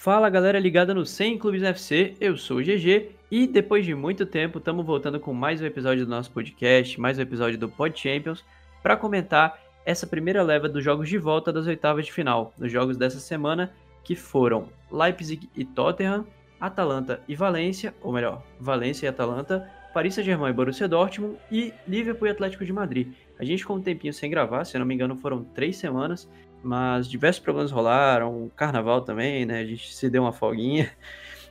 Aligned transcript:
Fala 0.00 0.30
galera 0.30 0.60
ligada 0.60 0.94
no 0.94 1.04
100 1.04 1.38
Clubes 1.38 1.60
FC, 1.60 2.14
eu 2.20 2.36
sou 2.36 2.58
o 2.58 2.62
GG 2.62 3.08
e 3.32 3.48
depois 3.48 3.84
de 3.84 3.96
muito 3.96 4.24
tempo 4.24 4.58
estamos 4.58 4.86
voltando 4.86 5.18
com 5.18 5.34
mais 5.34 5.60
um 5.60 5.66
episódio 5.66 6.06
do 6.06 6.10
nosso 6.10 6.30
podcast, 6.30 7.00
mais 7.00 7.18
um 7.18 7.22
episódio 7.22 7.58
do 7.58 7.68
Pod 7.68 7.98
Champions, 7.98 8.44
para 8.80 8.96
comentar 8.96 9.58
essa 9.84 10.06
primeira 10.06 10.40
leva 10.40 10.68
dos 10.68 10.84
jogos 10.84 11.08
de 11.08 11.18
volta 11.18 11.52
das 11.52 11.66
oitavas 11.66 12.06
de 12.06 12.12
final, 12.12 12.54
nos 12.56 12.70
jogos 12.70 12.96
dessa 12.96 13.18
semana 13.18 13.74
que 14.04 14.14
foram 14.14 14.68
Leipzig 14.88 15.50
e 15.56 15.64
Tottenham, 15.64 16.24
Atalanta 16.60 17.20
e 17.26 17.34
Valência, 17.34 17.92
ou 18.00 18.12
melhor, 18.12 18.44
Valência 18.60 19.06
e 19.06 19.08
Atalanta, 19.08 19.68
Paris 19.92 20.14
Saint-Germain 20.14 20.50
e 20.50 20.54
Borussia 20.54 20.86
Dortmund 20.86 21.38
e 21.50 21.74
Liverpool 21.88 22.28
e 22.28 22.30
Atlético 22.30 22.64
de 22.64 22.72
Madrid. 22.72 23.14
A 23.36 23.44
gente 23.44 23.62
ficou 23.62 23.76
um 23.76 23.82
tempinho 23.82 24.12
sem 24.12 24.30
gravar, 24.30 24.64
se 24.64 24.76
eu 24.76 24.78
não 24.78 24.86
me 24.86 24.94
engano 24.94 25.16
foram 25.16 25.42
três 25.42 25.76
semanas, 25.76 26.30
mas 26.62 27.08
diversos 27.08 27.42
problemas 27.42 27.70
rolaram, 27.70 28.50
carnaval 28.56 29.02
também, 29.02 29.46
né? 29.46 29.60
A 29.60 29.64
gente 29.64 29.94
se 29.94 30.08
deu 30.10 30.22
uma 30.22 30.32
folguinha. 30.32 30.90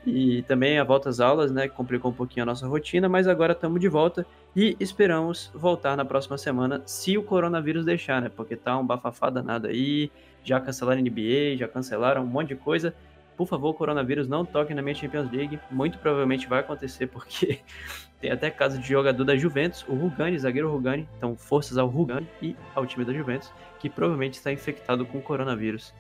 E 0.10 0.42
também 0.44 0.80
a 0.80 0.86
volta 0.86 1.10
às 1.10 1.20
aulas, 1.20 1.52
né? 1.52 1.68
Complicou 1.68 2.12
um 2.12 2.14
pouquinho 2.14 2.44
a 2.44 2.46
nossa 2.46 2.66
rotina, 2.66 3.10
mas 3.10 3.28
agora 3.28 3.52
estamos 3.52 3.82
de 3.82 3.90
volta 3.90 4.26
e 4.56 4.78
esperamos 4.80 5.52
voltar 5.54 5.98
na 5.98 6.06
próxima 6.06 6.38
semana, 6.38 6.82
se 6.86 7.18
o 7.18 7.24
coronavírus 7.24 7.84
deixar, 7.84 8.22
né? 8.22 8.30
Porque 8.34 8.56
tá 8.56 8.78
um 8.78 8.86
bafafá 8.86 9.30
danado 9.30 9.68
aí, 9.68 10.10
já 10.46 10.62
cancelaram 10.62 11.02
NBA, 11.02 11.58
já 11.58 11.68
cancelaram 11.68 12.24
um 12.24 12.26
monte 12.26 12.50
de 12.50 12.56
coisa. 12.56 12.96
Por 13.38 13.48
favor, 13.48 13.74
coronavírus, 13.76 14.28
não 14.28 14.44
toque 14.44 14.74
na 14.74 14.82
minha 14.82 14.96
Champions 14.96 15.32
League. 15.32 15.60
Muito 15.72 15.98
provavelmente 16.00 16.48
vai 16.48 16.60
acontecer, 16.60 17.08
porque 17.08 17.62
tem 18.20 18.32
até 18.32 18.50
caso 18.50 18.80
de 18.80 18.90
jogador 18.90 19.24
da 19.24 19.38
Juventus, 19.38 19.86
o 19.88 19.94
Rugani, 19.94 20.38
zagueiro 20.40 20.72
Rugani. 20.72 21.08
Então, 21.18 21.38
forças 21.38 21.78
ao 21.78 21.88
Rugani 21.88 22.28
e 22.42 22.56
ao 22.76 22.86
time 22.86 23.06
da 23.06 23.14
Juventus 23.14 23.54
que 23.80 23.90
provavelmente 23.90 24.36
está 24.36 24.52
infectado 24.52 25.06
com 25.06 25.22
coronavírus. 25.22 25.94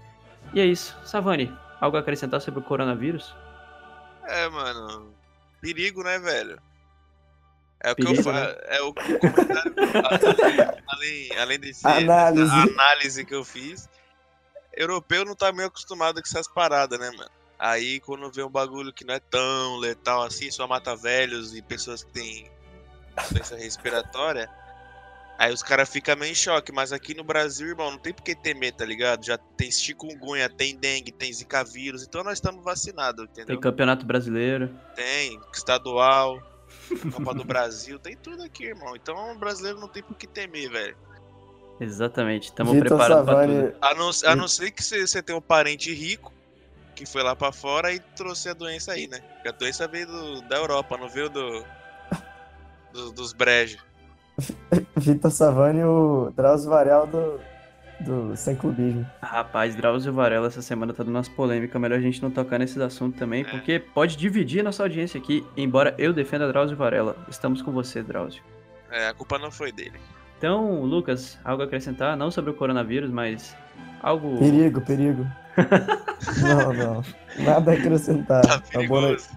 E 0.53 0.59
é 0.59 0.65
isso. 0.65 0.97
Savani, 1.05 1.53
algo 1.79 1.97
a 1.97 1.99
acrescentar 1.99 2.41
sobre 2.41 2.59
o 2.59 2.63
coronavírus? 2.63 3.35
É, 4.23 4.49
mano. 4.49 5.13
Perigo, 5.61 6.03
né, 6.03 6.19
velho? 6.19 6.59
É 7.79 7.91
o 7.91 7.95
Perigo, 7.95 8.13
que 8.13 8.19
eu 8.19 8.23
falo. 8.23 8.37
Né? 8.37 8.55
É 8.65 8.81
o 8.81 8.93
comentário. 8.93 9.73
além, 10.87 11.37
além 11.37 11.59
desse 11.59 11.87
análise. 11.87 12.51
análise 12.51 13.25
que 13.25 13.35
eu 13.35 13.43
fiz. 13.43 13.89
Europeu 14.77 15.25
não 15.25 15.35
tá 15.35 15.51
meio 15.51 15.67
acostumado 15.67 16.21
com 16.21 16.27
essas 16.27 16.47
paradas, 16.47 16.99
né, 16.99 17.09
mano? 17.11 17.29
Aí 17.59 17.99
quando 17.99 18.31
vê 18.31 18.43
um 18.43 18.49
bagulho 18.49 18.93
que 18.93 19.03
não 19.03 19.15
é 19.15 19.19
tão 19.19 19.77
letal 19.77 20.21
assim, 20.23 20.51
só 20.51 20.67
mata 20.67 20.95
velhos 20.95 21.55
e 21.55 21.61
pessoas 21.61 22.03
que 22.03 22.11
têm 22.13 22.51
doença 23.31 23.57
respiratória 23.57 24.47
Aí 25.37 25.53
os 25.53 25.61
caras 25.61 25.87
ficam 25.87 26.15
meio 26.15 26.31
em 26.31 26.35
choque, 26.35 26.71
mas 26.71 26.91
aqui 26.91 27.13
no 27.13 27.23
Brasil, 27.23 27.67
irmão, 27.67 27.91
não 27.91 27.99
tem 27.99 28.11
por 28.11 28.23
que 28.23 28.35
temer, 28.35 28.73
tá 28.73 28.83
ligado? 28.83 29.23
Já 29.23 29.37
tem 29.37 29.71
chikungunya, 29.71 30.49
tem 30.49 30.75
dengue, 30.75 31.11
tem 31.11 31.31
zika 31.31 31.63
vírus, 31.63 32.03
então 32.03 32.23
nós 32.23 32.33
estamos 32.33 32.63
vacinados, 32.63 33.25
entendeu? 33.25 33.45
Tem 33.45 33.59
campeonato 33.59 34.03
brasileiro. 34.03 34.73
Tem, 34.95 35.39
estadual, 35.53 36.41
Copa 37.13 37.35
do 37.35 37.43
Brasil, 37.43 37.99
tem 37.99 38.17
tudo 38.17 38.41
aqui, 38.41 38.65
irmão. 38.65 38.95
Então 38.95 39.35
o 39.35 39.37
brasileiro 39.37 39.79
não 39.79 39.87
tem 39.87 40.01
por 40.01 40.17
que 40.17 40.25
temer, 40.25 40.71
velho. 40.71 40.97
Exatamente, 41.79 42.45
estamos 42.45 42.77
preparados 42.77 43.25
pra 43.25 43.47
tudo. 43.47 43.75
A 43.81 43.93
não, 43.93 44.09
a 44.25 44.35
não 44.35 44.47
ser 44.47 44.71
que 44.71 44.83
você 44.83 45.21
tenha 45.21 45.37
um 45.37 45.41
parente 45.41 45.93
rico 45.93 46.33
que 46.95 47.05
foi 47.05 47.21
lá 47.21 47.35
para 47.35 47.51
fora 47.51 47.93
e 47.93 47.99
trouxe 47.99 48.49
a 48.49 48.53
doença 48.53 48.93
aí, 48.93 49.07
né? 49.07 49.19
Porque 49.35 49.49
a 49.49 49.51
doença 49.51 49.87
veio 49.87 50.07
do, 50.07 50.41
da 50.41 50.57
Europa, 50.57 50.97
não 50.97 51.07
veio 51.07 51.29
do, 51.29 51.63
do 52.91 53.11
dos 53.11 53.33
brejos. 53.33 53.79
Vitor 54.97 55.31
Savani 55.31 55.79
e 55.79 55.83
o 55.83 56.33
Drauzio 56.35 56.71
Varela 56.71 57.05
do, 57.05 57.39
do 57.99 58.35
Sem 58.35 58.55
Clubismo. 58.55 59.05
Rapaz, 59.21 59.75
Drauzio 59.75 60.11
Varela 60.11 60.47
essa 60.47 60.61
semana 60.63 60.91
tá 60.91 61.03
dando 61.03 61.15
umas 61.15 61.29
polêmicas. 61.29 61.79
Melhor 61.79 61.99
a 61.99 62.01
gente 62.01 62.21
não 62.21 62.31
tocar 62.31 62.57
nesses 62.57 62.79
assuntos 62.79 63.19
também, 63.19 63.43
é. 63.43 63.45
porque 63.45 63.79
pode 63.79 64.17
dividir 64.17 64.61
a 64.61 64.63
nossa 64.63 64.81
audiência 64.81 65.19
aqui. 65.19 65.45
Embora 65.55 65.93
eu 65.99 66.11
defenda 66.11 66.47
Drauzio 66.47 66.75
Varela. 66.75 67.15
Estamos 67.29 67.61
com 67.61 67.71
você, 67.71 68.01
Drauzio. 68.01 68.41
É, 68.89 69.07
a 69.07 69.13
culpa 69.13 69.37
não 69.37 69.51
foi 69.51 69.71
dele. 69.71 69.99
Então, 70.37 70.83
Lucas, 70.83 71.37
algo 71.43 71.63
a 71.63 71.65
acrescentar? 71.65 72.15
Não 72.15 72.29
sobre 72.29 72.51
o 72.51 72.53
coronavírus, 72.53 73.09
mas 73.09 73.55
algo. 74.01 74.37
Perigo, 74.37 74.81
perigo. 74.81 75.25
não, 76.41 76.73
não. 76.73 77.03
Nada 77.39 77.71
a 77.71 77.73
acrescentar. 77.73 78.43
Tá 78.45 78.83
boa, 78.87 79.01
noite, 79.01 79.27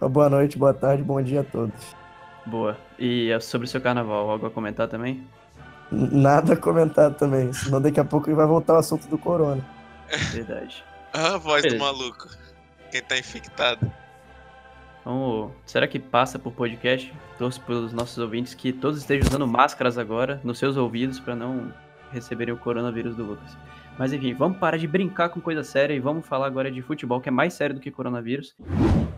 boa 0.00 0.28
noite, 0.28 0.58
boa 0.58 0.74
tarde, 0.74 1.02
bom 1.02 1.22
dia 1.22 1.40
a 1.40 1.44
todos. 1.44 1.96
Boa. 2.44 2.76
E 2.98 3.30
é 3.30 3.40
sobre 3.40 3.66
o 3.66 3.70
seu 3.70 3.80
carnaval, 3.80 4.28
algo 4.28 4.46
a 4.46 4.50
comentar 4.50 4.86
também? 4.88 5.26
Nada 5.90 6.52
a 6.52 6.56
comentar 6.56 7.14
também, 7.14 7.52
senão 7.52 7.80
daqui 7.80 7.98
a 7.98 8.04
pouco 8.04 8.28
ele 8.28 8.36
vai 8.36 8.46
voltar 8.46 8.74
ao 8.74 8.78
assunto 8.80 9.08
do 9.08 9.16
corona. 9.16 9.64
Verdade. 10.32 10.84
ah, 11.14 11.34
a 11.34 11.38
voz 11.38 11.62
Beleza. 11.62 11.78
do 11.78 11.84
maluco. 11.84 12.28
Quem 12.90 13.02
tá 13.02 13.18
infectado. 13.18 13.90
Vamos... 15.04 15.52
Será 15.64 15.86
que 15.86 15.98
passa 15.98 16.38
por 16.38 16.52
podcast? 16.52 17.12
Torço 17.38 17.60
pelos 17.62 17.92
nossos 17.92 18.18
ouvintes 18.18 18.54
que 18.54 18.72
todos 18.72 18.98
estejam 18.98 19.28
usando 19.28 19.46
máscaras 19.46 19.98
agora 19.98 20.40
nos 20.44 20.58
seus 20.58 20.76
ouvidos 20.76 21.18
para 21.18 21.34
não 21.34 21.72
receberem 22.12 22.52
o 22.54 22.58
coronavírus 22.58 23.14
do 23.14 23.24
Lucas. 23.24 23.56
Mas 23.98 24.12
enfim, 24.12 24.32
vamos 24.32 24.58
parar 24.58 24.76
de 24.76 24.86
brincar 24.86 25.28
com 25.28 25.40
coisa 25.40 25.62
séria 25.62 25.94
e 25.94 26.00
vamos 26.00 26.26
falar 26.26 26.46
agora 26.46 26.70
de 26.70 26.80
futebol, 26.80 27.20
que 27.20 27.28
é 27.28 27.32
mais 27.32 27.52
sério 27.54 27.74
do 27.74 27.80
que 27.80 27.90
coronavírus. 27.90 28.54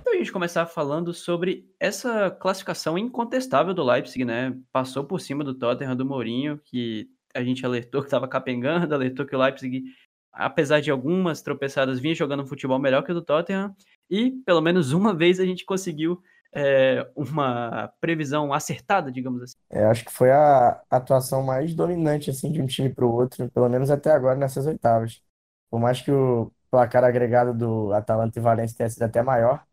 Então 0.00 0.12
a 0.12 0.16
gente 0.16 0.32
começar 0.32 0.66
falando 0.66 1.14
sobre 1.14 1.64
essa 1.78 2.30
classificação 2.30 2.98
incontestável 2.98 3.72
do 3.72 3.84
Leipzig, 3.84 4.24
né? 4.24 4.56
Passou 4.72 5.04
por 5.04 5.20
cima 5.20 5.44
do 5.44 5.54
Tottenham, 5.54 5.94
do 5.94 6.04
Mourinho, 6.04 6.60
que 6.64 7.08
a 7.34 7.42
gente 7.42 7.64
alertou 7.64 8.02
que 8.02 8.08
estava 8.08 8.26
capengando, 8.28 8.92
alertou 8.94 9.24
que 9.24 9.36
o 9.36 9.38
Leipzig, 9.38 9.84
apesar 10.32 10.80
de 10.80 10.90
algumas 10.90 11.42
tropeçadas, 11.42 12.00
vinha 12.00 12.14
jogando 12.14 12.42
um 12.42 12.46
futebol 12.46 12.78
melhor 12.78 13.02
que 13.02 13.12
o 13.12 13.14
do 13.14 13.22
Tottenham. 13.22 13.74
E 14.10 14.30
pelo 14.44 14.60
menos 14.60 14.92
uma 14.92 15.14
vez 15.14 15.40
a 15.40 15.44
gente 15.44 15.64
conseguiu 15.64 16.22
é, 16.54 17.08
uma 17.16 17.88
previsão 18.00 18.52
acertada, 18.52 19.10
digamos 19.10 19.42
assim? 19.42 19.56
É, 19.70 19.84
acho 19.86 20.04
que 20.04 20.12
foi 20.12 20.30
a 20.30 20.82
atuação 20.90 21.42
mais 21.42 21.74
dominante 21.74 22.30
assim 22.30 22.52
de 22.52 22.60
um 22.60 22.66
time 22.66 22.90
para 22.90 23.06
o 23.06 23.12
outro, 23.12 23.50
pelo 23.50 23.68
menos 23.68 23.90
até 23.90 24.10
agora 24.10 24.36
nessas 24.38 24.66
oitavas. 24.66 25.22
Por 25.70 25.80
mais 25.80 26.00
que 26.02 26.10
o 26.10 26.52
placar 26.70 27.04
agregado 27.04 27.54
do 27.54 27.92
Atalanta 27.92 28.38
e 28.38 28.42
Valência 28.42 28.76
tenha 28.76 28.90
sido 28.90 29.02
até 29.02 29.22
maior, 29.22 29.64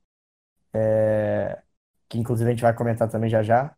é, 0.73 1.61
que 2.09 2.19
inclusive 2.19 2.49
a 2.49 2.53
gente 2.53 2.61
vai 2.61 2.73
comentar 2.73 3.09
também 3.09 3.29
já 3.29 3.43
já, 3.43 3.75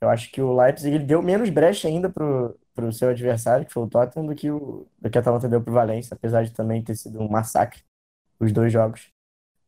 eu 0.00 0.08
acho 0.10 0.30
que 0.30 0.40
o 0.42 0.54
Leipzig 0.54 0.94
ele 0.94 1.04
deu 1.04 1.22
menos 1.22 1.50
brecha 1.50 1.88
ainda 1.88 2.10
pro, 2.10 2.58
pro 2.74 2.92
seu 2.92 3.08
adversário, 3.10 3.66
que 3.66 3.72
foi 3.72 3.84
o 3.84 3.88
Tottenham, 3.88 4.26
do 4.26 4.34
que 4.34 4.50
o 4.50 4.86
do 5.00 5.10
que 5.10 5.18
a 5.18 5.20
Atalanta 5.20 5.48
deu 5.48 5.62
pro 5.62 5.72
Valência, 5.74 6.14
apesar 6.14 6.44
de 6.44 6.52
também 6.52 6.82
ter 6.84 6.96
sido 6.96 7.20
um 7.20 7.28
massacre 7.28 7.82
os 8.40 8.52
dois 8.52 8.72
jogos. 8.72 9.13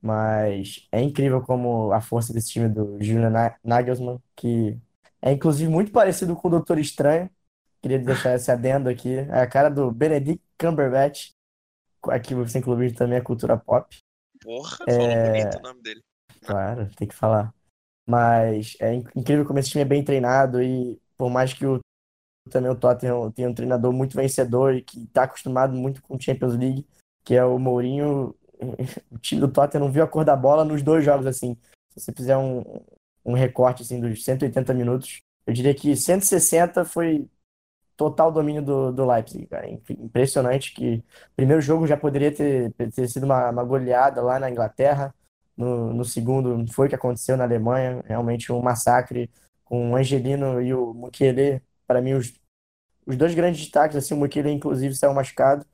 Mas 0.01 0.87
é 0.93 1.01
incrível 1.01 1.41
como 1.41 1.93
a 1.93 2.01
força 2.01 2.33
desse 2.33 2.51
time 2.51 2.69
do 2.69 2.97
Julian 3.03 3.33
Nagelsmann, 3.65 4.21
que 4.35 4.79
é 5.21 5.33
inclusive 5.33 5.71
muito 5.71 5.91
parecido 5.91 6.37
com 6.37 6.49
o 6.49 6.51
Doutor 6.51 6.79
Estranho. 6.79 7.31
Queria 7.83 7.99
deixar 7.99 8.35
esse 8.35 8.51
adendo 8.51 8.89
aqui. 8.89 9.15
É 9.15 9.41
a 9.41 9.47
cara 9.47 9.69
do 9.69 9.91
Benedict 9.91 10.43
Cumberbatch. 10.59 11.31
Aqui 12.09 12.35
Sem 12.49 12.63
Clubismo 12.63 12.97
também 12.97 13.19
é 13.19 13.21
cultura 13.21 13.57
pop. 13.57 13.97
Porra, 14.41 14.79
é... 14.87 15.31
bonito 15.31 15.59
o 15.59 15.63
nome 15.63 15.83
dele. 15.83 16.03
Claro, 16.45 16.89
tem 16.97 17.09
que 17.09 17.15
falar. 17.15 17.53
Mas 18.07 18.77
é 18.81 18.95
incrível 18.95 19.45
como 19.45 19.59
esse 19.59 19.71
time 19.71 19.83
é 19.83 19.85
bem 19.87 20.05
treinado 20.05 20.63
e 20.63 21.01
por 21.17 21.29
mais 21.29 21.53
que 21.53 21.67
o 21.67 21.81
também 22.49 22.71
o 22.71 22.77
Tottenham 22.77 23.31
tenha 23.33 23.49
um 23.49 23.55
treinador 23.55 23.93
muito 23.93 24.17
vencedor 24.17 24.75
e 24.75 24.83
que 24.83 25.03
está 25.03 25.25
acostumado 25.25 25.75
muito 25.75 26.01
com 26.03 26.19
Champions 26.19 26.57
League, 26.57 26.87
que 27.25 27.35
é 27.35 27.45
o 27.45 27.59
Mourinho, 27.59 28.37
o 29.11 29.19
time 29.19 29.41
do 29.41 29.49
Tottenham 29.49 29.85
não 29.85 29.93
viu 29.93 30.03
a 30.03 30.09
cor 30.09 30.25
da 30.25 30.37
bola 30.37 30.65
nos 30.65 30.83
dois 30.83 31.05
jogos, 31.05 31.27
assim. 31.27 31.57
Se 31.91 32.01
você 32.01 32.13
fizer 32.13 32.37
um, 32.37 32.63
um 33.25 33.35
recorte, 33.35 33.83
assim, 33.83 34.01
dos 34.01 34.25
180 34.25 34.75
minutos, 34.75 35.21
eu 35.47 35.53
diria 35.53 35.75
que 35.75 35.97
160 35.97 36.85
foi 36.85 37.29
total 37.97 38.31
domínio 38.31 38.63
do, 38.63 38.93
do 38.93 39.07
Leipzig, 39.07 39.47
cara. 39.47 39.69
Impressionante 39.69 40.75
que 40.75 41.03
primeiro 41.35 41.63
jogo 41.63 41.87
já 41.87 41.97
poderia 41.97 42.33
ter, 42.33 42.73
ter 42.73 43.09
sido 43.09 43.25
uma, 43.25 43.51
uma 43.51 43.65
goleada 43.65 44.23
lá 44.23 44.39
na 44.39 44.51
Inglaterra. 44.51 45.15
No, 45.57 45.93
no 45.95 46.05
segundo 46.05 46.71
foi 46.73 46.87
o 46.87 46.89
que 46.91 46.95
aconteceu 46.95 47.37
na 47.37 47.45
Alemanha, 47.45 48.03
realmente 48.07 48.53
um 48.53 48.61
massacre 48.61 49.31
com 49.65 49.93
o 49.93 49.97
Angelino 49.97 50.61
e 50.61 50.75
o 50.75 50.93
Mukiele, 50.93 51.63
para 51.87 52.03
mim 52.03 52.13
os, 52.13 52.33
os 53.07 53.17
dois 53.17 53.35
grandes 53.35 53.63
destaques, 53.63 53.97
assim, 53.97 54.15
o 54.15 54.19
Mukiele 54.19 54.51
inclusive 54.51 54.95
saiu 54.95 55.15
machucado, 55.15 55.65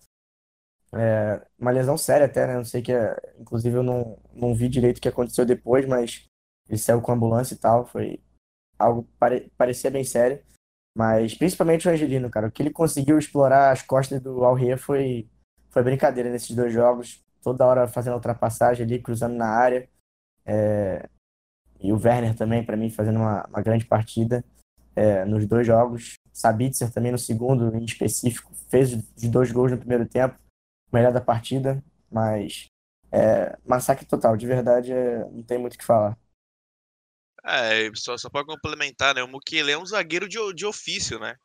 é, 0.95 1.41
uma 1.59 1.71
lesão 1.71 1.97
séria 1.97 2.27
até, 2.27 2.47
né? 2.47 2.55
Não 2.55 2.65
sei 2.65 2.83
que, 2.83 2.93
é, 2.93 3.17
inclusive 3.39 3.77
eu 3.77 3.83
não, 3.83 4.19
não 4.33 4.55
vi 4.55 4.69
direito 4.69 4.99
o 4.99 5.01
que 5.01 5.09
aconteceu 5.09 5.45
depois, 5.47 5.87
mas 5.87 6.27
ele 6.69 6.79
saiu 6.79 7.01
com 7.01 7.13
a 7.13 7.15
ambulância 7.15 7.55
e 7.55 7.59
tal, 7.59 7.87
foi 7.87 8.21
algo 8.79 9.09
pare, 9.19 9.51
parecia 9.57 9.91
bem 9.91 10.05
sério. 10.05 10.41
Mas 10.97 11.35
principalmente 11.35 11.89
o 11.89 11.91
Angelino, 11.91 12.31
cara, 12.31 12.49
o 12.49 12.53
que 12.53 12.63
ele 12.63 12.71
conseguiu 12.71 13.19
explorar 13.19 13.73
as 13.73 13.83
costas 13.83 14.21
do 14.21 14.45
Alria 14.45 14.77
foi 14.77 15.29
foi 15.71 15.83
brincadeira 15.83 16.31
nesses 16.31 16.55
dois 16.55 16.73
jogos, 16.73 17.25
toda 17.43 17.67
hora 17.67 17.89
fazendo 17.89 18.15
ultrapassagem 18.15 18.85
ali, 18.85 19.01
cruzando 19.01 19.35
na 19.35 19.49
área. 19.49 19.89
É, 20.45 21.09
e 21.81 21.93
o 21.93 21.97
Werner 21.97 22.37
também, 22.37 22.65
para 22.65 22.77
mim, 22.77 22.91
fazendo 22.91 23.19
uma, 23.19 23.47
uma 23.47 23.63
grande 23.63 23.87
partida 23.87 24.45
é, 24.95 25.25
nos 25.25 25.47
dois 25.47 25.67
jogos. 25.67 26.15
Sabitzer 26.31 26.93
também 26.93 27.11
no 27.13 27.19
segundo, 27.19 27.75
em 27.75 27.85
específico, 27.85 28.53
fez 28.69 28.93
os 28.93 29.29
dois 29.31 29.51
gols 29.51 29.73
no 29.73 29.79
primeiro 29.79 30.07
tempo 30.07 30.37
melhor 30.93 31.13
da 31.13 31.21
partida, 31.21 31.83
mas 32.11 32.71
é, 33.11 33.57
massacre 33.65 34.07
total, 34.07 34.37
de 34.37 34.47
verdade, 34.47 34.93
é, 34.93 35.19
não 35.31 35.43
tem 35.43 35.59
muito 35.59 35.75
o 35.75 35.79
que 35.79 35.85
falar. 35.85 36.19
É, 37.45 37.91
só, 37.95 38.17
só 38.17 38.31
para 38.31 38.47
complementar, 38.47 39.15
né? 39.15 39.23
O 39.23 39.29
Mukele 39.29 39.73
é 39.73 39.79
um 39.79 39.87
zagueiro 39.87 40.29
de, 40.29 40.39
de 40.55 40.65
ofício, 40.65 41.19
né? 41.19 41.37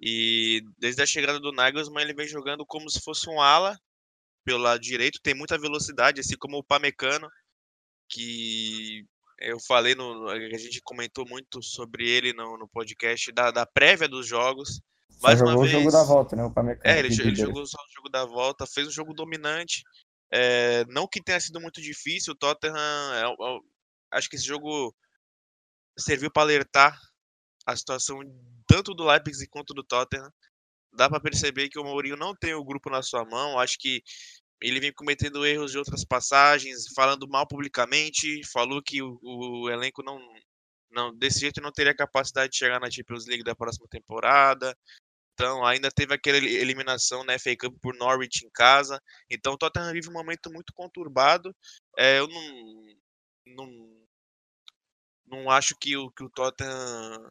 E 0.00 0.62
desde 0.78 1.02
a 1.02 1.06
chegada 1.06 1.38
do 1.38 1.52
Nagelsmann 1.52 2.04
ele 2.04 2.14
vem 2.14 2.26
jogando 2.26 2.66
como 2.66 2.90
se 2.90 3.00
fosse 3.00 3.28
um 3.28 3.40
ala 3.40 3.78
pelo 4.44 4.58
lado 4.58 4.80
direito, 4.80 5.20
tem 5.22 5.34
muita 5.34 5.58
velocidade, 5.58 6.20
assim 6.20 6.36
como 6.36 6.58
o 6.58 6.64
Pamecano, 6.64 7.30
que 8.08 9.06
eu 9.38 9.58
falei 9.60 9.94
no. 9.94 10.28
A 10.28 10.58
gente 10.58 10.80
comentou 10.82 11.26
muito 11.28 11.62
sobre 11.62 12.08
ele 12.08 12.32
no, 12.32 12.58
no 12.58 12.68
podcast 12.68 13.32
da, 13.32 13.50
da 13.50 13.66
prévia 13.66 14.08
dos 14.08 14.26
jogos. 14.26 14.80
Só 15.18 15.28
Mais 15.28 15.38
jogou 15.38 15.54
uma 15.54 15.62
vez, 15.62 15.74
o 15.74 15.78
jogo 15.78 15.90
da 15.90 16.04
volta, 16.04 16.36
né? 16.36 16.44
O 16.44 16.50
Pamecano. 16.50 16.94
É, 16.94 16.98
ele, 16.98 17.08
ele 17.08 17.34
jogou 17.34 17.66
só 17.66 17.78
o 17.78 17.94
jogo 17.94 18.08
da 18.08 18.24
volta, 18.24 18.66
fez 18.66 18.88
um 18.88 18.90
jogo 18.90 19.14
dominante. 19.14 19.82
É, 20.32 20.84
não 20.86 21.06
que 21.06 21.22
tenha 21.22 21.40
sido 21.40 21.60
muito 21.60 21.80
difícil, 21.80 22.32
o 22.32 22.36
Tottenham. 22.36 22.76
É, 22.76 23.22
é, 23.22 23.58
acho 24.12 24.28
que 24.28 24.36
esse 24.36 24.44
jogo 24.44 24.94
serviu 25.98 26.30
para 26.30 26.42
alertar 26.42 26.98
a 27.66 27.76
situação 27.76 28.20
tanto 28.66 28.94
do 28.94 29.04
Leipzig 29.04 29.48
quanto 29.48 29.72
do 29.72 29.84
Tottenham. 29.84 30.30
Dá 30.92 31.08
para 31.08 31.20
perceber 31.20 31.68
que 31.68 31.78
o 31.78 31.84
Mourinho 31.84 32.16
não 32.16 32.34
tem 32.34 32.54
o 32.54 32.64
grupo 32.64 32.90
na 32.90 33.02
sua 33.02 33.24
mão. 33.24 33.58
Acho 33.58 33.78
que 33.78 34.02
ele 34.60 34.80
vem 34.80 34.92
cometendo 34.92 35.44
erros 35.44 35.72
de 35.72 35.78
outras 35.78 36.04
passagens, 36.04 36.86
falando 36.94 37.28
mal 37.28 37.46
publicamente, 37.46 38.40
falou 38.52 38.82
que 38.82 39.02
o, 39.02 39.18
o 39.22 39.70
elenco 39.70 40.02
não, 40.02 40.18
não 40.94 41.14
desse 41.16 41.40
jeito 41.40 41.60
não 41.60 41.72
teria 41.72 41.94
capacidade 41.94 42.52
de 42.52 42.58
chegar 42.58 42.80
na 42.80 42.90
Champions 42.90 43.26
League 43.26 43.44
da 43.44 43.54
próxima 43.54 43.86
temporada. 43.90 44.76
Então, 45.34 45.64
ainda 45.66 45.90
teve 45.90 46.14
aquela 46.14 46.38
eliminação 46.38 47.24
na 47.24 47.38
FA 47.38 47.56
Cup 47.58 47.76
por 47.82 47.94
Norwich 47.96 48.46
em 48.46 48.50
casa. 48.50 49.00
Então, 49.28 49.54
o 49.54 49.58
Tottenham 49.58 49.92
vive 49.92 50.08
um 50.08 50.12
momento 50.12 50.50
muito 50.52 50.72
conturbado. 50.74 51.54
É, 51.98 52.20
eu 52.20 52.28
não, 52.28 52.96
não, 53.46 54.06
não 55.26 55.50
acho 55.50 55.74
que 55.80 55.96
o, 55.96 56.10
que 56.12 56.24
o 56.24 56.30
Tottenham 56.30 57.28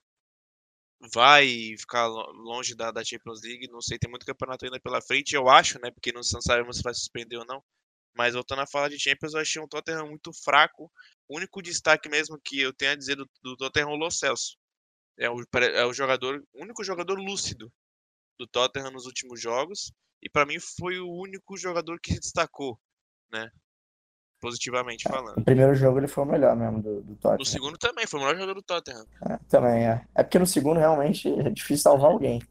vai 1.14 1.48
ficar 1.78 2.08
longe 2.08 2.76
da, 2.76 2.92
da 2.92 3.04
Champions 3.04 3.42
League. 3.44 3.70
Não 3.72 3.82
sei, 3.82 3.98
tem 3.98 4.10
muito 4.10 4.26
campeonato 4.26 4.66
ainda 4.66 4.80
pela 4.82 5.02
frente. 5.02 5.34
Eu 5.36 5.50
acho, 5.50 5.80
né? 5.82 5.92
Porque 5.92 6.12
não 6.12 6.24
sabemos 6.24 6.78
se 6.78 6.84
vai 6.84 6.94
suspender 6.94 7.38
ou 7.38 7.46
não. 7.46 7.64
Mas 8.16 8.34
voltando 8.34 8.62
a 8.62 8.68
falar 8.68 8.90
de 8.90 9.00
Champions, 9.00 9.34
eu 9.34 9.42
achei 9.42 9.62
um 9.62 9.68
Tottenham 9.68 10.08
muito 10.08 10.32
fraco. 10.44 10.92
O 11.28 11.38
único 11.38 11.62
destaque 11.62 12.08
mesmo 12.10 12.40
que 12.44 12.60
eu 12.62 12.74
tenho 12.74 12.92
a 12.92 12.96
dizer 12.96 13.16
do, 13.16 13.30
do 13.42 13.58
Tottenham 13.58 13.90
é 13.90 13.94
o 13.94 13.96
Lo 13.96 14.12
Celso. 14.12 14.58
É 15.18 15.30
o, 15.30 15.36
é 15.56 15.86
o 15.86 15.94
jogador, 15.94 16.44
o 16.54 16.64
único 16.64 16.84
jogador 16.84 17.18
lúcido 17.20 17.72
do 18.38 18.48
Tottenham 18.48 18.92
nos 18.92 19.06
últimos 19.06 19.42
jogos. 19.42 19.92
E 20.22 20.30
para 20.30 20.46
mim 20.46 20.60
foi 20.60 21.00
o 21.00 21.10
único 21.10 21.58
jogador 21.58 22.00
que 22.00 22.14
se 22.14 22.20
destacou, 22.20 22.80
né? 23.32 23.50
positivamente 24.44 25.08
falando. 25.08 25.38
No 25.38 25.46
primeiro 25.46 25.74
jogo 25.74 26.00
ele 26.00 26.08
foi 26.08 26.26
o 26.26 26.28
melhor 26.28 26.54
mesmo 26.54 26.82
do, 26.82 27.02
do 27.02 27.16
Tottenham. 27.16 27.38
No 27.38 27.46
segundo 27.46 27.78
também, 27.78 28.06
foi 28.06 28.20
o 28.20 28.24
melhor 28.24 28.36
jogador 28.36 28.56
do 28.56 28.62
Tottenham. 28.62 29.06
É, 29.30 29.38
também 29.48 29.88
é. 29.88 30.06
É 30.14 30.22
porque 30.22 30.38
no 30.38 30.46
segundo 30.46 30.80
realmente 30.82 31.30
é 31.30 31.50
difícil 31.50 31.84
salvar 31.84 32.12
alguém. 32.12 32.42
É. 32.42 32.46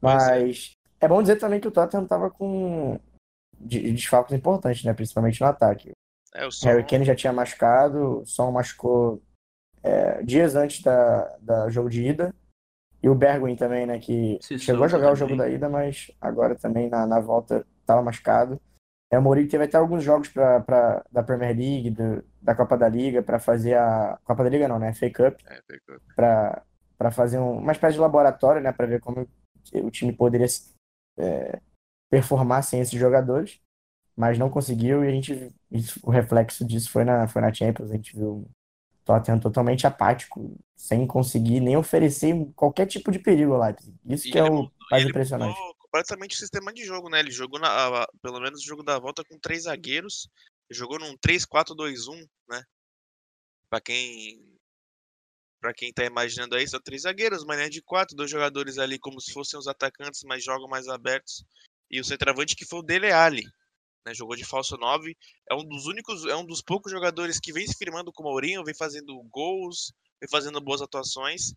Mas 0.00 0.76
é. 1.00 1.06
é. 1.06 1.08
bom 1.08 1.20
dizer 1.20 1.36
também 1.36 1.58
que 1.58 1.66
o 1.66 1.72
Tottenham 1.72 2.06
tava 2.06 2.30
com 2.30 3.00
desfalques 3.58 4.34
importantes, 4.34 4.84
né? 4.84 4.92
Principalmente 4.94 5.40
no 5.40 5.46
ataque. 5.46 5.92
É, 6.34 6.46
o 6.46 6.50
Son... 6.50 6.66
Harry 6.66 6.84
Kane 6.84 7.04
já 7.04 7.14
tinha 7.14 7.32
machucado, 7.32 8.20
o 8.20 8.26
Son 8.26 8.50
machucou 8.52 9.22
é, 9.82 10.22
dias 10.22 10.54
antes 10.54 10.82
da, 10.82 11.36
da 11.40 11.68
jogo 11.70 11.88
de 11.88 12.06
ida. 12.06 12.34
E 13.02 13.08
o 13.08 13.14
Bergwijn 13.14 13.56
também, 13.56 13.86
né? 13.86 13.98
Que 13.98 14.38
Se 14.40 14.58
chegou 14.58 14.84
a 14.84 14.88
jogar 14.88 15.04
também. 15.04 15.14
o 15.14 15.16
jogo 15.16 15.36
da 15.36 15.48
ida, 15.48 15.68
mas 15.68 16.10
agora 16.20 16.54
também 16.54 16.88
na, 16.88 17.06
na 17.06 17.20
volta 17.20 17.64
tava 17.84 18.02
machucado. 18.02 18.60
É, 19.10 19.18
o 19.18 19.22
Mourinho 19.22 19.48
teve 19.48 19.64
até 19.64 19.76
alguns 19.76 20.02
jogos 20.02 20.28
pra, 20.28 20.60
pra, 20.60 21.04
da 21.12 21.22
Premier 21.22 21.56
League, 21.56 21.90
do, 21.90 22.24
da 22.42 22.54
Copa 22.54 22.76
da 22.76 22.88
Liga, 22.88 23.22
para 23.22 23.38
fazer 23.38 23.74
a. 23.74 24.18
Copa 24.24 24.42
da 24.42 24.50
Liga 24.50 24.66
não, 24.66 24.78
né? 24.78 24.92
FA 24.92 25.08
Cup. 25.10 25.38
É, 25.46 25.56
FA 25.56 25.78
Cup. 25.86 26.02
Pra, 26.16 26.62
pra 26.98 27.10
fazer 27.12 27.38
um, 27.38 27.58
uma 27.58 27.72
espécie 27.72 27.94
de 27.94 28.00
laboratório, 28.00 28.60
né? 28.60 28.72
Pra 28.72 28.86
ver 28.86 29.00
como 29.00 29.28
o 29.74 29.90
time 29.90 30.12
poderia 30.12 30.46
é, 31.18 31.60
performar 32.10 32.62
sem 32.62 32.80
esses 32.80 32.98
jogadores. 32.98 33.60
Mas 34.16 34.38
não 34.38 34.48
conseguiu 34.48 35.04
e 35.04 35.08
a 35.08 35.10
gente. 35.10 35.52
Isso, 35.70 36.00
o 36.02 36.10
reflexo 36.10 36.64
disso 36.64 36.90
foi 36.90 37.04
na, 37.04 37.28
foi 37.28 37.42
na 37.42 37.52
Champions. 37.52 37.90
A 37.90 37.94
gente 37.96 38.16
viu 38.16 38.28
o 38.28 38.50
Tottenham 39.04 39.38
totalmente 39.38 39.86
apático, 39.86 40.58
sem 40.74 41.06
conseguir 41.06 41.60
nem 41.60 41.76
oferecer 41.76 42.34
qualquer 42.56 42.86
tipo 42.86 43.12
de 43.12 43.18
perigo 43.18 43.52
ao 43.52 43.60
Leipzig. 43.60 43.94
Isso 44.06 44.28
e 44.28 44.32
que 44.32 44.38
é 44.38 44.44
o 44.44 44.70
mais 44.90 45.04
impressionante. 45.04 45.58
Completamente 45.78 46.34
o 46.34 46.38
sistema 46.38 46.72
de 46.72 46.84
jogo, 46.84 47.10
né? 47.10 47.20
Ele 47.20 47.30
jogou, 47.30 47.60
na, 47.60 47.68
a, 47.68 48.08
pelo 48.22 48.40
menos, 48.40 48.62
o 48.62 48.66
jogo 48.66 48.82
da 48.82 48.98
volta 48.98 49.22
com 49.22 49.38
três 49.38 49.64
zagueiros. 49.64 50.28
Jogou 50.70 50.98
num 50.98 51.16
3-4-2-1, 51.18 52.26
né? 52.48 52.62
Pra 53.68 53.80
quem. 53.80 54.42
Pra 55.60 55.74
quem 55.74 55.92
tá 55.92 56.04
imaginando 56.04 56.56
aí, 56.56 56.66
são 56.66 56.80
três 56.80 57.02
zagueiros, 57.02 57.44
mas 57.44 57.60
é 57.60 57.68
de 57.68 57.82
quatro, 57.82 58.16
dois 58.16 58.30
jogadores 58.30 58.78
ali 58.78 58.98
como 58.98 59.20
se 59.20 59.32
fossem 59.32 59.58
os 59.58 59.66
atacantes, 59.66 60.22
mas 60.24 60.42
jogam 60.42 60.68
mais 60.68 60.88
abertos. 60.88 61.44
E 61.90 62.00
o 62.00 62.04
centroavante 62.04 62.56
que 62.56 62.64
foi 62.64 62.80
o 62.80 62.82
Dele 62.82 63.12
Alli, 63.12 63.44
né? 64.06 64.14
Jogou 64.14 64.36
de 64.36 64.44
falso 64.44 64.76
9. 64.76 65.16
É 65.50 65.54
um 65.54 65.64
dos 65.64 65.86
únicos, 65.86 66.24
é 66.24 66.36
um 66.36 66.46
dos 66.46 66.62
poucos 66.62 66.92
jogadores 66.92 67.40
que 67.40 67.52
vem 67.52 67.66
se 67.66 67.76
firmando 67.76 68.12
com 68.12 68.22
o 68.22 68.26
Mourinho, 68.26 68.64
vem 68.64 68.74
fazendo 68.74 69.20
gols, 69.24 69.92
vem 70.20 70.28
fazendo 70.30 70.60
boas 70.60 70.80
atuações. 70.80 71.52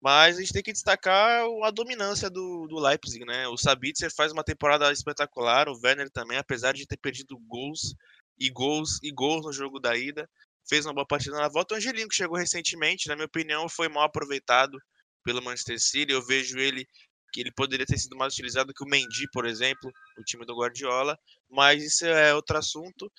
Mas 0.00 0.36
a 0.36 0.40
gente 0.40 0.52
tem 0.52 0.62
que 0.62 0.72
destacar 0.72 1.46
a 1.62 1.70
dominância 1.70 2.28
do, 2.28 2.66
do 2.68 2.78
Leipzig, 2.78 3.24
né? 3.24 3.48
O 3.48 3.56
Sabitzer 3.56 4.14
faz 4.14 4.32
uma 4.32 4.44
temporada 4.44 4.92
espetacular, 4.92 5.66
o 5.66 5.80
Werner 5.82 6.10
também, 6.10 6.36
apesar 6.36 6.74
de 6.74 6.86
ter 6.86 6.98
perdido 6.98 7.38
gols 7.48 7.94
e 8.38 8.50
gols 8.50 8.98
e 9.02 9.10
gols 9.10 9.46
no 9.46 9.52
jogo 9.52 9.80
da 9.80 9.96
ida, 9.96 10.28
fez 10.68 10.84
uma 10.84 10.92
boa 10.92 11.06
partida 11.06 11.36
na 11.38 11.48
volta. 11.48 11.74
O 11.74 11.78
Angelino, 11.78 12.08
que 12.08 12.14
chegou 12.14 12.36
recentemente, 12.36 13.08
na 13.08 13.14
minha 13.14 13.24
opinião, 13.24 13.66
foi 13.66 13.88
mal 13.88 14.04
aproveitado 14.04 14.78
pelo 15.24 15.42
Manchester 15.42 15.80
City. 15.80 16.12
Eu 16.12 16.20
vejo 16.20 16.58
ele 16.58 16.86
que 17.34 17.40
ele 17.40 17.50
poderia 17.50 17.84
ter 17.84 17.98
sido 17.98 18.16
mais 18.16 18.32
utilizado 18.32 18.72
que 18.72 18.84
o 18.84 18.88
Mendy, 18.88 19.28
por 19.32 19.44
exemplo, 19.44 19.90
o 20.16 20.22
time 20.22 20.46
do 20.46 20.56
Guardiola, 20.56 21.18
mas 21.50 21.82
isso 21.82 22.06
é 22.06 22.32
outro 22.32 22.56
assunto. 22.56 23.10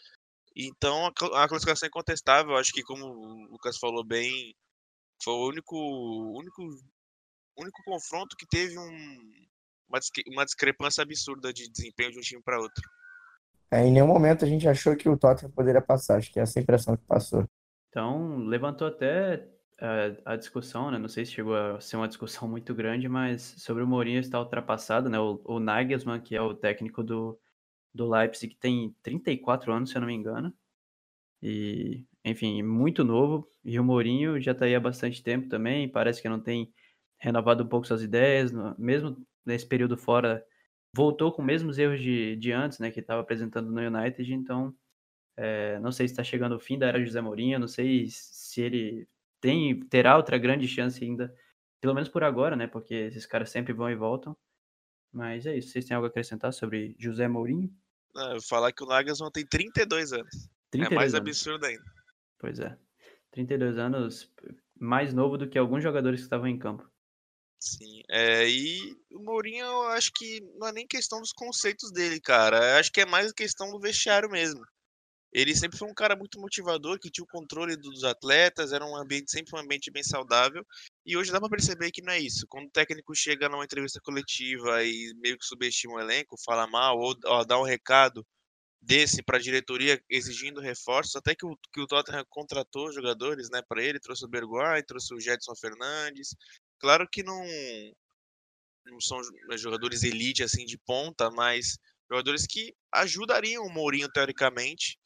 Então 0.56 1.06
a 1.06 1.48
classificação 1.50 1.86
é 1.86 1.90
incontestável, 1.90 2.56
acho 2.56 2.72
que 2.72 2.82
como 2.82 3.06
o 3.06 3.52
Lucas 3.52 3.78
falou 3.78 4.06
bem, 4.06 4.56
foi 5.22 5.34
o 5.34 5.50
único, 5.50 5.76
único, 6.40 6.64
único 7.60 7.84
confronto 7.84 8.38
que 8.38 8.48
teve 8.48 8.80
um, 8.80 9.46
uma, 9.90 10.00
uma 10.28 10.46
discrepância 10.46 11.04
absurda 11.04 11.52
de 11.52 11.70
desempenho 11.70 12.12
de 12.12 12.20
um 12.20 12.22
time 12.22 12.42
para 12.42 12.62
outro. 12.62 12.82
É, 13.70 13.86
em 13.86 13.92
nenhum 13.92 14.08
momento 14.08 14.46
a 14.46 14.48
gente 14.48 14.66
achou 14.66 14.96
que 14.96 15.10
o 15.10 15.18
Tottenham 15.18 15.52
poderia 15.52 15.82
passar, 15.82 16.20
acho 16.20 16.32
que 16.32 16.40
é 16.40 16.44
essa 16.44 16.62
impressão 16.62 16.96
que 16.96 17.04
passou. 17.04 17.44
Então, 17.90 18.38
levantou 18.46 18.88
até 18.88 19.46
uh, 19.82 20.22
a 20.26 20.36
discussão, 20.36 20.92
né? 20.92 20.98
Não 20.98 21.08
sei 21.08 21.26
se 21.26 21.34
chegou 21.34 21.56
a 21.56 21.80
ser 21.80 21.98
uma 21.98 22.08
discussão 22.08 22.48
muito 22.48 22.74
grande, 22.74 23.08
mas 23.10 23.42
sobre 23.58 23.84
o 23.84 23.88
Mourinho 23.88 24.20
estar 24.20 24.40
ultrapassado, 24.40 25.10
né? 25.10 25.20
O, 25.20 25.42
o 25.46 25.60
Nagelsmann, 25.60 26.22
que 26.22 26.36
é 26.36 26.42
o 26.42 26.56
técnico 26.56 27.04
do, 27.04 27.40
do 27.94 28.10
Leipzig, 28.10 28.56
tem 28.56 28.96
34 29.04 29.72
anos, 29.74 29.90
se 29.90 29.98
eu 29.98 30.02
não 30.02 30.08
me 30.08 30.14
engano. 30.14 30.54
E 31.42 32.06
enfim, 32.24 32.64
muito 32.64 33.04
novo. 33.04 33.48
E 33.64 33.80
o 33.80 33.84
Mourinho 33.84 34.42
já 34.42 34.52
está 34.52 34.66
aí 34.66 34.76
há 34.76 34.80
bastante 34.80 35.24
tempo 35.24 35.48
também. 35.48 35.88
Parece 35.90 36.22
que 36.22 36.30
não 36.30 36.40
tem 36.40 36.74
renovado 37.18 37.64
um 37.64 37.68
pouco 37.68 37.88
suas 37.88 38.04
ideias, 38.04 38.52
mesmo 38.78 39.18
nesse 39.46 39.66
período 39.68 39.98
fora, 39.98 40.44
voltou 40.94 41.32
com 41.32 41.42
os 41.42 41.46
mesmos 41.48 41.78
erros 41.78 42.02
de, 42.02 42.36
de 42.38 42.52
antes, 42.52 42.80
né, 42.80 42.92
que 42.92 43.00
estava 43.00 43.22
apresentando 43.22 43.72
no 43.72 43.82
United. 43.82 44.34
Então, 44.34 44.76
é, 45.38 45.80
não 45.80 45.92
sei 45.92 46.08
se 46.08 46.14
está 46.14 46.24
chegando 46.24 46.56
o 46.56 46.60
fim 46.60 46.78
da 46.80 46.88
era 46.88 47.04
José 47.04 47.22
Mourinho, 47.22 47.60
não 47.60 47.68
sei 47.68 48.08
se 48.10 48.62
ele 48.62 49.08
tem 49.42 49.80
terá 49.88 50.18
outra 50.18 50.38
grande 50.38 50.68
chance 50.68 51.04
ainda, 51.04 51.34
pelo 51.82 51.94
menos 51.94 52.10
por 52.10 52.24
agora, 52.24 52.56
né, 52.56 52.68
porque 52.68 52.94
esses 52.94 53.26
caras 53.26 53.50
sempre 53.50 53.74
vão 53.74 53.90
e 53.90 53.96
voltam. 53.96 54.36
Mas 55.12 55.46
é 55.46 55.58
isso. 55.58 55.70
Vocês 55.70 55.86
têm 55.86 55.96
algo 55.96 56.08
a 56.08 56.10
acrescentar 56.10 56.52
sobre 56.52 56.96
José 57.00 57.28
Mourinho? 57.28 57.74
Não, 58.14 58.42
falar 58.42 58.72
que 58.72 58.84
o 58.84 58.88
Nagelsmann 58.88 59.32
tem 59.32 59.46
32 59.46 60.12
anos. 60.12 60.50
32 60.72 60.92
é 60.92 60.96
mais 60.96 61.14
anos. 61.14 61.30
absurdo 61.30 61.66
ainda. 61.66 61.84
Pois 62.38 62.60
é. 62.60 62.78
32 63.32 63.78
anos, 63.78 64.32
mais 64.80 65.14
novo 65.14 65.38
do 65.38 65.50
que 65.50 65.58
alguns 65.58 65.84
jogadores 65.84 66.22
que 66.22 66.26
estavam 66.26 66.48
em 66.48 66.58
campo. 66.58 66.90
Sim, 67.60 68.04
é, 68.10 68.48
e 68.48 68.96
o 69.12 69.20
Mourinho, 69.24 69.66
eu 69.66 69.84
acho 69.90 70.12
que 70.14 70.40
não 70.58 70.68
é 70.68 70.72
nem 70.72 70.88
questão 70.88 71.20
dos 71.20 71.32
conceitos 71.32 71.92
dele, 71.92 72.20
cara. 72.22 72.58
Eu 72.58 72.80
acho 72.80 72.92
que 72.92 73.02
é 73.02 73.06
mais 73.06 73.32
questão 73.32 73.72
do 73.72 73.80
vestiário 73.80 74.30
mesmo. 74.30 74.64
Ele 75.36 75.54
sempre 75.54 75.78
foi 75.78 75.90
um 75.90 75.94
cara 75.94 76.16
muito 76.16 76.40
motivador, 76.40 76.98
que 76.98 77.12
tinha 77.12 77.26
o 77.26 77.28
controle 77.28 77.76
dos 77.76 78.06
atletas, 78.06 78.72
era 78.72 78.86
um 78.86 78.96
ambiente 78.96 79.30
sempre 79.30 79.54
um 79.54 79.60
ambiente 79.60 79.92
bem 79.92 80.02
saudável. 80.02 80.66
E 81.06 81.18
hoje 81.18 81.30
dá 81.30 81.42
para 81.42 81.50
perceber 81.50 81.92
que 81.92 82.02
não 82.02 82.14
é 82.14 82.20
isso. 82.20 82.46
Quando 82.48 82.68
o 82.68 82.72
técnico 82.72 83.14
chega 83.14 83.50
numa 83.50 83.66
entrevista 83.66 84.00
coletiva 84.02 84.82
e 84.86 85.14
meio 85.18 85.38
que 85.38 85.46
subestima 85.46 85.96
o 85.96 86.00
elenco, 86.00 86.38
fala 86.46 86.66
mal 86.68 86.98
ou 86.98 87.14
ó, 87.26 87.44
dá 87.44 87.60
um 87.60 87.66
recado 87.66 88.26
desse 88.82 89.22
para 89.22 89.36
a 89.36 89.42
diretoria 89.42 90.02
exigindo 90.10 90.62
reforços, 90.62 91.18
até 91.18 91.36
que 91.36 91.46
o, 91.46 91.58
que 91.74 91.82
o 91.82 91.88
Tottenham 91.88 92.24
contratou 92.30 92.94
jogadores 92.94 93.50
né, 93.50 93.62
para 93.68 93.84
ele, 93.84 94.00
trouxe 94.00 94.24
o 94.24 94.30
Bergwijn, 94.30 94.86
trouxe 94.86 95.14
o 95.14 95.20
Jetson 95.20 95.54
Fernandes. 95.60 96.34
Claro 96.80 97.06
que 97.12 97.24
não, 97.24 97.44
não 98.86 99.02
são 99.02 99.20
jogadores 99.58 100.04
elite 100.04 100.44
assim 100.44 100.66
de 100.66 100.78
ponta, 100.78 101.30
mas 101.30 101.78
jogadores 102.10 102.46
que 102.48 102.74
ajudariam 102.94 103.66
o 103.66 103.74
Mourinho 103.74 104.08
teoricamente. 104.10 104.98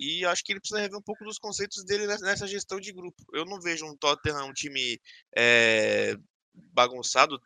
E 0.00 0.24
acho 0.24 0.42
que 0.42 0.50
ele 0.50 0.60
precisa 0.60 0.80
rever 0.80 0.98
um 0.98 1.02
pouco 1.02 1.22
dos 1.22 1.38
conceitos 1.38 1.84
dele 1.84 2.06
nessa 2.06 2.46
gestão 2.46 2.80
de 2.80 2.90
grupo. 2.90 3.22
Eu 3.34 3.44
não 3.44 3.60
vejo 3.60 3.84
um 3.84 3.94
Tottenham 3.94 4.46
um 4.46 4.52
time 4.54 4.98
é, 5.36 6.16
bagunçado, 6.54 7.38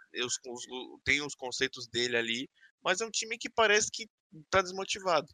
tem 1.05 1.21
os 1.21 1.35
conceitos 1.35 1.89
dele 1.89 2.17
ali, 2.17 2.49
mas 2.81 3.01
é 3.01 3.05
um 3.05 3.11
time 3.11 3.37
que 3.37 3.51
parece 3.51 3.91
que 3.91 4.09
está 4.33 4.63
desmotivado. 4.63 5.27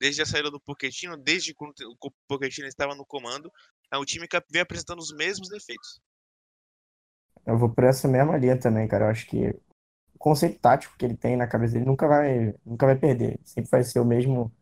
Desde 0.00 0.22
a 0.22 0.26
saída 0.26 0.52
do 0.52 0.60
Pochettino, 0.60 1.16
desde 1.16 1.52
quando 1.52 1.74
o 2.00 2.12
Pochettino 2.28 2.68
estava 2.68 2.94
no 2.94 3.04
comando, 3.04 3.50
é 3.92 3.98
um 3.98 4.04
time 4.04 4.28
que 4.28 4.40
vem 4.48 4.62
apresentando 4.62 5.00
os 5.00 5.12
mesmos 5.12 5.48
defeitos. 5.48 6.00
Eu 7.44 7.58
vou 7.58 7.74
por 7.74 7.82
essa 7.82 8.06
mesma 8.06 8.36
linha 8.36 8.56
também, 8.56 8.86
cara. 8.86 9.06
Eu 9.06 9.10
acho 9.10 9.26
que 9.26 9.48
o 10.14 10.18
conceito 10.18 10.60
tático 10.60 10.96
que 10.96 11.04
ele 11.04 11.16
tem 11.16 11.36
na 11.36 11.48
cabeça 11.48 11.72
dele 11.72 11.86
nunca 11.86 12.06
vai, 12.06 12.54
nunca 12.64 12.86
vai 12.86 12.96
perder. 12.96 13.40
Sempre 13.44 13.68
vai 13.68 13.82
ser 13.82 13.98
o 13.98 14.04
mesmo 14.04 14.54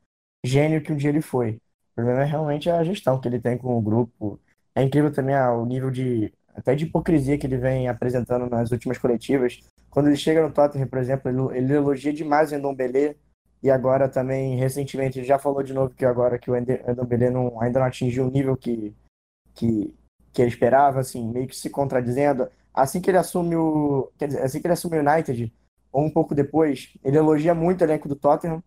gênio 0.43 0.83
que 0.83 0.91
um 0.91 0.97
dia 0.97 1.11
ele 1.11 1.21
foi. 1.21 1.61
O 1.97 2.03
problema 2.03 2.23
é 2.23 2.27
realmente 2.27 2.69
a 2.69 2.85
gestão 2.85 3.19
que 3.19 3.27
ele 3.27 3.41
tem 3.41 3.57
com 3.57 3.77
o 3.79 3.81
grupo. 3.81 4.39
É 4.75 4.83
incrível 4.83 5.11
também 5.11 5.35
ah, 5.35 5.53
o 5.55 5.65
nível 5.65 5.91
de 5.91 6.31
até 6.55 6.75
de 6.75 6.85
hipocrisia 6.85 7.39
que 7.39 7.47
ele 7.47 7.57
vem 7.57 7.89
apresentando 7.89 8.49
nas 8.49 8.71
últimas 8.71 8.99
coletivas. 8.99 9.61
Quando 9.91 10.09
ele 10.09 10.17
chega 10.17 10.43
no 10.43 10.53
Tottenham, 10.53 10.89
por 10.89 10.99
exemplo, 10.99 11.31
ele, 11.31 11.59
ele 11.59 11.73
elogia 11.75 12.13
demais 12.13 12.53
o 12.53 12.59
Ndombele 12.59 13.17
e 13.63 13.71
agora 13.71 14.09
também, 14.09 14.57
recentemente, 14.57 15.19
ele 15.19 15.27
já 15.27 15.39
falou 15.39 15.63
de 15.63 15.73
novo 15.73 15.95
que 15.95 16.05
agora 16.05 16.39
que 16.39 16.51
o 16.51 16.55
Ndombele 16.55 17.31
não, 17.31 17.61
ainda 17.61 17.81
não 17.81 17.87
atingiu 17.87 18.27
o 18.27 18.31
nível 18.31 18.57
que, 18.57 18.95
que, 19.55 19.95
que 20.33 20.43
ele 20.43 20.51
esperava, 20.51 21.01
assim, 21.01 21.27
meio 21.31 21.47
que 21.47 21.57
se 21.57 21.71
contradizendo. 21.71 22.49
Assim 22.75 23.01
que 23.01 23.11
ele 23.11 23.19
assume 23.19 23.57
o, 23.57 24.11
dizer, 24.19 24.43
assim 24.43 24.61
que 24.61 24.67
ele 24.67 24.75
assume 24.75 24.99
o 24.99 25.01
United, 25.01 25.53
ou 25.91 26.05
um 26.05 26.11
pouco 26.11 26.35
depois, 26.35 26.93
ele 27.03 27.17
elogia 27.17 27.55
muito 27.55 27.81
o 27.81 27.85
elenco 27.85 28.09
do 28.09 28.17
Tottenham, 28.17 28.63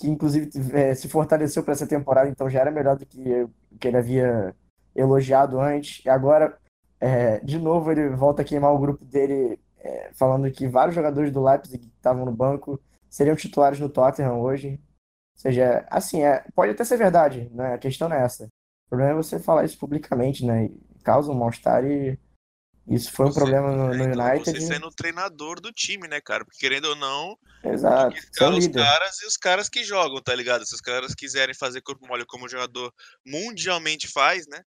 que 0.00 0.08
inclusive 0.08 0.50
é, 0.72 0.94
se 0.94 1.08
fortaleceu 1.08 1.62
para 1.62 1.74
essa 1.74 1.86
temporada, 1.86 2.28
então 2.28 2.48
já 2.48 2.60
era 2.60 2.70
melhor 2.70 2.96
do 2.96 3.04
que, 3.04 3.46
que 3.78 3.86
ele 3.86 3.98
havia 3.98 4.56
elogiado 4.96 5.60
antes. 5.60 6.02
E 6.06 6.08
agora, 6.08 6.58
é, 6.98 7.38
de 7.40 7.58
novo, 7.58 7.92
ele 7.92 8.08
volta 8.08 8.40
a 8.40 8.44
queimar 8.44 8.72
o 8.72 8.78
grupo 8.78 9.04
dele, 9.04 9.60
é, 9.78 10.10
falando 10.14 10.50
que 10.50 10.66
vários 10.66 10.94
jogadores 10.94 11.30
do 11.30 11.44
Leipzig 11.44 11.78
que 11.78 11.94
estavam 11.94 12.24
no 12.24 12.32
banco 12.32 12.80
seriam 13.10 13.36
titulares 13.36 13.78
no 13.78 13.90
Tottenham 13.90 14.40
hoje. 14.40 14.80
Ou 15.36 15.42
seja, 15.42 15.86
assim, 15.90 16.22
é, 16.22 16.44
pode 16.54 16.72
até 16.72 16.82
ser 16.82 16.96
verdade, 16.96 17.50
né? 17.52 17.74
a 17.74 17.78
questão 17.78 18.08
não 18.08 18.16
é 18.16 18.24
essa. 18.24 18.44
O 18.86 18.90
problema 18.90 19.12
é 19.12 19.22
você 19.22 19.38
falar 19.38 19.64
isso 19.66 19.78
publicamente, 19.78 20.46
né? 20.46 20.64
E 20.64 20.80
causa 21.04 21.30
um 21.30 21.34
mal-estar 21.34 21.84
e 21.84 22.18
isso 22.88 23.12
foi 23.12 23.26
um 23.26 23.32
você, 23.32 23.38
problema 23.38 23.70
no, 23.70 23.94
no 23.94 24.04
então 24.04 24.26
United. 24.26 24.60
Você 24.60 24.66
sendo 24.66 24.86
o 24.86 24.94
treinador 24.94 25.60
do 25.60 25.72
time, 25.72 26.08
né, 26.08 26.20
cara? 26.20 26.44
Porque 26.44 26.58
querendo 26.58 26.86
ou 26.86 26.96
não, 26.96 27.36
Exato. 27.64 28.16
escala 28.16 28.56
os 28.56 28.66
caras 28.68 29.22
e 29.22 29.26
os 29.26 29.36
caras 29.36 29.68
que 29.68 29.84
jogam, 29.84 30.20
tá 30.20 30.34
ligado? 30.34 30.66
Se 30.66 30.74
os 30.74 30.80
caras 30.80 31.14
quiserem 31.14 31.54
fazer 31.54 31.82
corpo 31.82 32.06
mole 32.06 32.24
como 32.26 32.46
o 32.46 32.48
jogador 32.48 32.92
mundialmente 33.24 34.08
faz, 34.08 34.46
né? 34.48 34.62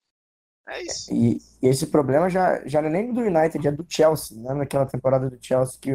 É 0.69 0.83
isso. 0.83 1.13
E, 1.13 1.39
e, 1.63 1.69
esse 1.69 1.87
problema 1.87 2.29
já, 2.29 2.67
já 2.67 2.83
não 2.83 2.89
é 2.89 2.93
nem 2.93 3.13
do 3.13 3.21
United, 3.21 3.67
é 3.67 3.73
do 3.73 3.87
Chelsea, 3.89 4.37
né? 4.37 4.53
Naquela 4.53 4.85
temporada 4.85 5.31
do 5.31 5.39
Chelsea, 5.41 5.79
que 5.81 5.91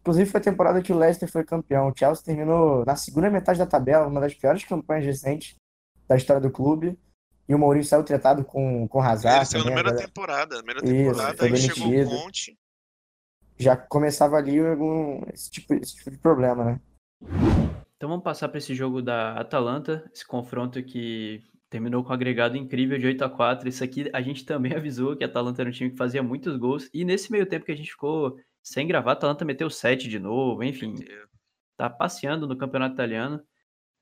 inclusive 0.00 0.30
foi 0.30 0.40
a 0.40 0.44
temporada 0.44 0.82
que 0.82 0.92
o 0.92 0.98
Leicester 0.98 1.30
foi 1.30 1.44
campeão. 1.44 1.88
O 1.88 1.94
Chelsea 1.96 2.24
terminou 2.24 2.84
na 2.84 2.96
segunda 2.96 3.30
metade 3.30 3.58
da 3.58 3.66
tabela, 3.66 4.06
uma 4.06 4.20
das 4.20 4.34
piores 4.34 4.64
campanhas 4.64 5.04
recentes 5.04 5.56
da 6.08 6.16
história 6.16 6.40
do 6.40 6.50
clube. 6.50 6.98
E 7.48 7.54
o 7.54 7.58
Mourinho 7.58 7.84
saiu 7.84 8.02
tratado 8.02 8.44
com, 8.44 8.88
com 8.88 9.00
Hazard. 9.00 9.36
Ele 9.36 9.44
saiu 9.46 9.64
na 9.64 9.72
primeira 9.72 9.96
temporada. 9.96 10.56
primeira 10.56 10.80
temporada, 10.80 11.34
Isso, 11.34 11.44
aí 11.44 11.56
chegou 11.56 11.88
um 11.88 12.04
monte. 12.04 12.58
Já 13.56 13.76
começava 13.76 14.36
ali 14.36 14.58
algum, 14.58 15.22
esse, 15.32 15.50
tipo, 15.50 15.74
esse 15.74 15.96
tipo 15.96 16.10
de 16.10 16.18
problema, 16.18 16.64
né? 16.64 16.80
Então 17.96 18.08
vamos 18.08 18.24
passar 18.24 18.48
para 18.48 18.58
esse 18.58 18.74
jogo 18.74 19.00
da 19.00 19.34
Atalanta, 19.34 20.10
esse 20.12 20.26
confronto 20.26 20.82
que 20.82 21.42
terminou 21.70 22.02
com 22.02 22.10
um 22.10 22.12
agregado 22.12 22.56
incrível 22.56 22.98
de 22.98 23.06
8 23.06 23.24
a 23.24 23.30
4 23.30 23.68
Isso 23.68 23.82
aqui 23.82 24.08
a 24.12 24.20
gente 24.20 24.44
também 24.44 24.72
avisou 24.76 25.16
que 25.16 25.24
a 25.24 25.26
Atalanta 25.26 25.62
era 25.62 25.68
um 25.68 25.72
time 25.72 25.90
que 25.90 25.96
fazia 25.96 26.22
muitos 26.22 26.56
gols. 26.56 26.88
E 26.92 27.04
nesse 27.04 27.30
meio 27.30 27.46
tempo 27.46 27.66
que 27.66 27.72
a 27.72 27.76
gente 27.76 27.90
ficou 27.90 28.36
sem 28.62 28.86
gravar, 28.86 29.10
a 29.10 29.14
Atalanta 29.14 29.44
meteu 29.44 29.68
7 29.68 30.08
de 30.08 30.18
novo, 30.18 30.62
enfim. 30.62 30.94
Tá 31.76 31.90
passeando 31.90 32.46
no 32.46 32.56
campeonato 32.56 32.94
italiano 32.94 33.40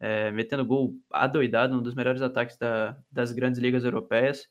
é, 0.02 0.32
metendo 0.32 0.66
gol 0.66 0.96
adoidado, 1.12 1.78
um 1.78 1.82
dos 1.82 1.94
melhores 1.94 2.20
ataques 2.20 2.56
da, 2.56 2.98
das 3.08 3.30
grandes 3.30 3.60
ligas 3.60 3.84
europeias. 3.84 4.48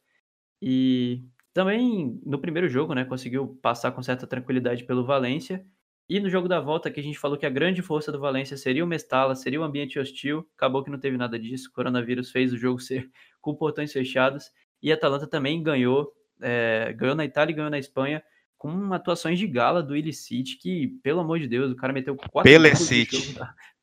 E 0.62 1.25
também 1.53 2.17
no 2.25 2.39
primeiro 2.39 2.70
jogo, 2.70 2.93
né, 2.93 3.03
conseguiu 3.03 3.60
passar 3.62 3.91
com 3.91 4.01
certa 4.01 4.25
tranquilidade 4.25 4.86
pelo 4.86 5.05
Valência. 5.05 5.65
E 6.08 6.22
no 6.22 6.29
jogo 6.29 6.48
da 6.48 6.62
volta, 6.62 6.89
que 6.89 7.01
a 7.01 7.03
gente 7.03 7.20
falou 7.20 7.38
que 7.38 7.46
a 7.46 7.50
grande 7.50 7.81
força 7.81 8.13
do 8.13 8.20
Valência 8.20 8.55
seria 8.55 8.84
o 8.84 8.88
Mestala, 8.88 9.36
seria 9.36 9.60
o 9.60 9.63
ambiente 9.63 10.00
hostil, 10.00 10.48
acabou 10.55 10.86
que 10.86 10.89
não 10.89 11.00
teve 11.00 11.17
nada 11.17 11.38
disso. 11.38 11.67
O 11.67 11.74
coronavírus 11.74 12.31
fez 12.31 12.53
o 12.53 12.58
jogo 12.58 12.79
ser 12.81 13.10
com 13.41 13.53
portões 13.53 13.91
fechados. 13.91 14.51
E 14.81 14.89
a 14.89 14.96
Atalanta 14.96 15.27
também 15.27 15.62
ganhou, 15.62 16.13
é, 16.41 16.93
ganhou 16.93 17.15
na 17.15 17.25
Itália 17.25 17.51
e 17.51 17.55
ganhou 17.55 17.70
na 17.70 17.77
Espanha, 17.77 18.24
com 18.58 18.93
atuações 18.93 19.38
de 19.38 19.48
gala 19.48 19.84
do 19.84 19.98
Illicit, 19.98 20.58
que, 20.60 20.98
pelo 21.03 21.20
amor 21.20 21.39
de 21.39 21.48
Deus, 21.48 21.72
o 21.72 21.75
cara 21.75 21.91
meteu 21.91 22.15
quatro 22.15 22.50
Pelecite. 22.50 23.36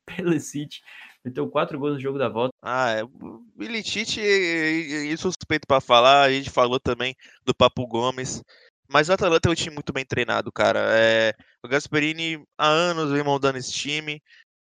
Pelecite 0.05 0.81
meteu 1.23 1.49
quatro 1.49 1.77
gols 1.77 1.93
no 1.93 1.99
jogo 1.99 2.17
da 2.17 2.29
volta. 2.29 2.53
Ah, 2.61 2.91
é. 2.91 3.03
O 3.03 3.45
Militite, 3.55 4.21
isso 4.21 5.31
suspeito 5.31 5.67
para 5.67 5.81
falar, 5.81 6.23
a 6.23 6.31
gente 6.31 6.49
falou 6.49 6.79
também 6.79 7.15
do 7.45 7.53
Papo 7.53 7.85
Gomes. 7.87 8.41
Mas 8.91 9.07
o 9.07 9.13
Atalanta 9.13 9.47
é 9.47 9.51
um 9.51 9.55
time 9.55 9.75
muito 9.75 9.93
bem 9.93 10.03
treinado, 10.03 10.51
cara. 10.51 10.79
É, 10.91 11.33
o 11.63 11.67
Gasperini 11.67 12.43
há 12.57 12.67
anos 12.67 13.11
vem 13.11 13.23
montando 13.23 13.57
esse 13.57 13.71
time. 13.71 14.21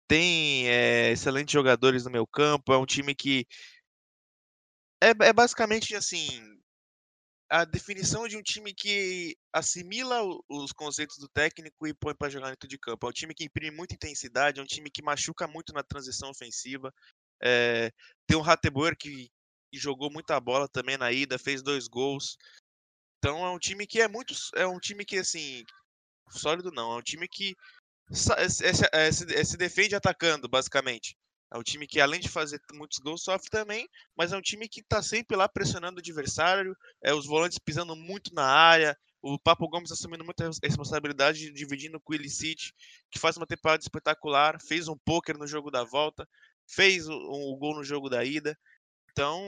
Tem 0.08 0.70
é, 0.70 1.12
excelentes 1.12 1.52
jogadores 1.52 2.06
no 2.06 2.12
meu 2.12 2.26
campo. 2.26 2.72
É 2.72 2.78
um 2.78 2.86
time 2.86 3.14
que 3.14 3.46
é, 5.04 5.10
é 5.10 5.34
basicamente 5.34 5.96
assim 5.96 6.55
a 7.56 7.64
definição 7.64 8.28
de 8.28 8.36
um 8.36 8.42
time 8.42 8.74
que 8.74 9.34
assimila 9.54 10.22
os 10.50 10.74
conceitos 10.74 11.18
do 11.18 11.30
técnico 11.30 11.88
e 11.88 11.94
põe 11.94 12.14
para 12.14 12.30
jogar 12.30 12.50
dentro 12.50 12.68
de 12.68 12.78
campo. 12.78 13.08
É 13.08 13.10
um 13.10 13.14
time 13.14 13.34
que 13.34 13.46
imprime 13.46 13.74
muita 13.74 13.96
intensidade, 13.96 14.60
é 14.60 14.64
um 14.64 14.66
time 14.66 14.92
que 14.92 15.02
machuca 15.02 15.48
muito 15.48 15.72
na 15.72 15.82
transição 15.82 16.30
ofensiva. 16.30 16.94
É, 17.42 17.94
tem 18.28 18.38
o 18.38 18.42
Rateboer 18.42 18.98
que, 18.98 19.30
que 19.72 19.80
jogou 19.80 20.12
muita 20.12 20.38
bola 20.38 20.68
também 20.68 20.98
na 20.98 21.14
ida, 21.14 21.40
fez 21.40 21.64
dois 21.64 21.88
gols. 21.88 22.36
Então 23.20 23.46
é 23.46 23.50
um 23.50 23.60
time 23.60 23.88
que 23.88 24.02
é 24.02 24.08
muito. 24.10 24.34
É 24.54 24.68
um 24.68 24.80
time 24.80 25.06
que, 25.06 25.18
assim. 25.18 25.64
Sólido 26.32 26.72
não, 26.72 26.92
é 26.92 26.98
um 26.98 27.04
time 27.04 27.26
que 27.26 27.56
se, 28.12 28.50
se, 28.50 29.46
se 29.46 29.58
defende 29.58 29.96
atacando, 29.96 30.50
basicamente. 30.50 31.16
É 31.56 31.58
um 31.58 31.64
time 31.64 31.88
que, 31.88 32.02
além 32.02 32.20
de 32.20 32.28
fazer 32.28 32.60
muitos 32.74 33.00
gols, 33.00 33.24
sofre 33.24 33.50
também, 33.50 33.88
mas 34.14 34.34
é 34.34 34.38
um 34.38 34.42
time 34.42 34.68
que 34.68 34.82
está 34.82 35.02
sempre 35.02 35.38
lá 35.38 35.48
pressionando 35.48 35.96
o 35.96 36.00
adversário, 36.00 36.76
é, 37.02 37.14
os 37.14 37.26
volantes 37.26 37.58
pisando 37.58 37.96
muito 37.96 38.34
na 38.34 38.46
área, 38.46 38.98
o 39.22 39.40
Papo 39.40 39.70
Gomes 39.70 39.90
assumindo 39.90 40.26
muita 40.26 40.50
responsabilidade, 40.62 41.54
dividindo 41.54 41.98
com 42.02 42.12
o 42.12 42.16
Illicit, 42.16 42.74
que 43.10 43.18
faz 43.18 43.38
uma 43.38 43.48
temporada 43.48 43.82
espetacular, 43.82 44.62
fez 44.62 44.90
um 44.90 44.98
pôquer 44.98 45.38
no 45.38 45.48
jogo 45.48 45.72
da 45.72 45.86
volta, 45.86 46.28
fez 46.68 47.08
o, 47.08 47.14
o 47.14 47.56
gol 47.56 47.74
no 47.74 47.86
jogo 47.86 48.10
da 48.10 48.22
ida. 48.26 48.54
Então, 49.12 49.42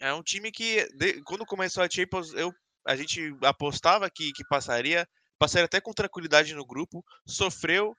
é 0.00 0.12
um 0.12 0.24
time 0.24 0.50
que, 0.50 0.88
de, 0.96 1.22
quando 1.22 1.46
começou 1.46 1.84
a 1.84 1.88
Champions, 1.88 2.32
eu, 2.32 2.52
a 2.84 2.96
gente 2.96 3.32
apostava 3.44 4.10
que, 4.10 4.32
que 4.32 4.44
passaria, 4.48 5.08
passaria 5.38 5.66
até 5.66 5.80
com 5.80 5.92
tranquilidade 5.92 6.52
no 6.52 6.66
grupo, 6.66 7.04
sofreu, 7.24 7.96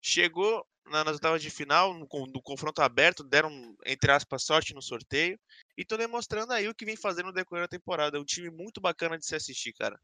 chegou 0.00 0.64
nas 0.86 1.14
oitavas 1.14 1.42
de 1.42 1.50
final, 1.50 1.94
no, 1.94 2.06
no, 2.26 2.42
confronto 2.42 2.82
aberto, 2.82 3.22
deram, 3.22 3.50
entre 3.86 4.10
aspas, 4.10 4.44
sorte 4.44 4.74
no 4.74 4.82
sorteio. 4.82 5.38
E 5.76 5.82
estão 5.82 5.96
demonstrando 5.96 6.52
aí 6.52 6.68
o 6.68 6.74
que 6.74 6.84
vem 6.84 6.96
fazendo 6.96 7.26
no 7.26 7.32
decorrer 7.32 7.64
da 7.64 7.68
temporada. 7.68 8.16
É 8.16 8.20
um 8.20 8.24
time 8.24 8.50
muito 8.50 8.80
bacana 8.80 9.18
de 9.18 9.24
se 9.24 9.34
assistir, 9.34 9.72
cara. 9.72 9.98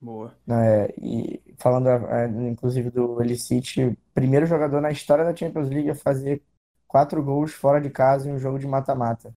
Boa. 0.00 0.34
É, 0.48 0.94
e 0.98 1.54
falando, 1.58 1.88
é, 1.88 2.26
inclusive, 2.48 2.90
do 2.90 3.20
Elicite, 3.22 3.96
primeiro 4.14 4.46
jogador 4.46 4.80
na 4.80 4.90
história 4.90 5.24
da 5.24 5.36
Champions 5.36 5.68
League 5.68 5.90
a 5.90 5.94
fazer 5.94 6.42
quatro 6.88 7.22
gols 7.22 7.52
fora 7.52 7.80
de 7.80 7.90
casa 7.90 8.28
em 8.28 8.32
um 8.32 8.38
jogo 8.38 8.58
de 8.58 8.66
mata-mata. 8.66 9.32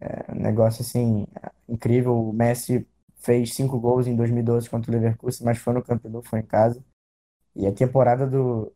É 0.00 0.32
um 0.32 0.40
negócio, 0.40 0.82
assim, 0.82 1.26
incrível. 1.68 2.18
O 2.18 2.32
Messi 2.32 2.86
fez 3.18 3.54
cinco 3.54 3.78
gols 3.78 4.06
em 4.06 4.16
2012 4.16 4.68
contra 4.68 4.90
o 4.90 4.94
Leverkusen, 4.94 5.44
mas 5.44 5.58
foi 5.58 5.74
no 5.74 5.82
campeonato, 5.82 6.28
foi 6.28 6.40
em 6.40 6.46
casa. 6.46 6.82
E 7.54 7.66
a 7.66 7.72
temporada 7.72 8.26
do, 8.26 8.72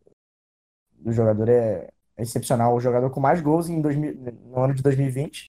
do 0.99 1.13
jogador 1.13 1.49
é 1.49 1.89
excepcional. 2.19 2.75
O 2.75 2.81
jogador 2.81 3.11
com 3.11 3.21
mais 3.21 3.41
gols 3.41 3.69
em 3.69 3.81
2000, 3.81 4.15
no 4.47 4.63
ano 4.63 4.75
de 4.75 4.83
2020. 4.83 5.47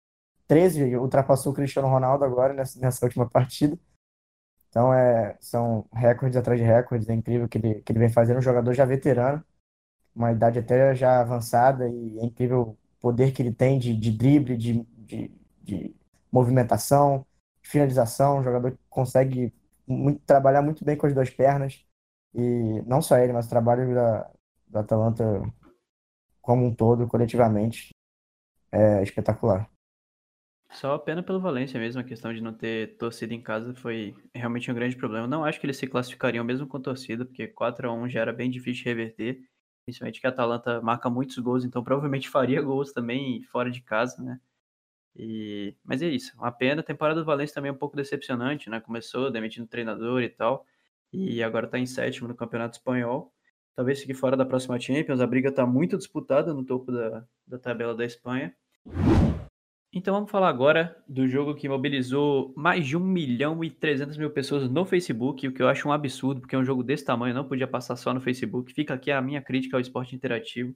13 0.47 0.95
ultrapassou 0.95 1.51
o 1.51 1.55
Cristiano 1.55 1.89
Ronaldo 1.89 2.23
agora 2.23 2.53
nessa, 2.53 2.79
nessa 2.79 3.05
última 3.05 3.29
partida. 3.29 3.77
Então 4.69 4.93
é, 4.93 5.37
são 5.41 5.85
recordes 5.93 6.37
atrás 6.37 6.59
de 6.59 6.65
recordes. 6.65 7.09
É 7.09 7.13
incrível 7.13 7.47
que 7.47 7.57
ele, 7.57 7.81
que 7.81 7.91
ele 7.91 7.99
vem 7.99 8.09
fazendo. 8.09 8.37
Um 8.37 8.41
jogador 8.41 8.73
já 8.73 8.85
veterano, 8.85 9.43
uma 10.15 10.31
idade 10.31 10.59
até 10.59 10.95
já 10.95 11.19
avançada. 11.19 11.89
E 11.89 12.19
é 12.19 12.25
incrível 12.25 12.61
o 12.61 12.77
poder 12.99 13.31
que 13.33 13.41
ele 13.41 13.53
tem 13.53 13.79
de, 13.79 13.95
de 13.95 14.11
drible, 14.11 14.57
de, 14.57 14.83
de, 14.97 15.31
de 15.63 15.95
movimentação, 16.31 17.25
de 17.61 17.69
finalização. 17.69 18.39
Um 18.39 18.43
jogador 18.43 18.71
que 18.71 18.79
consegue 18.89 19.53
muito, 19.85 20.21
trabalhar 20.25 20.61
muito 20.61 20.85
bem 20.85 20.95
com 20.97 21.07
as 21.07 21.13
duas 21.13 21.29
pernas. 21.29 21.83
E 22.33 22.81
não 22.85 23.01
só 23.01 23.17
ele, 23.17 23.33
mas 23.33 23.47
o 23.47 23.49
trabalho 23.49 23.93
da, 23.95 24.29
do 24.67 24.79
Atalanta 24.79 25.41
como 26.41 26.65
um 26.65 26.73
todo, 26.73 27.07
coletivamente. 27.07 27.89
é 28.71 29.03
espetacular. 29.03 29.69
Só 30.71 30.97
pena 30.97 31.23
pelo 31.23 31.39
Valência 31.39 31.79
mesmo, 31.79 32.01
a 32.01 32.03
questão 32.03 32.33
de 32.33 32.41
não 32.41 32.53
ter 32.53 32.97
torcida 32.97 33.33
em 33.33 33.41
casa 33.41 33.73
foi 33.75 34.15
realmente 34.33 34.69
um 34.69 34.73
grande 34.75 34.95
problema. 34.95 35.25
Não 35.27 35.43
acho 35.43 35.59
que 35.59 35.65
eles 35.65 35.77
se 35.77 35.87
classificariam 35.87 36.43
mesmo 36.43 36.67
com 36.67 36.79
torcida, 36.79 37.25
porque 37.25 37.47
4 37.47 37.89
a 37.89 37.93
1 37.93 38.09
já 38.09 38.21
era 38.21 38.33
bem 38.33 38.49
difícil 38.49 38.83
de 38.83 38.89
reverter, 38.89 39.41
principalmente 39.85 40.19
que 40.19 40.27
a 40.27 40.29
Atalanta 40.29 40.81
marca 40.81 41.09
muitos 41.09 41.37
gols, 41.39 41.63
então 41.63 41.83
provavelmente 41.83 42.29
faria 42.29 42.61
gols 42.61 42.91
também 42.91 43.41
fora 43.43 43.71
de 43.71 43.81
casa, 43.81 44.21
né? 44.21 44.39
E... 45.15 45.75
Mas 45.83 46.01
é 46.01 46.07
isso, 46.07 46.35
uma 46.37 46.51
pena. 46.51 46.81
A 46.81 46.83
temporada 46.83 47.19
do 47.21 47.25
Valência 47.25 47.55
também 47.55 47.69
é 47.69 47.73
um 47.73 47.77
pouco 47.77 47.95
decepcionante, 47.95 48.69
né? 48.69 48.79
Começou 48.81 49.31
demitindo 49.31 49.67
treinador 49.67 50.21
e 50.21 50.29
tal, 50.29 50.65
e 51.11 51.41
agora 51.43 51.67
tá 51.67 51.79
em 51.79 51.85
sétimo 51.85 52.27
no 52.27 52.35
Campeonato 52.35 52.77
Espanhol. 52.77 53.33
Talvez 53.77 53.99
fique 54.01 54.15
fora 54.15 54.35
da 54.35 54.43
próxima 54.43 54.79
Champions, 54.79 55.21
a 55.21 55.27
briga 55.27 55.51
tá 55.51 55.63
muito 55.63 55.99
disputada 55.99 56.51
no 56.51 56.65
topo 56.65 56.91
da, 56.91 57.23
da 57.45 57.59
tabela 57.59 57.93
da 57.95 58.03
Espanha. 58.03 58.51
Então 59.93 60.15
vamos 60.15 60.31
falar 60.31 60.49
agora 60.49 60.97
do 61.07 61.27
jogo 61.27 61.53
que 61.53 61.69
mobilizou 61.69 62.51
mais 62.57 62.87
de 62.87 62.97
1 62.97 62.99
milhão 62.99 63.63
e 63.63 63.69
300 63.69 64.17
mil 64.17 64.31
pessoas 64.31 64.67
no 64.67 64.83
Facebook, 64.83 65.47
o 65.47 65.53
que 65.53 65.61
eu 65.61 65.67
acho 65.69 65.87
um 65.87 65.91
absurdo, 65.91 66.41
porque 66.41 66.55
é 66.55 66.57
um 66.59 66.65
jogo 66.65 66.83
desse 66.83 67.05
tamanho 67.05 67.35
não 67.35 67.47
podia 67.47 67.67
passar 67.67 67.95
só 67.95 68.11
no 68.15 68.19
Facebook. 68.19 68.73
Fica 68.73 68.95
aqui 68.95 69.11
a 69.11 69.21
minha 69.21 69.43
crítica 69.43 69.77
ao 69.77 69.81
esporte 69.81 70.15
interativo, 70.15 70.75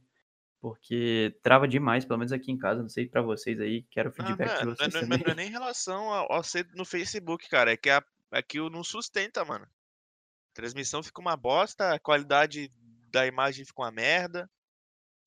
porque 0.62 1.36
trava 1.42 1.68
demais, 1.68 2.06
pelo 2.06 2.20
menos 2.20 2.32
aqui 2.32 2.52
em 2.52 2.58
casa, 2.58 2.84
não 2.84 2.90
sei 2.90 3.08
para 3.08 3.24
vocês 3.24 3.60
aí, 3.60 3.82
quero 3.90 4.10
Ah, 4.10 4.12
feedback 4.14 4.60
de 4.60 4.66
mano, 4.66 4.76
vocês 4.78 4.94
não, 4.94 5.02
não- 5.02 5.10
também. 5.10 5.24
não 5.26 5.32
é 5.32 5.36
nem 5.36 5.48
em 5.48 5.52
relação 5.52 6.04
ao, 6.14 6.32
ao 6.32 6.44
ser 6.44 6.68
no 6.76 6.86
Facebook, 6.86 7.50
cara. 7.50 7.72
É 7.72 7.78
que 7.78 7.90
a, 7.90 8.04
aquilo 8.32 8.70
não 8.70 8.84
sustenta, 8.84 9.44
mano. 9.44 9.66
A 9.66 10.54
transmissão 10.54 11.02
fica 11.02 11.20
uma 11.22 11.36
bosta, 11.36 11.94
a 11.94 12.00
qualidade 12.00 12.72
da 13.12 13.26
imagem 13.28 13.66
fica 13.66 13.82
uma 13.82 13.92
merda. 13.92 14.50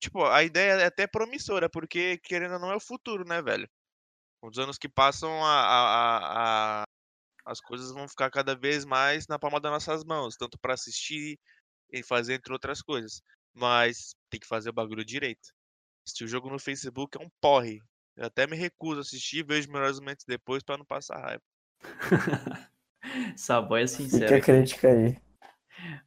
Tipo, 0.01 0.25
a 0.25 0.43
ideia 0.43 0.73
é 0.81 0.85
até 0.85 1.07
promissora, 1.07 1.69
porque 1.69 2.17
querendo 2.19 2.53
ou 2.55 2.59
não 2.59 2.71
é 2.71 2.75
o 2.75 2.79
futuro, 2.81 3.25
né, 3.25 3.41
velho? 3.41 3.67
Com 4.41 4.49
os 4.49 4.57
anos 4.59 4.77
que 4.77 4.89
passam, 4.89 5.31
a, 5.43 5.47
a- 5.61 5.87
a- 5.87 6.81
a- 6.81 6.83
as 7.45 7.59
coisas 7.61 7.91
vão 7.91 8.07
ficar 8.07 8.29
cada 8.29 8.55
vez 8.55 8.85
mais 8.85 9.27
na 9.27 9.39
palma 9.39 9.59
das 9.59 9.71
nossas 9.71 10.03
mãos, 10.03 10.35
tanto 10.35 10.57
pra 10.59 10.73
assistir 10.73 11.39
e 11.91 12.03
fazer, 12.03 12.33
entre 12.35 12.51
outras 12.51 12.81
coisas. 12.81 13.21
Mas 13.53 14.13
tem 14.29 14.39
que 14.39 14.47
fazer 14.47 14.69
o 14.69 14.73
bagulho 14.73 15.05
direito. 15.05 15.49
Assistir 16.05 16.25
o 16.25 16.27
jogo 16.27 16.49
no 16.49 16.59
Facebook 16.59 17.17
é 17.17 17.21
um 17.23 17.29
porre. 17.41 17.79
Eu 18.17 18.25
até 18.25 18.45
me 18.45 18.55
recuso 18.55 18.99
a 18.99 19.01
assistir, 19.01 19.45
vejo 19.45 19.71
melhores 19.71 19.99
momentos 19.99 20.25
depois 20.27 20.61
pra 20.63 20.77
não 20.77 20.85
passar 20.85 21.19
raiva. 21.19 21.41
Savoia 23.37 23.83
é 23.83 23.87
Fica 23.87 24.03
sincero 24.03 24.33
a 24.33 24.37
aqui. 24.37 24.45
crítica 24.45 24.87
aí, 24.89 25.17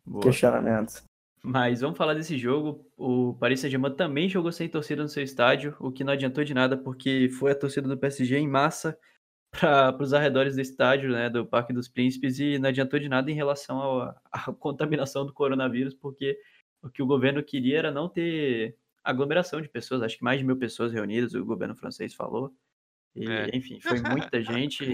Boa. 0.04 0.23
questionamento. 0.25 1.02
Mas 1.42 1.80
vamos 1.80 1.97
falar 1.97 2.14
desse 2.14 2.37
jogo. 2.37 2.90
O 2.97 3.35
Paris 3.35 3.61
Saint-Germain 3.61 3.95
também 3.95 4.28
jogou 4.28 4.50
sem 4.52 4.68
torcida 4.68 5.02
no 5.02 5.09
seu 5.09 5.23
estádio, 5.23 5.76
o 5.78 5.92
que 5.92 6.04
não 6.04 6.12
adiantou 6.12 6.45
de 6.45 6.52
nada, 6.54 6.76
porque 6.76 7.28
foi 7.38 7.52
a 7.52 7.54
torcida 7.54 7.88
do 7.88 7.97
PSG 7.97 8.37
em 8.37 8.49
massa 8.49 8.99
para 9.50 10.02
os 10.02 10.12
arredores 10.12 10.57
do 10.57 10.61
estádio, 10.61 11.11
né, 11.12 11.30
do 11.30 11.47
Parque 11.47 11.73
dos 11.73 11.88
Príncipes, 11.88 12.38
e 12.38 12.59
não 12.59 12.68
adiantou 12.68 12.99
de 12.99 13.09
nada 13.09 13.30
em 13.30 13.35
relação 13.35 14.00
à 14.33 14.52
contaminação 14.52 15.25
do 15.25 15.33
coronavírus, 15.33 15.95
porque 15.95 16.38
o 16.83 16.90
que 16.90 17.02
o 17.02 17.07
governo 17.07 17.42
queria 17.42 17.78
era 17.78 17.90
não 17.90 18.09
ter 18.09 18.76
aglomeração 19.02 19.61
de 19.61 19.68
pessoas, 19.68 20.02
acho 20.02 20.18
que 20.18 20.25
mais 20.25 20.38
de 20.38 20.45
mil 20.45 20.59
pessoas 20.59 20.92
reunidas, 20.92 21.35
o 21.35 21.45
governo 21.45 21.75
francês 21.75 22.14
falou. 22.14 22.52
E, 23.16 23.26
É. 23.26 23.57
enfim, 23.57 23.80
foi 23.80 24.00
muita 24.00 24.40
gente. 24.42 24.85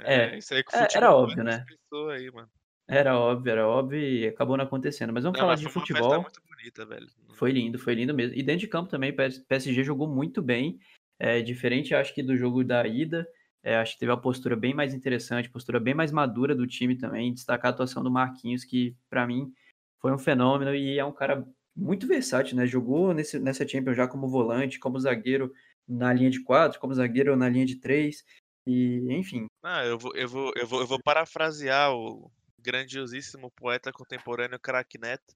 É, 0.00 0.34
É, 0.34 0.38
isso 0.38 0.52
aí 0.52 0.64
com 0.64 0.76
é, 0.76 0.80
era 0.80 0.86
futebol 0.88 1.22
óbvio, 1.22 1.36
não 1.38 1.44
né? 1.44 1.64
aí, 2.12 2.30
mano. 2.30 2.50
Era 2.88 3.18
óbvio, 3.18 3.50
era 3.50 3.66
óbvio 3.68 3.98
e 3.98 4.26
acabou 4.28 4.56
não 4.56 4.64
acontecendo. 4.64 5.12
Mas 5.12 5.24
vamos 5.24 5.38
Não, 5.38 5.40
falar 5.40 5.54
mas 5.54 5.60
de 5.60 5.68
foi 5.68 5.72
uma 5.72 5.86
festa 5.88 6.18
futebol. 6.18 6.22
muito 6.22 6.40
bonita, 6.48 6.86
velho. 6.86 7.08
Foi 7.34 7.50
lindo, 7.50 7.78
foi 7.78 7.94
lindo 7.94 8.14
mesmo. 8.14 8.36
E 8.36 8.42
dentro 8.42 8.60
de 8.60 8.68
campo 8.68 8.88
também, 8.88 9.14
PS- 9.14 9.40
PSG 9.40 9.84
jogou 9.84 10.08
muito 10.08 10.40
bem. 10.42 10.78
É, 11.18 11.40
diferente, 11.40 11.94
acho 11.94 12.14
que, 12.14 12.22
do 12.22 12.36
jogo 12.36 12.62
da 12.62 12.86
ida. 12.86 13.26
É, 13.62 13.76
acho 13.76 13.94
que 13.94 13.98
teve 14.00 14.12
uma 14.12 14.20
postura 14.20 14.54
bem 14.54 14.72
mais 14.74 14.94
interessante, 14.94 15.50
postura 15.50 15.80
bem 15.80 15.94
mais 15.94 16.12
madura 16.12 16.54
do 16.54 16.66
time 16.66 16.96
também. 16.96 17.32
Destacar 17.34 17.70
a 17.72 17.74
atuação 17.74 18.02
do 18.02 18.10
Marquinhos, 18.10 18.64
que 18.64 18.94
para 19.10 19.26
mim 19.26 19.52
foi 20.00 20.12
um 20.12 20.18
fenômeno 20.18 20.74
e 20.74 20.98
é 20.98 21.04
um 21.04 21.12
cara 21.12 21.44
muito 21.74 22.06
versátil, 22.06 22.56
né? 22.56 22.66
Jogou 22.66 23.12
nesse, 23.12 23.38
nessa 23.40 23.66
Champions 23.66 23.96
já 23.96 24.06
como 24.06 24.28
volante, 24.28 24.78
como 24.78 25.00
zagueiro 25.00 25.52
na 25.88 26.12
linha 26.12 26.30
de 26.30 26.42
quatro, 26.44 26.78
como 26.80 26.94
zagueiro 26.94 27.34
na 27.36 27.48
linha 27.48 27.66
de 27.66 27.76
três. 27.80 28.24
E, 28.66 29.00
enfim, 29.10 29.46
Ah, 29.62 29.84
eu 29.84 29.98
vou, 29.98 30.14
eu 30.14 30.28
vou, 30.28 30.52
eu 30.56 30.66
vou, 30.66 30.80
eu 30.80 30.86
vou 30.86 31.02
parafrasear 31.02 31.92
o 31.92 32.30
grandiosíssimo 32.66 33.50
poeta 33.52 33.92
contemporâneo 33.92 34.58
craque 34.60 34.98
Neto. 34.98 35.34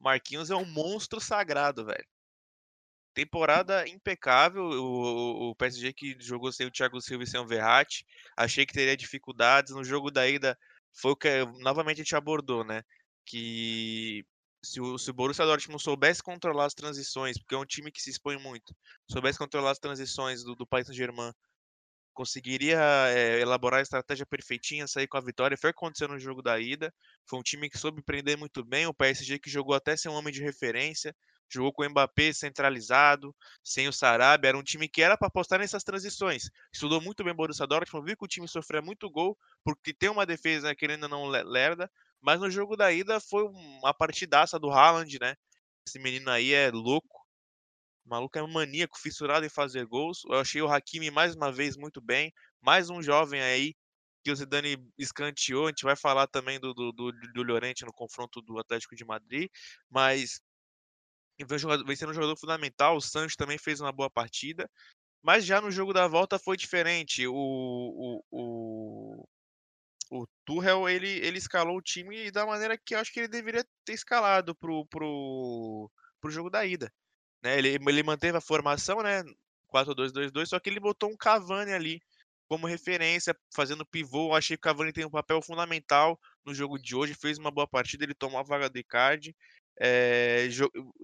Marquinhos 0.00 0.50
é 0.50 0.56
um 0.56 0.64
monstro 0.66 1.20
sagrado, 1.20 1.86
velho. 1.86 2.06
Temporada 3.14 3.86
impecável. 3.88 4.64
O- 4.64 5.50
o 5.50 5.54
PSG 5.56 5.92
que 5.92 6.16
jogou 6.18 6.50
sem 6.52 6.66
o 6.66 6.70
Thiago 6.70 7.00
Silva 7.00 7.24
e 7.24 7.26
sem 7.26 7.38
o 7.40 7.46
Verratti. 7.46 8.04
Achei 8.36 8.64
que 8.66 8.72
teria 8.72 8.96
dificuldades. 8.96 9.74
No 9.74 9.84
jogo 9.84 10.10
da 10.10 10.26
ida, 10.28 10.58
foi 10.92 11.12
o 11.12 11.16
que 11.16 11.28
novamente 11.60 12.00
a 12.00 12.04
gente 12.04 12.16
abordou, 12.16 12.64
né? 12.64 12.82
Que 13.26 14.24
se 14.64 14.80
o, 14.80 14.96
se 14.98 15.10
o 15.10 15.14
Borussia 15.14 15.44
Dortmund 15.44 15.82
soubesse 15.82 16.22
controlar 16.22 16.66
as 16.66 16.74
transições, 16.74 17.38
porque 17.38 17.54
é 17.54 17.58
um 17.58 17.66
time 17.66 17.92
que 17.92 18.00
se 18.00 18.10
expõe 18.10 18.38
muito, 18.38 18.74
soubesse 19.10 19.38
controlar 19.38 19.72
as 19.72 19.78
transições 19.78 20.42
do, 20.44 20.54
do 20.54 20.66
Paris 20.66 20.86
Saint-Germain 20.86 21.32
conseguiria 22.12 22.78
eh, 23.08 23.40
elaborar 23.40 23.80
a 23.80 23.82
estratégia 23.82 24.26
perfeitinha, 24.26 24.86
sair 24.86 25.06
com 25.08 25.16
a 25.16 25.20
vitória. 25.20 25.56
Foi 25.56 25.70
o 25.70 25.72
que 25.72 25.78
aconteceu 25.78 26.08
no 26.08 26.18
jogo 26.18 26.42
da 26.42 26.58
ida. 26.60 26.92
Foi 27.28 27.38
um 27.38 27.42
time 27.42 27.68
que 27.70 27.78
soube 27.78 28.02
prender 28.02 28.36
muito 28.38 28.64
bem. 28.64 28.86
O 28.86 28.94
PSG 28.94 29.38
que 29.38 29.50
jogou 29.50 29.74
até 29.74 29.96
sem 29.96 30.10
um 30.10 30.14
homem 30.14 30.32
de 30.32 30.42
referência. 30.42 31.14
Jogou 31.52 31.72
com 31.72 31.82
o 31.84 31.90
Mbappé 31.90 32.32
centralizado, 32.32 33.34
sem 33.62 33.86
o 33.88 33.92
Sarabia. 33.92 34.48
Era 34.48 34.58
um 34.58 34.62
time 34.62 34.88
que 34.88 35.02
era 35.02 35.16
para 35.18 35.28
apostar 35.28 35.58
nessas 35.58 35.84
transições. 35.84 36.44
Estudou 36.72 37.00
muito 37.00 37.22
bem 37.22 37.32
o 37.32 37.36
Borussia 37.36 37.66
Dortmund. 37.66 38.06
Viu 38.06 38.16
que 38.16 38.24
o 38.24 38.28
time 38.28 38.48
sofria 38.48 38.80
muito 38.80 39.10
gol, 39.10 39.36
porque 39.64 39.92
tem 39.92 40.08
uma 40.08 40.24
defesa 40.26 40.74
que 40.74 40.86
ainda 40.86 41.08
não 41.08 41.28
le- 41.28 41.42
lerda. 41.44 41.90
Mas 42.20 42.40
no 42.40 42.50
jogo 42.50 42.76
da 42.76 42.90
ida 42.92 43.20
foi 43.20 43.44
uma 43.44 43.92
partidaça 43.92 44.58
do 44.58 44.70
Haaland, 44.70 45.18
né? 45.20 45.34
Esse 45.86 45.98
menino 45.98 46.30
aí 46.30 46.52
é 46.52 46.70
louco. 46.70 47.21
O 48.04 48.08
maluco 48.08 48.38
é 48.38 48.42
um 48.42 48.50
maníaco, 48.50 48.98
fissurado 48.98 49.46
em 49.46 49.48
fazer 49.48 49.86
gols. 49.86 50.22
Eu 50.26 50.38
achei 50.38 50.60
o 50.60 50.68
Hakimi 50.68 51.10
mais 51.10 51.34
uma 51.34 51.52
vez 51.52 51.76
muito 51.76 52.00
bem. 52.00 52.32
Mais 52.60 52.90
um 52.90 53.02
jovem 53.02 53.40
aí 53.40 53.74
que 54.24 54.30
o 54.30 54.36
Zidane 54.36 54.76
escanteou. 54.98 55.66
A 55.66 55.68
gente 55.68 55.84
vai 55.84 55.96
falar 55.96 56.26
também 56.26 56.58
do, 56.60 56.74
do, 56.74 56.92
do, 56.92 57.12
do 57.12 57.42
Llorente 57.42 57.84
no 57.84 57.92
confronto 57.92 58.40
do 58.42 58.58
Atlético 58.58 58.96
de 58.96 59.04
Madrid. 59.04 59.48
Mas 59.90 60.40
vem, 61.40 61.96
sendo 61.96 62.10
um 62.10 62.14
jogador 62.14 62.36
fundamental. 62.36 62.96
O 62.96 63.00
Sancho 63.00 63.36
também 63.36 63.58
fez 63.58 63.80
uma 63.80 63.92
boa 63.92 64.10
partida. 64.10 64.68
Mas 65.22 65.44
já 65.44 65.60
no 65.60 65.70
jogo 65.70 65.92
da 65.92 66.08
volta 66.08 66.38
foi 66.38 66.56
diferente. 66.56 67.26
O, 67.26 67.34
o, 67.34 68.24
o, 68.30 69.28
o 70.10 70.26
Tuchel, 70.44 70.88
ele, 70.88 71.08
ele 71.08 71.38
escalou 71.38 71.76
o 71.76 71.82
time 71.82 72.30
da 72.32 72.44
maneira 72.44 72.76
que 72.76 72.94
eu 72.94 72.98
acho 72.98 73.12
que 73.12 73.20
ele 73.20 73.28
deveria 73.28 73.64
ter 73.84 73.92
escalado 73.92 74.54
pro, 74.56 74.84
pro, 74.86 75.90
pro 76.20 76.30
jogo 76.30 76.50
da 76.50 76.66
ida. 76.66 76.92
Né? 77.42 77.58
Ele, 77.58 77.68
ele 77.68 78.02
manteve 78.02 78.36
a 78.38 78.40
formação, 78.40 79.02
né? 79.02 79.22
4-2-2-2, 79.72 80.46
só 80.46 80.60
que 80.60 80.68
ele 80.68 80.78
botou 80.78 81.10
um 81.10 81.16
Cavani 81.16 81.72
ali 81.72 82.00
como 82.46 82.66
referência, 82.66 83.34
fazendo 83.54 83.86
pivô. 83.86 84.28
Eu 84.28 84.34
achei 84.34 84.56
que 84.56 84.60
o 84.60 84.62
Cavani 84.62 84.92
tem 84.92 85.06
um 85.06 85.10
papel 85.10 85.40
fundamental 85.40 86.20
no 86.44 86.54
jogo 86.54 86.78
de 86.78 86.94
hoje, 86.94 87.14
fez 87.14 87.38
uma 87.38 87.50
boa 87.50 87.66
partida, 87.66 88.04
ele 88.04 88.14
tomou 88.14 88.38
a 88.38 88.42
vaga 88.42 88.68
do 88.68 88.78
Icardi. 88.78 89.34
É, 89.80 90.48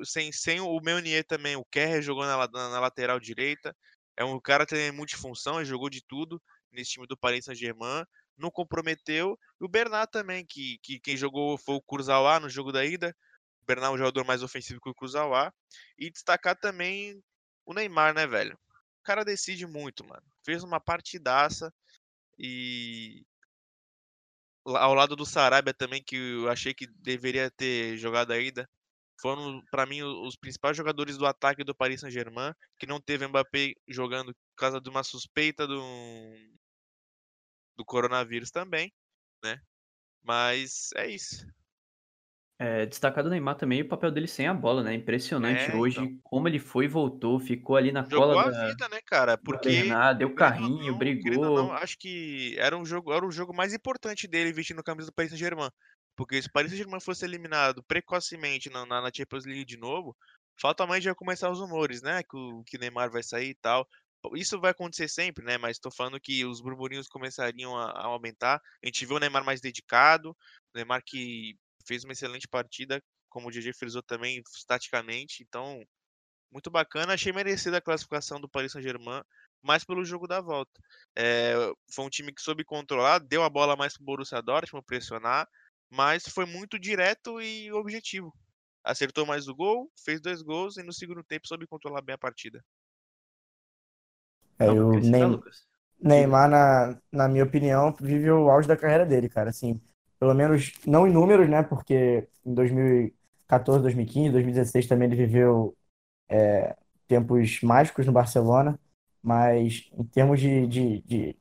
sem, 0.05 0.31
sem 0.31 0.61
o 0.61 0.79
Meunier 0.81 1.25
também, 1.25 1.57
o 1.57 1.65
Kerr 1.65 2.03
jogou 2.03 2.25
na, 2.25 2.37
na, 2.37 2.69
na 2.69 2.81
lateral 2.81 3.19
direita. 3.19 3.75
É 4.17 4.25
um 4.25 4.39
cara 4.39 4.67
que 4.67 4.75
tem 4.75 4.93
multifunção, 4.93 5.65
jogou 5.65 5.89
de 5.89 6.03
tudo 6.07 6.41
nesse 6.71 6.93
time 6.93 7.07
do 7.07 7.17
Paris 7.17 7.47
Saint-Germain. 7.47 8.05
Não 8.37 8.51
comprometeu. 8.51 9.39
E 9.61 9.65
o 9.65 9.69
Bernat 9.69 10.11
também, 10.11 10.45
que, 10.47 10.79
que 10.83 11.01
quem 11.01 11.17
jogou 11.17 11.57
foi 11.57 11.77
o 11.77 11.83
Kurzawa 11.83 12.39
no 12.39 12.49
jogo 12.49 12.71
da 12.73 12.85
ida. 12.85 13.17
O 13.69 13.75
Bernat 13.75 13.91
é 13.91 13.95
um 13.95 13.99
jogador 13.99 14.25
mais 14.25 14.43
ofensivo 14.43 14.81
que 14.81 14.89
o 14.89 14.95
Kurzawa. 14.95 15.53
E 15.99 16.11
destacar 16.11 16.57
também 16.59 17.23
o 17.67 17.75
Neymar, 17.75 18.15
né, 18.15 18.27
velho? 18.27 18.59
O 19.01 19.03
cara 19.05 19.23
decide 19.23 19.67
muito, 19.67 20.03
mano. 20.07 20.25
Fez 20.43 20.63
uma 20.65 20.81
partidaça 20.81 21.71
e 22.39 23.27
ao 24.65 24.95
lado 24.95 25.15
do 25.15 25.27
Sarabia 25.27 25.75
também, 25.75 26.03
que 26.03 26.17
eu 26.17 26.49
achei 26.49 26.73
que 26.73 26.87
deveria 26.87 27.51
ter 27.51 27.99
jogado 27.99 28.33
ainda. 28.33 28.67
Foram, 29.21 29.63
pra 29.71 29.85
mim, 29.85 30.03
os 30.03 30.37
principais 30.37 30.75
jogadores 30.75 31.19
do 31.19 31.27
ataque 31.27 31.63
do 31.63 31.75
Paris 31.75 32.01
Saint-Germain, 32.01 32.55
que 32.79 32.87
não 32.87 33.01
teve 33.01 33.27
Mbappé 33.27 33.75
jogando 33.87 34.33
por 34.33 34.57
causa 34.57 34.81
de 34.81 34.89
uma 34.89 35.03
suspeita 35.03 35.67
do, 35.67 35.81
do 37.77 37.85
coronavírus 37.85 38.51
também, 38.51 38.91
né? 39.45 39.61
Mas 40.23 40.91
é 40.97 41.07
isso. 41.09 41.47
É, 42.59 42.87
destacar 42.87 43.23
do 43.25 43.31
Neymar 43.31 43.57
também 43.57 43.83
o 43.83 43.89
papel 43.89 44.11
dele 44.11 44.27
sem 44.27 44.47
a 44.47 44.55
bola, 44.55 44.83
né? 44.83 44.95
Impressionante 44.95 45.71
É, 45.71 45.77
hoje 45.77 46.05
então. 46.05 46.21
como 46.23 46.49
ele 46.49 46.59
foi 46.59 46.87
e 46.87 46.89
voltou, 46.89 47.39
ficou 47.39 47.77
ali 47.77 47.93
na 47.93 48.05
Jogou 48.09 48.19
cola 48.29 48.43
a 48.43 48.51
da, 48.51 48.69
vida, 48.69 48.89
né, 48.89 49.01
cara? 49.07 49.37
Porque 49.39 49.69
Bernat, 49.69 50.19
deu 50.19 50.35
carrinho, 50.35 50.93
não, 50.93 51.21
querendo 51.21 51.45
ou 51.45 51.53
não, 51.53 51.69
brigou. 51.69 51.73
acho 51.73 51.97
que 51.99 52.57
era 52.59 52.77
um 52.77 52.85
jogo, 52.85 53.13
era 53.13 53.27
o 53.27 53.31
jogo 53.31 53.55
mais 53.55 53.73
importante 53.75 54.27
dele 54.27 54.53
vestindo 54.53 54.81
a 54.81 54.85
camisa 54.85 55.07
do 55.11 55.15
Paris 55.15 55.31
Saint-Germain. 55.31 55.71
Porque 56.17 56.41
se 56.43 56.49
o 56.49 56.53
Paris 56.53 56.71
Saint-Germain 56.71 57.01
fosse 57.01 57.25
eliminado 57.25 57.83
precocemente 57.85 58.71
na, 58.71 58.85
na 58.87 59.01
na 59.03 59.11
Champions 59.15 59.45
League 59.45 59.65
de 59.65 59.77
novo, 59.79 60.17
Falta 60.61 60.85
mais 60.87 61.05
já 61.05 61.15
começar 61.15 61.51
os 61.51 61.61
rumores, 61.61 62.03
né? 62.03 62.23
Que 62.25 62.37
o 62.37 62.65
que 62.65 62.79
Neymar 62.79 63.11
vai 63.11 63.23
sair 63.23 63.51
e 63.51 63.55
tal. 63.55 63.89
Isso 64.35 64.61
vai 64.61 64.73
acontecer 64.73 65.09
sempre, 65.09 65.45
né? 65.45 65.57
Mas 65.57 65.79
tô 65.79 65.89
falando 65.91 66.21
que 66.21 66.45
os 66.45 66.61
burburinhos 66.61 67.07
começariam 67.09 67.77
a, 67.77 67.91
a 67.93 68.07
aumentar. 68.07 68.61
A 68.83 68.87
gente 68.87 69.07
viu 69.07 69.17
o 69.17 69.21
Neymar 69.21 69.45
mais 69.45 69.61
dedicado, 69.61 70.31
o 70.31 70.37
Neymar 70.75 71.03
que 71.07 71.57
fez 71.89 72.05
uma 72.05 72.13
excelente 72.13 72.47
partida, 72.47 73.03
como 73.31 73.49
o 73.49 73.51
GG 73.51 73.73
frisou 73.73 74.03
também, 74.03 74.43
taticamente. 74.67 75.43
Então, 75.43 75.83
muito 76.53 76.71
bacana. 76.71 77.15
Achei 77.15 77.33
merecida 77.33 77.79
a 77.79 77.83
classificação 77.83 78.39
do 78.39 78.49
Paris 78.49 78.73
Saint-Germain, 78.73 79.23
mais 79.63 79.85
pelo 79.85 80.05
jogo 80.05 80.29
da 80.29 80.41
volta. 80.41 80.81
É, 81.17 81.55
foi 81.91 82.05
um 82.05 82.11
time 82.11 82.33
que 82.33 82.43
soube 82.43 82.65
controlar, 82.65 83.19
deu 83.19 83.43
a 83.43 83.51
bola 83.51 83.75
mais 83.75 83.95
pro 83.97 84.05
Borussia 84.05 84.43
Dortmund 84.43 84.85
pressionar, 84.87 85.49
mas 85.91 86.25
foi 86.29 86.45
muito 86.45 86.79
direto 86.79 87.41
e 87.41 87.73
objetivo. 87.73 88.33
Acertou 88.85 89.27
mais 89.27 89.49
o 89.49 89.55
gol, 89.55 89.91
fez 90.05 90.21
dois 90.21 90.43
gols 90.43 90.77
e 90.77 90.83
no 90.83 90.93
segundo 90.93 91.25
tempo 91.25 91.49
soube 91.49 91.67
controlar 91.67 92.03
bem 92.03 92.15
a 92.15 92.19
partida. 92.19 92.63
É, 94.59 94.71
o 94.71 94.91
Neymar, 94.91 95.41
Neymar 96.01 96.51
na, 96.51 97.01
na 97.13 97.29
minha 97.29 97.45
opinião, 97.45 97.95
vive 98.01 98.31
o 98.31 98.51
auge 98.51 98.67
da 98.67 98.77
carreira 98.77 99.07
dele, 99.07 99.29
cara. 99.29 99.51
Assim, 99.51 99.81
pelo 100.19 100.35
menos 100.35 100.73
não 100.87 101.07
em 101.07 101.13
números, 101.13 101.49
né? 101.49 101.63
Porque 101.63 102.27
em 102.45 102.55
2014, 102.55 103.83
2015, 103.83 104.31
2016 104.31 104.87
também 104.87 105.09
ele 105.09 105.17
viveu 105.17 105.77
é, 106.29 106.77
tempos 107.07 107.61
mágicos 107.63 108.07
no 108.07 108.13
Barcelona, 108.13 108.79
mas 109.23 109.91
em 109.97 110.05
termos 110.05 110.41
de, 110.41 110.67
de, 110.67 111.03
de 111.03 111.37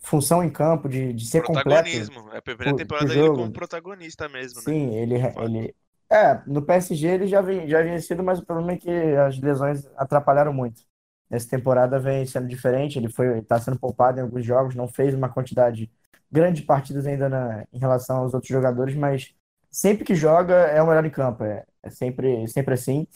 função 0.00 0.42
em 0.42 0.50
campo, 0.50 0.88
de, 0.88 1.12
de 1.12 1.26
ser 1.26 1.42
completo. 1.42 1.88
É 2.32 2.38
a 2.38 2.42
primeira 2.42 2.74
temporada 2.76 3.08
dele 3.08 3.28
como 3.28 3.52
protagonista 3.52 4.28
mesmo, 4.28 4.60
Sim, 4.60 4.86
né? 4.86 4.96
ele, 4.96 5.14
ele. 5.16 5.74
É, 6.12 6.42
no 6.46 6.60
PSG 6.62 7.06
ele 7.06 7.26
já, 7.28 7.40
vem, 7.40 7.68
já 7.68 7.82
vinha 7.82 8.00
sido, 8.00 8.22
mas 8.22 8.40
o 8.40 8.44
problema 8.44 8.72
é 8.72 8.76
que 8.76 8.90
as 8.90 9.38
lesões 9.38 9.86
atrapalharam 9.96 10.52
muito. 10.52 10.82
Nessa 11.28 11.48
temporada 11.48 12.00
vem 12.00 12.26
sendo 12.26 12.48
diferente, 12.48 12.98
ele 12.98 13.08
foi 13.08 13.38
está 13.38 13.60
sendo 13.60 13.78
poupado 13.78 14.18
em 14.18 14.22
alguns 14.22 14.44
jogos, 14.44 14.74
não 14.74 14.88
fez 14.88 15.14
uma 15.14 15.28
quantidade 15.28 15.88
grande 16.30 16.60
de 16.60 16.66
partidas 16.66 17.06
ainda 17.06 17.28
na, 17.28 17.66
em 17.72 17.78
relação 17.78 18.18
aos 18.18 18.34
outros 18.34 18.50
jogadores, 18.50 18.94
mas 18.94 19.34
sempre 19.70 20.04
que 20.04 20.14
joga 20.14 20.54
é 20.54 20.82
o 20.82 20.86
melhor 20.86 21.04
em 21.04 21.10
campo, 21.10 21.44
é, 21.44 21.66
é 21.82 21.90
sempre, 21.90 22.46
sempre 22.48 22.74
assim. 22.74 23.06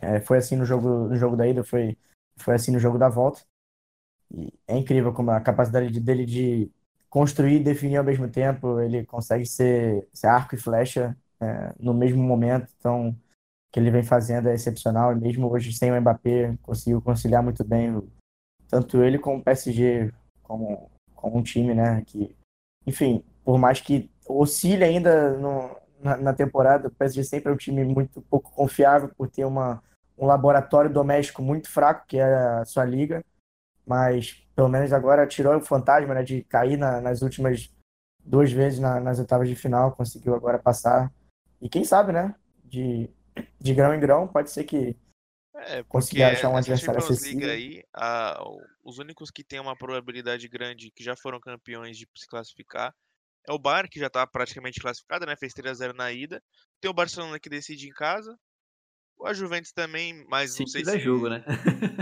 É, 0.00 0.20
foi 0.20 0.38
assim 0.38 0.56
no 0.56 0.64
jogo, 0.64 1.08
no 1.08 1.16
jogo 1.16 1.36
da 1.36 1.46
ida, 1.46 1.64
foi, 1.64 1.96
foi 2.36 2.54
assim 2.54 2.70
no 2.70 2.78
jogo 2.78 2.98
da 2.98 3.08
volta. 3.08 3.42
E 4.30 4.52
é 4.66 4.76
incrível 4.76 5.12
como 5.12 5.30
a 5.30 5.40
capacidade 5.40 5.98
dele 6.00 6.26
de 6.26 6.70
construir 7.08 7.56
e 7.56 7.64
definir 7.64 7.96
ao 7.96 8.04
mesmo 8.04 8.28
tempo, 8.28 8.80
ele 8.80 9.06
consegue 9.06 9.46
ser, 9.46 10.06
ser 10.12 10.26
arco 10.26 10.54
e 10.54 10.58
flecha 10.58 11.16
é, 11.40 11.72
no 11.78 11.94
mesmo 11.94 12.22
momento, 12.22 12.68
então 12.78 13.16
que 13.72 13.80
ele 13.80 13.90
vem 13.90 14.02
fazendo 14.02 14.48
é 14.48 14.54
excepcional, 14.54 15.12
e 15.12 15.20
mesmo 15.20 15.50
hoje 15.50 15.72
sem 15.72 15.92
o 15.92 16.00
Mbappé, 16.00 16.56
conseguiu 16.62 17.00
conciliar 17.02 17.42
muito 17.42 17.64
bem 17.64 18.02
tanto 18.68 19.02
ele 19.02 19.18
como 19.18 19.38
o 19.38 19.44
PSG, 19.44 20.12
como 20.42 20.90
um 21.34 21.42
time, 21.42 21.74
né, 21.74 22.02
que, 22.06 22.34
enfim, 22.86 23.24
por 23.44 23.58
mais 23.58 23.80
que 23.80 24.10
oscile 24.28 24.84
ainda 24.84 25.36
no, 25.38 25.76
na, 26.00 26.16
na, 26.16 26.32
temporada, 26.32 26.88
o 26.88 26.90
PSG 26.90 27.24
sempre 27.24 27.50
é 27.50 27.54
um 27.54 27.56
time 27.56 27.84
muito 27.84 28.20
pouco 28.22 28.52
confiável 28.52 29.10
por 29.16 29.28
ter 29.28 29.44
uma, 29.44 29.82
um 30.18 30.26
laboratório 30.26 30.92
doméstico 30.92 31.42
muito 31.42 31.70
fraco, 31.70 32.06
que 32.06 32.18
é 32.18 32.24
a 32.24 32.64
sua 32.64 32.84
liga, 32.84 33.24
mas 33.86 34.46
pelo 34.54 34.68
menos 34.68 34.92
agora 34.92 35.26
tirou 35.26 35.56
o 35.56 35.60
fantasma 35.60 36.14
né, 36.14 36.22
de 36.22 36.42
cair 36.44 36.76
na, 36.76 37.00
nas 37.00 37.22
últimas 37.22 37.70
duas 38.24 38.50
vezes 38.50 38.80
na, 38.80 38.98
nas 38.98 39.18
oitavas 39.18 39.48
de 39.48 39.54
final, 39.54 39.92
conseguiu 39.92 40.34
agora 40.34 40.58
passar. 40.58 41.12
E 41.60 41.68
quem 41.68 41.84
sabe, 41.84 42.12
né? 42.12 42.34
De, 42.64 43.08
de 43.60 43.74
grão 43.74 43.94
em 43.94 44.00
grão, 44.00 44.26
pode 44.26 44.50
ser 44.50 44.64
que 44.64 44.96
é, 45.58 45.82
consiga 45.84 46.28
achar 46.28 46.48
um 46.48 46.56
adversário 46.56 46.98
acessível. 46.98 47.50
Aí, 47.50 47.82
a, 47.94 48.38
os 48.84 48.98
únicos 48.98 49.30
que 49.30 49.44
têm 49.44 49.60
uma 49.60 49.76
probabilidade 49.76 50.48
grande, 50.48 50.90
que 50.90 51.02
já 51.02 51.16
foram 51.16 51.40
campeões 51.40 51.96
de 51.96 52.06
se 52.16 52.26
classificar, 52.26 52.94
é 53.48 53.52
o 53.52 53.58
Bayern, 53.58 53.88
que 53.88 54.00
já 54.00 54.08
está 54.08 54.26
praticamente 54.26 54.80
classificado, 54.80 55.24
né? 55.24 55.36
Fez 55.36 55.52
3x0 55.54 55.92
na 55.92 56.12
ida. 56.12 56.42
Tem 56.80 56.90
o 56.90 56.94
Barcelona 56.94 57.38
que 57.38 57.48
decide 57.48 57.88
em 57.88 57.92
casa. 57.92 58.36
A 59.24 59.32
Juventus 59.32 59.72
também, 59.72 60.26
mas 60.28 60.52
se 60.52 60.60
não 60.60 60.66
sei 60.66 60.84
se. 60.84 60.98
jogo, 60.98 61.30
né? 61.30 61.42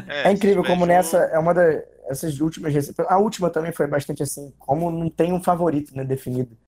É, 0.08 0.28
é 0.28 0.32
incrível 0.32 0.62
como 0.62 0.80
jogo... 0.80 0.86
nessa 0.86 1.18
é 1.18 1.38
uma 1.38 1.54
dessas 1.54 2.40
últimas 2.40 2.74
A 3.08 3.18
última 3.18 3.50
também 3.50 3.70
foi 3.70 3.86
bastante 3.86 4.22
assim, 4.22 4.50
como 4.58 4.90
não 4.90 5.08
tem 5.08 5.32
um 5.32 5.42
favorito 5.42 5.94
né, 5.94 6.04
definido. 6.04 6.58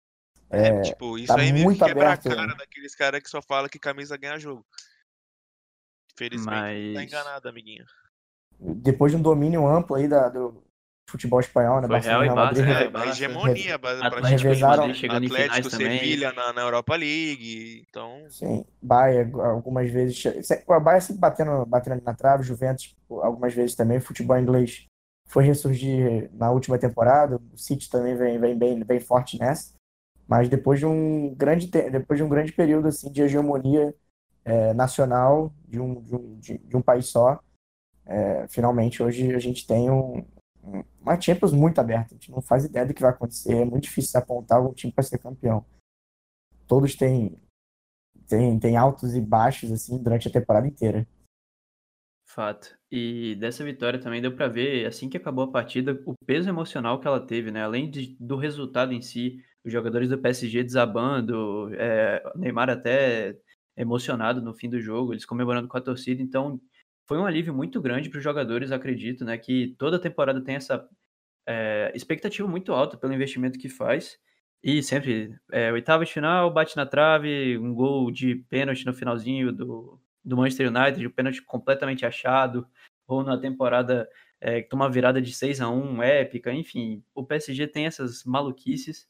É, 0.48 0.68
é 0.68 0.82
tipo, 0.82 1.18
isso 1.18 1.34
tá 1.34 1.40
aí 1.40 1.52
muito 1.52 1.84
quebra 1.84 2.04
aberto, 2.04 2.28
a 2.28 2.36
cara 2.36 2.46
né? 2.46 2.54
daqueles 2.56 2.94
caras 2.94 3.20
que 3.20 3.28
só 3.28 3.42
fala 3.42 3.68
que 3.68 3.78
camisa 3.78 4.16
ganha 4.16 4.38
jogo. 4.38 4.64
Felizmente, 6.16 6.50
mas... 6.50 6.94
tá 6.94 7.04
enganado, 7.04 7.48
amiguinho. 7.48 7.84
Depois 8.58 9.12
de 9.12 9.18
um 9.18 9.22
domínio 9.22 9.66
amplo 9.66 9.96
aí 9.96 10.08
da, 10.08 10.28
do, 10.28 10.66
futebol 11.08 11.40
espanhol, 11.40 11.80
né? 11.80 11.86
Foi 11.86 12.00
Real 12.00 12.24
e 12.24 12.28
Barça, 12.28 12.62
é, 12.62 12.90
a 12.92 13.06
hegemonia, 13.06 13.78
praticamente. 13.78 14.42
Revezaram, 14.42 14.84
Atlético, 14.90 15.70
Sevilha 15.70 16.32
na, 16.32 16.52
na, 16.52 16.62
Europa 16.62 16.96
League, 16.96 17.84
então... 17.88 18.24
Sim, 18.28 18.64
Bayern 18.82 19.32
algumas 19.40 19.90
vezes, 19.90 20.22
o 20.66 20.80
Bayern 20.80 21.04
sempre 21.04 21.20
batendo, 21.20 21.64
batendo 21.66 22.02
na 22.02 22.14
trave, 22.14 22.42
Juventus 22.42 22.94
algumas 23.08 23.54
vezes 23.54 23.76
também, 23.76 24.00
futebol 24.00 24.38
inglês 24.38 24.86
foi 25.28 25.44
ressurgir 25.44 26.30
na 26.34 26.50
última 26.50 26.78
temporada, 26.78 27.36
o 27.36 27.58
City 27.58 27.88
também 27.88 28.16
vem, 28.16 28.38
vem 28.38 28.56
bem, 28.56 28.84
bem 28.84 29.00
forte 29.00 29.38
nessa, 29.38 29.74
mas 30.26 30.48
depois 30.48 30.78
de 30.80 30.86
um 30.86 31.34
grande, 31.34 31.66
depois 31.68 32.18
de 32.18 32.24
um 32.24 32.28
grande 32.28 32.52
período 32.52 32.88
assim, 32.88 33.10
de 33.10 33.22
hegemonia 33.22 33.94
é, 34.46 34.72
nacional 34.72 35.52
de 35.66 35.80
um, 35.80 36.00
de 36.00 36.14
um, 36.14 36.38
de, 36.38 36.58
de 36.58 36.76
um 36.76 36.80
país 36.80 37.06
só, 37.06 37.40
é, 38.06 38.46
finalmente 38.48 39.02
hoje 39.02 39.34
a 39.34 39.40
gente 39.40 39.66
tem 39.66 39.90
um, 39.90 40.24
uma 41.00 41.20
Champions 41.20 41.52
muito 41.52 41.80
aberta. 41.80 42.14
A 42.14 42.16
gente 42.16 42.30
não 42.30 42.40
faz 42.40 42.64
ideia 42.64 42.86
do 42.86 42.94
que 42.94 43.02
vai 43.02 43.10
acontecer. 43.10 43.54
É 43.54 43.64
muito 43.64 43.84
difícil 43.84 44.18
apontar 44.18 44.58
algum 44.58 44.72
time 44.72 44.92
para 44.92 45.02
ser 45.02 45.18
campeão. 45.18 45.66
Todos 46.66 46.94
têm, 46.94 47.36
têm, 48.28 48.58
têm 48.58 48.76
altos 48.76 49.16
e 49.16 49.20
baixos 49.20 49.72
assim 49.72 50.00
durante 50.00 50.28
a 50.28 50.32
temporada 50.32 50.68
inteira. 50.68 51.06
Fato. 52.28 52.76
E 52.90 53.34
dessa 53.36 53.64
vitória 53.64 54.00
também 54.00 54.20
deu 54.20 54.34
para 54.34 54.48
ver, 54.48 54.86
assim 54.86 55.08
que 55.08 55.16
acabou 55.16 55.44
a 55.44 55.50
partida, 55.50 56.00
o 56.06 56.14
peso 56.24 56.48
emocional 56.48 57.00
que 57.00 57.06
ela 57.06 57.24
teve, 57.24 57.50
né? 57.50 57.62
Além 57.62 57.90
de, 57.90 58.16
do 58.20 58.36
resultado 58.36 58.92
em 58.92 59.00
si, 59.00 59.42
os 59.64 59.72
jogadores 59.72 60.08
do 60.08 60.18
PSG 60.18 60.62
desabando, 60.62 61.72
é, 61.74 62.22
Neymar 62.36 62.68
até 62.68 63.36
emocionado 63.76 64.40
no 64.40 64.54
fim 64.54 64.68
do 64.68 64.80
jogo, 64.80 65.12
eles 65.12 65.24
comemorando 65.24 65.68
com 65.68 65.76
a 65.76 65.80
torcida. 65.80 66.22
Então, 66.22 66.60
foi 67.06 67.18
um 67.18 67.26
alívio 67.26 67.54
muito 67.54 67.80
grande 67.80 68.08
para 68.08 68.18
os 68.18 68.24
jogadores, 68.24 68.72
acredito, 68.72 69.24
né? 69.24 69.38
Que 69.38 69.74
toda 69.78 69.98
temporada 69.98 70.40
tem 70.42 70.56
essa 70.56 70.88
é, 71.46 71.92
expectativa 71.94 72.48
muito 72.48 72.72
alta 72.72 72.96
pelo 72.96 73.14
investimento 73.14 73.58
que 73.58 73.68
faz. 73.68 74.18
E 74.62 74.82
sempre, 74.82 75.38
é, 75.52 75.72
oitava 75.72 76.04
de 76.04 76.12
final, 76.12 76.52
bate 76.52 76.76
na 76.76 76.86
trave, 76.86 77.56
um 77.58 77.72
gol 77.74 78.10
de 78.10 78.36
pênalti 78.48 78.84
no 78.84 78.94
finalzinho 78.94 79.52
do, 79.52 80.00
do 80.24 80.36
Manchester 80.36 80.68
United, 80.68 81.06
um 81.06 81.10
pênalti 81.10 81.42
completamente 81.42 82.04
achado, 82.04 82.66
ou 83.06 83.22
na 83.22 83.38
temporada 83.38 84.08
é, 84.40 84.62
que 84.62 84.68
toma 84.68 84.90
virada 84.90 85.22
de 85.22 85.32
6 85.32 85.60
a 85.60 85.70
1 85.70 86.02
épica, 86.02 86.52
enfim, 86.52 87.02
o 87.14 87.24
PSG 87.24 87.68
tem 87.68 87.86
essas 87.86 88.24
maluquices 88.24 89.06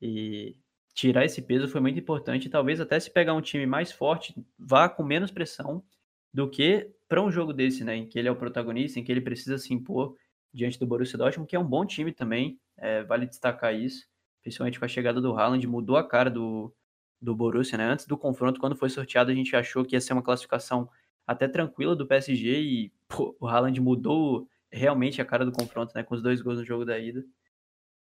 e 0.00 0.56
tirar 0.96 1.26
esse 1.26 1.42
peso 1.42 1.68
foi 1.68 1.80
muito 1.80 2.00
importante. 2.00 2.48
Talvez 2.48 2.80
até 2.80 2.98
se 2.98 3.10
pegar 3.10 3.34
um 3.34 3.42
time 3.42 3.66
mais 3.66 3.92
forte, 3.92 4.34
vá 4.58 4.88
com 4.88 5.04
menos 5.04 5.30
pressão 5.30 5.84
do 6.32 6.48
que 6.48 6.90
para 7.06 7.22
um 7.22 7.30
jogo 7.30 7.52
desse, 7.52 7.84
né, 7.84 7.96
em 7.96 8.08
que 8.08 8.18
ele 8.18 8.28
é 8.28 8.30
o 8.30 8.36
protagonista, 8.36 8.98
em 8.98 9.04
que 9.04 9.12
ele 9.12 9.20
precisa 9.20 9.58
se 9.58 9.74
impor 9.74 10.16
diante 10.52 10.78
do 10.78 10.86
Borussia 10.86 11.18
Dortmund, 11.18 11.48
que 11.48 11.54
é 11.54 11.58
um 11.58 11.66
bom 11.66 11.84
time 11.84 12.12
também, 12.12 12.58
é, 12.78 13.02
vale 13.04 13.26
destacar 13.26 13.74
isso, 13.74 14.06
principalmente 14.42 14.78
com 14.78 14.86
a 14.86 14.88
chegada 14.88 15.20
do 15.20 15.38
Haaland, 15.38 15.66
mudou 15.66 15.98
a 15.98 16.08
cara 16.08 16.30
do, 16.30 16.74
do 17.20 17.36
Borussia, 17.36 17.76
né, 17.76 17.84
antes 17.84 18.06
do 18.06 18.16
confronto, 18.16 18.58
quando 18.58 18.74
foi 18.74 18.88
sorteado, 18.88 19.30
a 19.30 19.34
gente 19.34 19.54
achou 19.54 19.84
que 19.84 19.94
ia 19.94 20.00
ser 20.00 20.14
uma 20.14 20.22
classificação 20.22 20.88
até 21.26 21.46
tranquila 21.46 21.94
do 21.94 22.06
PSG 22.06 22.58
e 22.58 22.92
pô, 23.06 23.36
o 23.38 23.46
Haaland 23.46 23.78
mudou 23.80 24.48
realmente 24.72 25.20
a 25.20 25.24
cara 25.26 25.44
do 25.44 25.52
confronto, 25.52 25.92
né, 25.94 26.02
com 26.02 26.14
os 26.14 26.22
dois 26.22 26.40
gols 26.40 26.58
no 26.58 26.64
jogo 26.64 26.86
da 26.86 26.98
ida, 26.98 27.22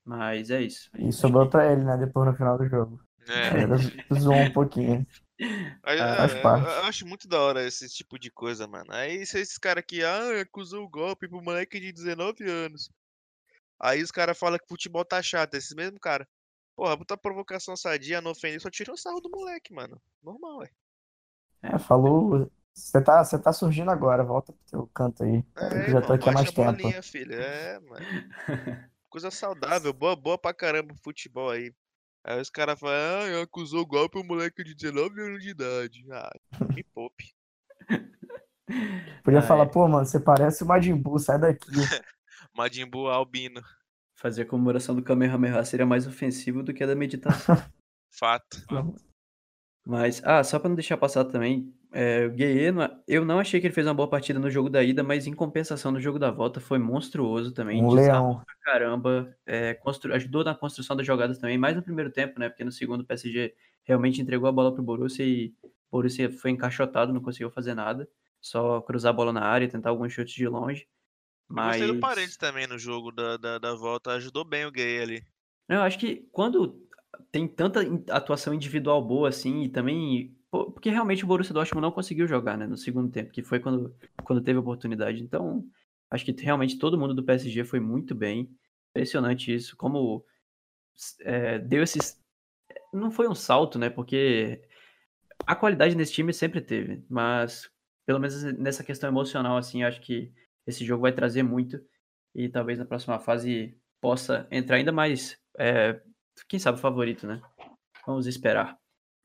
mas 0.05 0.51
é 0.51 0.63
isso. 0.63 0.91
E 0.99 1.13
sobrou 1.13 1.49
para 1.49 1.73
ele, 1.73 1.85
né, 1.85 1.97
depois 1.97 2.27
no 2.27 2.37
final 2.37 2.59
do 2.59 2.69
jogo. 2.69 3.01
É. 3.29 4.15
Zoou 4.15 4.37
um 4.37 4.53
pouquinho. 4.53 5.07
Aí, 5.83 5.99
ah, 5.99 6.27
eu, 6.27 6.67
eu, 6.67 6.85
acho 6.85 7.07
muito 7.07 7.27
da 7.27 7.41
hora 7.41 7.67
esse 7.67 7.89
tipo 7.89 8.19
de 8.19 8.31
coisa, 8.31 8.67
mano. 8.67 8.93
Aí 8.93 9.17
esses 9.17 9.57
caras 9.57 9.83
que 9.87 10.05
ah, 10.05 10.43
acusou 10.43 10.85
o 10.85 10.89
golpe 10.89 11.27
pro 11.27 11.43
moleque 11.43 11.81
de 11.81 11.93
19 11.93 12.45
anos. 12.45 12.91
Aí 13.81 14.03
os 14.03 14.11
caras 14.11 14.39
falam 14.39 14.59
que 14.59 14.69
futebol 14.69 15.03
tá 15.03 15.23
chato. 15.23 15.55
Esses 15.55 15.75
mesmo 15.75 15.99
cara. 15.99 16.29
Porra, 16.77 16.97
puta 16.97 17.17
provocação 17.17 17.75
sadia, 17.75 18.21
não 18.21 18.33
ofender, 18.33 18.61
só 18.61 18.71
tira 18.71 18.93
o 18.93 18.99
sarro 18.99 19.21
do 19.21 19.31
moleque, 19.31 19.73
mano. 19.73 20.01
Normal, 20.23 20.59
ué. 20.59 20.71
É, 21.63 21.79
falou. 21.79 22.51
Você 22.75 23.01
tá, 23.03 23.25
você 23.25 23.39
tá 23.39 23.53
surgindo 23.53 23.91
agora, 23.91 24.23
volta 24.23 24.53
pro 24.53 24.65
teu 24.71 24.91
canto 24.95 25.25
aí. 25.25 25.45
É, 25.57 25.87
eu 25.87 25.91
já 25.91 26.03
tô 26.03 26.13
aqui 26.13 26.29
há 26.29 26.33
mais 26.33 26.53
tempo. 26.53 26.73
Bolinha, 26.73 27.03
filho. 27.03 27.35
É, 27.35 27.81
mano. 27.81 28.07
Coisa 29.11 29.31
saudável, 29.31 29.93
boa, 29.93 30.15
boa 30.15 30.39
pra 30.39 30.55
caramba 30.55 30.95
o 30.95 31.03
futebol 31.03 31.51
aí. 31.51 31.75
Aí 32.25 32.41
os 32.41 32.49
caras 32.49 32.79
falam, 32.79 32.95
ah, 32.95 33.43
acusou 33.43 33.81
o 33.81 33.87
golpe 33.87 34.19
um 34.19 34.25
moleque 34.25 34.63
de 34.63 34.75
19 34.75 35.21
anos 35.21 35.43
de 35.43 35.51
idade. 35.51 36.05
Ah, 36.13 36.31
me 36.75 36.85
poupe. 36.85 37.25
Podia 39.25 39.41
Ah, 39.41 39.43
falar, 39.43 39.65
é. 39.65 39.69
pô, 39.69 39.89
mano, 39.89 40.07
você 40.07 40.21
parece 40.21 40.63
o 40.63 40.67
Majin 40.67 40.95
Buu, 40.95 41.19
sai 41.19 41.41
daqui. 41.41 41.67
Majin 42.55 42.87
Buu 42.87 43.09
albino. 43.09 43.61
Fazer 44.17 44.43
a 44.43 44.47
comemoração 44.47 44.95
do 44.95 45.03
Kamehameha 45.03 45.65
seria 45.65 45.87
mais 45.87 46.07
ofensivo 46.07 46.63
do 46.63 46.73
que 46.73 46.85
a 46.85 46.87
da 46.87 46.95
meditação. 46.95 47.57
Fato. 48.17 48.59
Mas, 49.85 50.23
ah, 50.25 50.45
só 50.45 50.59
pra 50.59 50.69
não 50.69 50.77
deixar 50.77 50.97
passar 50.99 51.25
também, 51.25 51.75
é, 51.93 52.27
o 52.27 52.31
Gueye, 52.33 52.73
eu 53.09 53.25
não 53.25 53.39
achei 53.39 53.61
que 53.61 53.67
ele 53.67 53.75
fez 53.75 53.87
uma 53.87 53.95
boa 53.95 54.09
partida 54.09 54.39
no 54.39 54.51
jogo 54.51 54.71
da 54.71 54.83
ida, 54.83 55.03
mas 55.03 55.27
em 55.27 55.33
compensação 55.35 55.91
no 55.91 56.01
jogo 56.01 56.19
da 56.19 56.31
volta 56.31 56.61
foi 56.61 56.79
monstruoso 56.79 57.53
também. 57.53 57.83
Um 57.83 57.89
desarmou 57.89 58.37
leão. 58.37 58.45
pra 58.45 58.55
caramba, 58.63 59.37
é, 59.47 59.75
constru- 59.75 60.13
ajudou 60.15 60.45
na 60.45 60.55
construção 60.55 60.97
das 60.97 61.07
jogadas 61.07 61.39
também, 61.39 61.59
mais 61.59 61.77
no 61.77 61.83
primeiro 61.83 62.11
tempo, 62.11 62.39
né? 62.39 62.49
Porque 62.49 62.65
no 62.65 62.73
segundo 62.73 63.01
o 63.01 63.05
PSG 63.05 63.55
realmente 63.85 64.21
entregou 64.23 64.49
a 64.49 64.53
bola 64.53 64.73
pro 64.73 64.83
Borussia 64.83 65.25
e 65.25 65.55
o 65.63 65.71
Borussia 65.91 66.31
foi 66.31 66.51
encaixotado, 66.53 67.13
não 67.13 67.21
conseguiu 67.21 67.51
fazer 67.51 67.75
nada, 67.75 68.09
só 68.41 68.81
cruzar 68.83 69.11
a 69.11 69.13
bola 69.13 69.33
na 69.33 69.43
área, 69.45 69.69
tentar 69.69 69.91
alguns 69.91 70.13
chutes 70.13 70.35
de 70.35 70.47
longe. 70.49 70.87
Eu 71.49 71.57
Mas 71.57 71.81
Gostei 71.81 71.87
do 71.89 72.01
Paredes 72.01 72.37
também 72.37 72.67
no 72.67 72.79
jogo 72.79 73.11
da, 73.11 73.37
da, 73.37 73.59
da 73.59 73.75
volta. 73.75 74.13
Ajudou 74.13 74.45
bem 74.45 74.65
o 74.67 74.71
Gay 74.71 75.01
ali. 75.01 75.25
Eu 75.69 75.81
acho 75.83 75.99
que 75.99 76.29
quando 76.33 76.87
tem 77.31 77.47
tanta 77.47 77.81
atuação 78.11 78.53
individual 78.55 79.03
boa 79.05 79.29
assim, 79.29 79.63
e 79.63 79.69
também. 79.69 80.37
Porque 80.51 80.91
realmente 80.91 81.25
o 81.25 81.27
Borussia 81.29 81.55
Dortmund 81.55 81.83
não 81.83 81.93
conseguiu 81.93 82.27
jogar, 82.27 82.59
né, 82.59 82.67
no 82.67 82.77
segundo 82.77 83.11
tempo, 83.11 83.31
que 83.31 83.43
foi 83.43 83.61
quando, 83.61 83.95
quando 84.25 84.43
teve 84.43 84.57
a 84.57 84.61
oportunidade. 84.61 85.23
Então, 85.23 85.65
acho 86.11 86.25
que 86.25 86.33
realmente 86.33 86.79
todo 86.79 86.99
mundo 86.99 87.15
do 87.15 87.23
PSG 87.23 87.65
foi 87.65 87.79
muito 87.79 88.15
bem. 88.15 88.51
Impressionante 88.91 89.55
isso. 89.55 89.77
Como 89.77 90.25
é, 91.21 91.59
deu 91.59 91.83
esses. 91.83 92.21
Não 92.93 93.11
foi 93.11 93.29
um 93.29 93.35
salto, 93.35 93.79
né? 93.79 93.89
Porque 93.89 94.61
a 95.47 95.55
qualidade 95.55 95.95
nesse 95.95 96.13
time 96.13 96.33
sempre 96.33 96.61
teve, 96.61 97.05
mas 97.09 97.71
pelo 98.05 98.19
menos 98.19 98.43
nessa 98.59 98.83
questão 98.83 99.09
emocional, 99.09 99.57
assim, 99.57 99.85
acho 99.85 100.01
que 100.01 100.33
esse 100.67 100.85
jogo 100.85 101.03
vai 101.03 101.13
trazer 101.13 101.43
muito 101.43 101.81
e 102.35 102.49
talvez 102.49 102.79
na 102.79 102.85
próxima 102.85 103.19
fase 103.19 103.77
possa 104.01 104.49
entrar 104.51 104.77
ainda 104.77 104.93
mais, 104.93 105.39
é, 105.59 106.01
quem 106.49 106.59
sabe, 106.59 106.81
favorito, 106.81 107.27
né? 107.27 107.41
Vamos 108.07 108.27
esperar. 108.27 108.80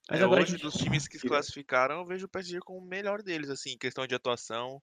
Mas 0.10 0.20
É, 0.20 0.24
agora 0.24 0.42
hoje, 0.42 0.52
gente- 0.52 0.62
dos 0.64 0.76
times 0.76 1.08
que 1.08 1.18
se 1.18 1.28
classificaram, 1.28 2.00
eu 2.00 2.06
vejo 2.06 2.26
o 2.26 2.30
PSG 2.30 2.60
como 2.62 2.80
o 2.80 2.86
melhor 2.88 3.22
deles, 3.24 3.50
assim, 3.50 3.72
em 3.72 3.78
questão 3.78 4.06
de 4.06 4.16
atuação, 4.16 4.82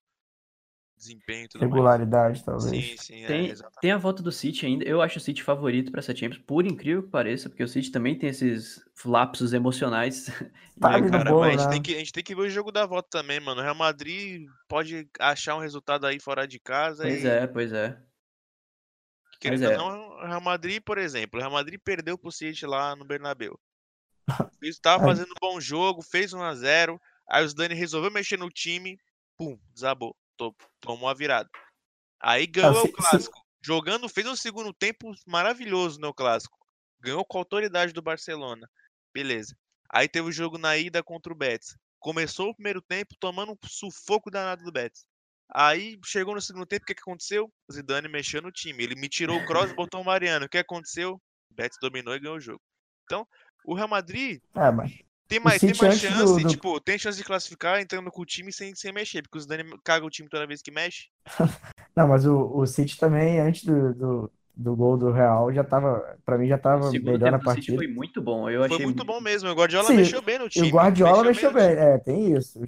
desempenho 0.97 1.49
tudo 1.49 1.61
mais. 1.61 1.73
Regularidade, 1.73 2.45
talvez. 2.45 2.85
Sim, 2.85 2.97
sim, 2.97 3.25
é, 3.25 3.29
Tem, 3.29 3.49
exatamente. 3.51 3.81
tem 3.81 3.93
a 3.93 3.99
volta 3.99 4.23
do 4.23 4.33
City 4.33 4.67
ainda. 4.67 4.85
Eu 4.85 5.01
acho 5.01 5.19
o 5.19 5.21
City 5.21 5.43
favorito 5.43 5.91
para 5.91 6.01
essa 6.01 6.15
Champions, 6.15 6.43
por 6.47 6.67
incrível 6.67 7.03
que 7.03 7.11
pareça, 7.11 7.49
porque 7.49 7.63
o 7.63 7.69
City 7.69 7.91
também 7.91 8.19
tem 8.19 8.29
esses 8.31 8.81
lapsos 9.05 9.53
emocionais. 9.53 10.27
Tá 10.81 10.99
E 10.99 11.03
Cara, 11.09 11.33
mas 11.35 11.49
a 11.49 11.51
gente, 11.53 11.69
né? 11.69 11.75
tem 11.75 11.83
que, 11.83 11.95
a 11.95 11.99
gente 11.99 12.13
tem 12.13 12.25
que 12.25 12.35
ver 12.35 12.43
o 12.43 12.51
jogo 12.51 12.73
da 12.73 12.85
volta 12.87 13.09
também, 13.09 13.39
mano. 13.39 13.61
O 13.61 13.65
Real 13.65 13.75
Madrid 13.75 14.49
pode 14.69 15.09
achar 15.21 15.55
um 15.55 15.61
resultado 15.61 16.07
aí 16.07 16.19
fora 16.19 16.47
de 16.47 16.59
casa 16.59 17.09
Pois 17.09 17.25
e, 17.25 17.27
é, 17.27 17.47
pois 17.47 17.73
é. 17.73 17.97
querendo 19.41 19.65
é. 19.65 19.77
não, 19.77 20.09
o 20.19 20.27
Real 20.27 20.41
Madrid, 20.41 20.83
por 20.83 20.99
exemplo, 20.99 21.39
o 21.39 21.41
Real 21.41 21.53
Madrid 21.53 21.81
perdeu 21.83 22.17
pro 22.19 22.33
City 22.33 22.67
lá 22.67 22.97
no 22.97 23.05
Bernabéu. 23.05 23.59
Isso 24.63 24.81
tava 24.81 25.05
fazendo 25.05 25.31
um 25.31 25.41
bom 25.41 25.61
jogo, 25.61 26.03
fez 26.03 26.33
1 26.33 26.43
a 26.43 26.55
0 26.55 27.01
aí 27.29 27.45
o 27.45 27.49
Zidane 27.49 27.75
resolveu 27.75 28.11
mexer 28.11 28.39
no 28.39 28.51
time, 28.51 28.99
pum, 29.37 29.59
desabou, 29.73 30.15
to- 30.37 30.55
tomou 30.81 31.09
a 31.09 31.15
virada. 31.15 31.49
Aí 32.21 32.47
ganhou 32.47 32.75
se- 32.75 32.81
o 32.83 32.87
se- 32.87 32.93
clássico. 32.93 33.43
Jogando, 33.65 34.09
fez 34.09 34.27
um 34.27 34.37
segundo 34.37 34.73
tempo 34.73 35.13
maravilhoso 35.27 35.99
no 36.01 36.13
clássico. 36.13 36.59
Ganhou 37.01 37.25
com 37.25 37.39
a 37.39 37.41
autoridade 37.41 37.93
do 37.93 38.03
Barcelona. 38.03 38.69
Beleza. 39.15 39.57
Aí 39.91 40.09
teve 40.09 40.29
o 40.29 40.33
jogo 40.33 40.59
na 40.59 40.77
ida 40.77 41.03
contra 41.03 41.33
o 41.33 41.37
Betis. 41.37 41.77
Começou 42.01 42.51
o 42.51 42.55
primeiro 42.55 42.81
tempo 42.83 43.15
tomando 43.21 43.53
um 43.53 43.57
sufoco 43.69 44.31
danado 44.31 44.65
do 44.65 44.73
Betis. 44.73 45.05
Aí 45.55 45.99
chegou 46.05 46.35
no 46.35 46.41
segundo 46.41 46.67
tempo, 46.67 46.83
o 46.83 46.87
que, 46.87 46.95
que 46.95 47.03
aconteceu? 47.03 47.53
O 47.69 47.73
Zidane 47.73 48.09
mexeu 48.09 48.41
no 48.43 48.51
time. 48.51 48.83
Ele 48.83 48.95
me 48.97 49.09
tirou 49.09 49.39
o 49.39 49.47
cross 49.47 49.71
e 49.71 49.75
botou 49.75 50.01
o 50.01 50.05
Mariano. 50.05 50.47
O 50.47 50.49
que 50.49 50.59
aconteceu? 50.59 51.15
O 51.51 51.55
Betis 51.55 51.79
dominou 51.81 52.15
e 52.15 52.21
ganhou 52.21 52.37
o 52.37 52.41
jogo. 52.41 52.61
Então, 53.05 53.27
o 53.65 53.75
Real 53.75 53.89
Madrid 53.89 54.41
É, 54.55 54.71
mas 54.71 54.93
tem 55.29 55.41
mais, 55.41 55.63
tem 55.63 55.75
mais 55.75 55.99
chance, 55.99 56.25
do- 56.35 56.41
do- 56.41 56.49
tipo, 56.51 56.81
tem 56.81 56.99
chance 56.99 57.17
de 57.19 57.25
classificar 57.25 57.81
entrando 57.81 58.11
com 58.11 58.23
o 58.23 58.27
time 58.27 58.53
sem, 58.53 58.75
sem 58.75 58.93
mexer, 58.93 59.23
porque 59.23 59.39
o 59.39 59.41
Zidane 59.41 59.65
caga 59.83 60.05
o 60.05 60.11
time 60.11 60.29
toda 60.29 60.47
vez 60.47 60.61
que 60.63 60.71
mexe. 60.71 61.09
Não, 61.97 62.09
mas 62.09 62.27
o, 62.27 62.37
o 62.55 62.67
City 62.67 62.99
também, 62.99 63.41
antes 63.41 63.65
do, 63.65 63.95
do, 63.95 64.33
do 64.55 64.77
gol 64.77 64.97
do 64.97 65.11
Real, 65.11 65.53
já 65.53 65.65
tava, 65.65 66.19
pra 66.25 66.39
mim 66.39 66.49
já 66.49 66.59
tava 66.59 66.91
segundo 66.91 67.05
melhor 67.05 67.31
na 67.31 67.39
tempo 67.39 67.45
do 67.45 67.51
City 67.51 67.67
partida. 67.67 67.77
foi 67.77 67.87
muito 67.87 68.21
bom. 68.21 68.49
Eu 68.51 68.65
Foi 68.67 68.77
achei 68.77 68.85
muito 68.85 69.05
bom 69.05 69.21
mesmo. 69.21 69.49
O 69.49 69.55
Guardiola 69.55 69.89
Sim, 69.89 69.97
mexeu 69.97 70.23
bem 70.23 70.39
no 70.39 70.49
time. 70.49 70.69
o 70.69 70.71
Guardiola 70.71 71.25
mexeu 71.25 71.53
bem, 71.53 71.69
time. 71.71 71.81
é, 71.81 71.99
tem 71.99 72.33
isso. 72.37 72.61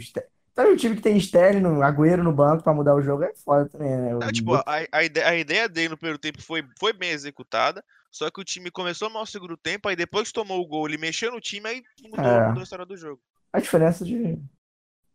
Sabe 0.54 0.70
o 0.70 0.76
time 0.76 0.96
que 0.96 1.02
tem 1.02 1.16
Sterling, 1.16 1.60
no- 1.60 1.82
Agüero 1.82 2.22
no 2.22 2.32
banco 2.32 2.62
pra 2.62 2.72
mudar 2.72 2.94
o 2.94 3.02
jogo 3.02 3.24
é 3.24 3.34
foda 3.34 3.68
também, 3.68 3.90
né? 3.90 4.10
Ah, 4.20 4.32
tipo, 4.32 4.54
a, 4.54 4.64
a, 4.92 5.04
ideia, 5.04 5.28
a 5.28 5.36
ideia 5.36 5.68
dele 5.68 5.90
no 5.90 5.96
primeiro 5.96 6.18
tempo 6.18 6.40
foi, 6.40 6.64
foi 6.78 6.92
bem 6.92 7.10
executada, 7.10 7.84
só 8.14 8.30
que 8.30 8.40
o 8.40 8.44
time 8.44 8.70
começou 8.70 9.10
mal 9.10 9.22
o 9.24 9.26
segundo 9.26 9.56
tempo, 9.56 9.88
aí 9.88 9.96
depois 9.96 10.28
que 10.28 10.34
tomou 10.34 10.60
o 10.60 10.66
gol, 10.66 10.86
ele 10.88 10.96
mexeu 10.98 11.32
no 11.32 11.40
time, 11.40 11.68
aí 11.68 11.82
mudou, 12.04 12.24
É. 12.24 12.46
mudou 12.48 12.60
a 12.60 12.62
história 12.62 12.86
do 12.86 12.96
jogo. 12.96 13.20
a 13.52 13.58
diferença 13.60 14.04
de, 14.04 14.38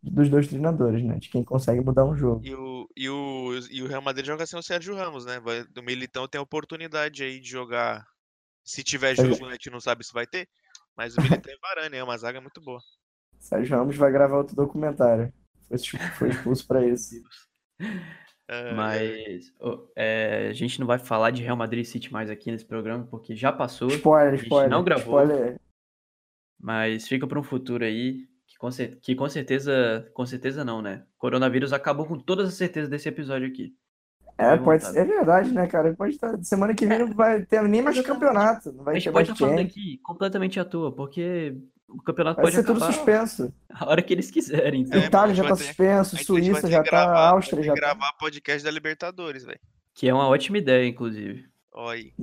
dos 0.04 0.30
dois 0.30 0.48
treinadores, 0.48 1.04
né? 1.04 1.18
De 1.18 1.30
quem 1.30 1.44
consegue 1.44 1.82
mudar 1.82 2.04
um 2.06 2.16
jogo. 2.16 2.46
E 2.46 2.54
o, 2.54 2.90
e 2.96 3.10
o, 3.10 3.60
e 3.72 3.82
o 3.84 3.88
Real 3.88 4.02
Madrid 4.02 4.26
joga 4.26 4.46
sem 4.46 4.60
o 4.60 4.64
Sérgio 4.64 4.96
Ramos, 4.96 5.26
né? 5.26 5.40
Vai, 5.40 5.62
o 5.78 5.82
Militão 5.82 6.28
tem 6.28 6.40
a 6.40 6.42
oportunidade 6.44 7.24
aí 7.24 7.40
de 7.40 7.50
jogar. 7.50 8.06
Se 8.64 8.84
tiver 8.84 9.16
Sérgio- 9.16 9.34
jogo, 9.34 9.46
né, 9.46 9.52
a 9.52 9.54
gente 9.56 9.70
não 9.70 9.80
sabe 9.80 10.06
se 10.06 10.14
vai 10.14 10.28
ter. 10.28 10.48
Mas 10.96 11.16
o 11.16 11.22
Militão 11.22 11.54
é 11.54 11.58
Varane, 11.62 11.96
é 11.98 12.04
uma 12.04 12.18
zaga 12.18 12.42
muito 12.42 12.60
boa. 12.62 12.82
Sérgio 13.40 13.78
Ramos 13.78 13.96
vai 13.96 14.12
gravar 14.12 14.38
outro 14.38 14.56
documentário. 14.56 15.34
Foi, 15.70 15.78
foi 16.18 16.30
expulso 16.30 16.68
pra 16.68 16.86
isso. 16.86 17.16
É, 18.52 18.74
Mas 18.74 19.54
ô, 19.60 19.88
é, 19.96 20.48
a 20.50 20.54
gente 20.54 20.80
não 20.80 20.88
vai 20.88 20.98
falar 20.98 21.30
de 21.30 21.44
Real 21.44 21.56
Madrid 21.56 21.84
e 21.84 21.88
City 21.88 22.12
mais 22.12 22.32
aqui 22.32 22.50
nesse 22.52 22.66
programa, 22.66 23.06
porque 23.06 23.36
já 23.36 23.52
passou. 23.52 23.90
Spoiler, 23.90 24.32
gente 24.32 24.44
spoiler. 24.46 24.70
não 24.72 24.84
gravou. 24.84 25.22
Spoiler. 25.22 25.60
Mas 26.60 27.08
fica 27.08 27.28
para 27.28 27.40
um 27.40 27.44
futuro 27.44 27.86
aí, 27.86 28.28
que 28.48 28.58
com, 28.58 28.70
que 29.02 29.16
com 29.16 29.30
certeza, 29.30 30.10
com 30.16 30.26
certeza 30.26 30.66
não, 30.66 30.82
né? 30.82 31.06
Coronavírus 31.16 31.72
acabou 31.72 32.08
com 32.08 32.18
todas 32.18 32.48
as 32.50 32.56
certezas 32.56 32.90
desse 32.90 33.08
episódio 33.08 33.48
aqui. 33.48 33.76
É, 34.36 34.58
pode 34.58 34.84
ser, 34.84 34.98
é 35.00 35.06
verdade, 35.06 35.54
né, 35.54 35.68
cara? 35.68 35.94
Pode 35.94 36.16
estar. 36.16 36.36
Semana 36.44 36.74
que 36.74 36.88
vem 36.88 36.98
não 37.00 37.14
vai 37.14 37.46
ter 37.46 37.62
nem 37.64 37.84
mais 37.84 38.02
campeonato. 38.02 38.72
Não 38.72 38.82
A 38.82 38.84
vai 38.86 38.96
gente 38.96 39.04
ter 39.04 39.12
pode 39.12 39.30
estar 39.30 39.36
falando 39.38 39.60
Champions. 39.60 39.72
aqui 39.72 40.00
completamente 40.02 40.60
à 40.60 40.66
toa, 40.66 40.92
porque 40.96 41.56
o 41.90 42.02
campeonato 42.02 42.36
Vai 42.38 42.46
pode 42.46 42.56
ser 42.56 42.64
tudo 42.64 42.78
acabar 42.78 42.94
suspenso. 42.94 43.54
a 43.74 43.90
hora 43.90 44.02
que 44.02 44.14
eles 44.14 44.30
quiserem. 44.32 44.82
Então, 44.82 45.02
É, 45.02 45.06
Itália 45.06 45.34
já 45.36 45.44
tá 45.44 45.56
ter- 45.56 45.64
suspenso, 45.66 46.18
Suíça 46.24 46.70
já 46.70 46.84
tá, 46.84 46.90
gravar- 46.90 47.14
vai 47.14 47.28
Áustria 47.32 47.64
já 47.64 47.74
que 47.74 47.80
tá. 47.82 47.88
gravar 47.88 48.14
podcast 48.14 48.64
da 48.64 48.72
Libertadores, 48.72 49.44
velho. 49.44 49.60
que 49.94 50.08
é 50.08 50.14
uma 50.14 50.28
ótima 50.28 50.58
ideia, 50.58 50.88
inclusive. 50.88 51.46
Aí. 51.76 52.14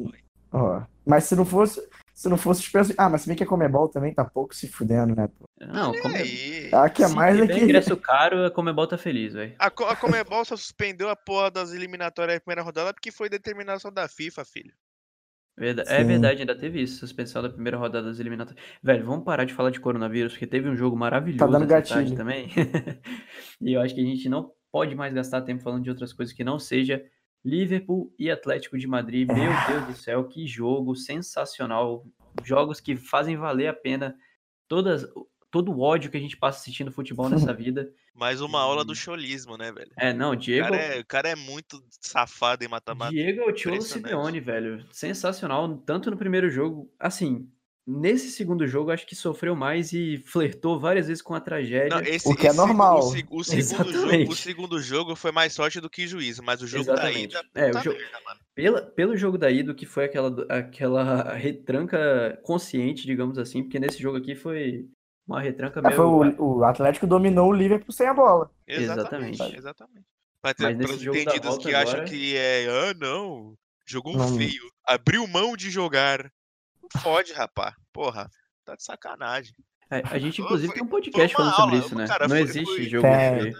Ó, 0.52 0.82
Mas 1.04 1.24
se 1.24 1.34
não 1.36 1.44
fosse, 1.44 1.80
se 2.14 2.28
não 2.28 2.36
fosse 2.38 2.62
suspenso. 2.62 2.94
Ah, 2.96 3.08
mas 3.08 3.22
se 3.22 3.28
bem 3.28 3.36
que 3.36 3.42
a 3.42 3.46
Comebol 3.46 3.88
também 3.88 4.14
tá 4.14 4.24
pouco 4.24 4.54
se 4.54 4.66
fudendo, 4.68 5.14
né? 5.14 5.28
pô? 5.28 5.44
Não, 5.60 5.94
E 5.94 6.00
como 6.00 6.16
aí? 6.16 6.70
Ah, 6.72 6.88
que 6.88 7.02
é 7.02 7.08
se 7.08 7.14
mais 7.14 7.40
aqui. 7.40 7.60
ingresso 7.60 7.96
caro, 7.96 8.44
a 8.46 8.50
Comebol 8.50 8.86
tá 8.86 8.96
feliz, 8.96 9.34
velho. 9.34 9.54
A, 9.58 9.70
Co- 9.70 9.84
a 9.86 9.94
Comebol 9.96 10.44
só 10.44 10.56
suspendeu 10.56 11.08
a 11.10 11.16
porra 11.16 11.50
das 11.50 11.72
eliminatórias 11.72 12.36
da 12.36 12.40
primeira 12.40 12.62
rodada 12.62 12.92
porque 12.94 13.10
foi 13.12 13.28
determinação 13.28 13.92
da 13.92 14.08
FIFA, 14.08 14.44
filho. 14.44 14.72
Verda- 15.58 15.84
É 15.86 16.04
verdade, 16.04 16.40
ainda 16.40 16.54
teve 16.54 16.82
isso, 16.82 16.98
suspensão 16.98 17.40
da 17.42 17.48
primeira 17.48 17.78
rodada 17.78 18.08
das 18.08 18.18
eliminatórias. 18.20 18.62
Velho, 18.82 19.04
vamos 19.06 19.24
parar 19.24 19.44
de 19.44 19.54
falar 19.54 19.70
de 19.70 19.80
coronavírus, 19.80 20.32
porque 20.32 20.46
teve 20.46 20.68
um 20.68 20.76
jogo 20.76 20.96
maravilhoso 20.96 21.38
Tá 21.38 21.46
dando 21.46 21.66
gatilho. 21.66 22.14
também. 22.14 22.48
e 23.60 23.72
eu 23.72 23.80
acho 23.80 23.94
que 23.94 24.00
a 24.00 24.04
gente 24.04 24.28
não 24.28 24.52
pode 24.70 24.94
mais 24.94 25.14
gastar 25.14 25.40
tempo 25.42 25.62
falando 25.62 25.82
de 25.84 25.90
outras 25.90 26.12
coisas 26.12 26.34
que 26.34 26.44
não 26.44 26.58
seja 26.58 27.02
Liverpool 27.44 28.12
e 28.18 28.30
Atlético 28.30 28.76
de 28.76 28.86
Madrid. 28.86 29.26
Meu 29.28 29.52
Deus 29.68 29.86
do 29.86 29.94
céu, 29.94 30.24
que 30.24 30.46
jogo 30.46 30.94
sensacional. 30.94 32.04
Jogos 32.44 32.80
que 32.80 32.94
fazem 32.96 33.36
valer 33.36 33.68
a 33.68 33.72
pena 33.72 34.14
todas, 34.68 35.06
todo 35.50 35.72
o 35.72 35.80
ódio 35.80 36.10
que 36.10 36.16
a 36.18 36.20
gente 36.20 36.36
passa 36.36 36.58
assistindo 36.60 36.92
futebol 36.92 37.30
nessa 37.30 37.52
vida. 37.54 37.90
Mais 38.16 38.40
uma 38.40 38.60
aula 38.60 38.84
do 38.84 38.92
E- 38.92 38.96
cholismo, 38.96 39.56
né, 39.56 39.70
velho? 39.70 39.90
É, 39.98 40.12
não, 40.12 40.30
O 40.30 40.36
Diego, 40.36 40.68
cara 40.70 40.76
é, 40.82 41.00
o 41.00 41.04
cara 41.06 41.28
é 41.28 41.34
muito 41.36 41.82
safado 42.00 42.64
em 42.64 42.68
mata-mata. 42.68 43.10
Diego 43.12 43.40
é 43.40 43.44
o 43.44 43.56
Cholo 43.56 43.76
Impressionante. 43.76 44.08
Simeone, 44.08 44.40
velho. 44.40 44.84
Sensacional, 44.90 45.76
tanto 45.78 46.10
no 46.10 46.16
primeiro 46.16 46.48
jogo, 46.50 46.90
assim, 46.98 47.48
nesse 47.86 48.30
segundo 48.30 48.66
jogo 48.66 48.90
acho 48.90 49.06
que 49.06 49.14
sofreu 49.14 49.54
mais 49.54 49.92
e 49.92 50.18
flertou 50.26 50.80
várias 50.80 51.06
vezes 51.08 51.22
com 51.22 51.34
a 51.34 51.40
tragédia. 51.40 51.90
Não, 51.90 52.00
esse, 52.00 52.28
O 52.28 52.34
que 52.34 52.46
é 52.46 52.50
esse 52.50 52.56
normal. 52.56 52.98
O, 52.98 53.02
seg- 53.12 53.28
o 53.30 53.44
segundo 53.44 53.68
jogo, 53.70 53.90
Exatamente. 53.90 54.30
o 54.30 54.34
segundo 54.36 54.80
jogo 54.82 55.14
foi 55.16 55.30
mais 55.30 55.52
sorte 55.52 55.80
do 55.80 55.90
que 55.90 56.06
juízo, 56.06 56.42
mas 56.42 56.62
o 56.62 56.66
jogo 56.66 56.84
Exatamente. 56.84 57.34
da 57.34 57.40
ida. 57.40 57.48
É, 57.54 57.64
o 57.66 57.70
puta 57.72 57.84
jogo- 57.84 57.98
merda. 57.98 58.16
Pela, 58.56 58.80
pelo 58.82 59.16
jogo 59.18 59.36
da 59.36 59.50
ida, 59.50 59.74
que 59.74 59.84
foi 59.84 60.06
aquela, 60.06 60.46
aquela 60.48 61.34
retranca 61.34 62.40
consciente, 62.42 63.04
digamos 63.06 63.36
assim, 63.36 63.62
porque 63.62 63.78
nesse 63.78 64.00
jogo 64.00 64.16
aqui 64.16 64.34
foi 64.34 64.86
uma 65.26 65.40
retranca 65.40 65.80
É, 65.80 65.82
meio. 65.82 65.96
foi 65.96 66.04
o, 66.04 66.58
o 66.58 66.64
Atlético 66.64 67.06
dominou 67.06 67.48
o 67.50 67.52
Liverpool 67.52 67.92
sem 67.92 68.06
a 68.06 68.14
bola. 68.14 68.50
Exatamente. 68.66 69.42
Exatamente. 69.56 70.06
Mas 70.42 70.54
nesse 70.58 70.76
para 70.86 70.94
os 70.96 71.00
jogo 71.00 71.16
da 71.16 71.22
entendidos 71.22 71.58
que 71.58 71.74
acham 71.74 71.92
agora- 71.94 72.04
que 72.08 72.36
é. 72.36 72.66
Ah, 72.68 72.94
não. 72.94 73.56
Jogou 73.84 74.16
Não. 74.16 74.36
feio. 74.36 74.62
Abriu 74.84 75.26
mão 75.26 75.56
de 75.56 75.70
jogar. 75.70 76.30
Não 76.82 77.00
Fode, 77.00 77.32
rapá. 77.32 77.74
Porra. 77.92 78.28
Tá 78.64 78.74
de 78.76 78.82
sacanagem. 78.84 79.54
É, 79.90 80.02
a 80.04 80.18
gente, 80.18 80.40
inclusive, 80.40 80.66
foi, 80.68 80.74
tem 80.74 80.84
um 80.84 80.88
podcast 80.88 81.36
falando 81.36 81.52
aula, 81.52 81.62
sobre 81.64 81.78
isso, 81.78 81.94
né? 81.94 82.06
Cara, 82.08 82.26
não 82.26 82.36
foi, 82.36 82.40
existe 82.44 82.64
foi, 82.74 82.84
jogo 82.88 83.06
é, 83.06 83.52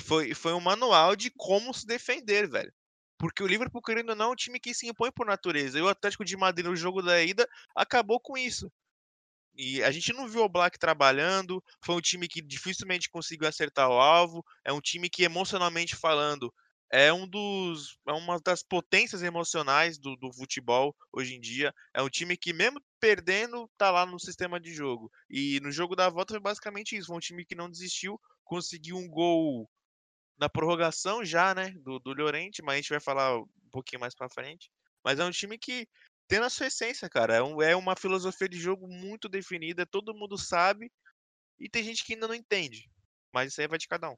foi, 0.00 0.34
foi 0.34 0.52
um 0.52 0.60
manual 0.60 1.14
de 1.14 1.30
como 1.36 1.72
se 1.72 1.86
defender, 1.86 2.48
velho. 2.48 2.72
Porque 3.16 3.42
o 3.42 3.46
Liverpool, 3.46 3.82
querendo 3.82 4.10
ou 4.10 4.16
não, 4.16 4.26
é 4.26 4.32
um 4.32 4.34
time 4.36 4.58
que 4.58 4.74
se 4.74 4.88
impõe 4.88 5.12
por 5.12 5.26
natureza. 5.26 5.78
E 5.78 5.82
o 5.82 5.88
Atlético 5.88 6.24
de 6.24 6.36
Madrid, 6.36 6.66
no 6.66 6.74
jogo 6.74 7.02
da 7.02 7.22
ida, 7.22 7.46
acabou 7.76 8.18
com 8.18 8.36
isso. 8.36 8.70
E 9.54 9.82
a 9.82 9.90
gente 9.90 10.12
não 10.12 10.28
viu 10.28 10.42
o 10.42 10.48
Black 10.48 10.78
trabalhando. 10.78 11.62
Foi 11.84 11.96
um 11.96 12.00
time 12.00 12.28
que 12.28 12.40
dificilmente 12.40 13.10
conseguiu 13.10 13.48
acertar 13.48 13.88
o 13.88 14.00
alvo. 14.00 14.44
É 14.64 14.72
um 14.72 14.80
time 14.80 15.08
que, 15.10 15.22
emocionalmente 15.24 15.96
falando, 15.96 16.52
é 16.92 17.12
um 17.12 17.26
dos 17.26 17.98
é 18.08 18.12
uma 18.12 18.40
das 18.40 18.62
potências 18.62 19.22
emocionais 19.22 19.98
do, 19.98 20.16
do 20.16 20.32
futebol 20.32 20.94
hoje 21.12 21.34
em 21.36 21.40
dia. 21.40 21.72
É 21.94 22.02
um 22.02 22.08
time 22.08 22.36
que, 22.36 22.52
mesmo 22.52 22.80
perdendo, 22.98 23.70
tá 23.78 23.90
lá 23.90 24.04
no 24.04 24.18
sistema 24.18 24.60
de 24.60 24.72
jogo. 24.72 25.10
E 25.28 25.60
no 25.60 25.70
jogo 25.70 25.94
da 25.94 26.08
volta 26.08 26.34
foi 26.34 26.40
basicamente 26.40 26.96
isso. 26.96 27.08
Foi 27.08 27.16
um 27.16 27.20
time 27.20 27.44
que 27.44 27.54
não 27.54 27.70
desistiu, 27.70 28.20
conseguiu 28.44 28.96
um 28.96 29.08
gol 29.08 29.70
na 30.38 30.48
prorrogação 30.48 31.24
já, 31.24 31.54
né, 31.54 31.70
do, 31.82 31.98
do 32.00 32.14
Llorente, 32.14 32.62
mas 32.62 32.74
a 32.74 32.76
gente 32.78 32.88
vai 32.90 33.00
falar 33.00 33.38
um 33.38 33.70
pouquinho 33.70 34.00
mais 34.00 34.14
para 34.14 34.30
frente. 34.30 34.70
Mas 35.04 35.18
é 35.18 35.24
um 35.24 35.30
time 35.30 35.58
que 35.58 35.86
tem 36.30 36.38
na 36.38 36.48
sua 36.48 36.68
essência, 36.68 37.08
cara. 37.10 37.34
É, 37.34 37.42
um, 37.42 37.60
é 37.60 37.74
uma 37.74 37.96
filosofia 37.96 38.48
de 38.48 38.56
jogo 38.56 38.86
muito 38.86 39.28
definida, 39.28 39.84
todo 39.84 40.14
mundo 40.14 40.38
sabe, 40.38 40.90
e 41.58 41.68
tem 41.68 41.82
gente 41.82 42.04
que 42.04 42.14
ainda 42.14 42.28
não 42.28 42.34
entende. 42.34 42.88
Mas 43.34 43.50
isso 43.50 43.60
aí 43.60 43.66
vai 43.66 43.78
de 43.78 43.88
cada 43.88 44.08
um. 44.08 44.16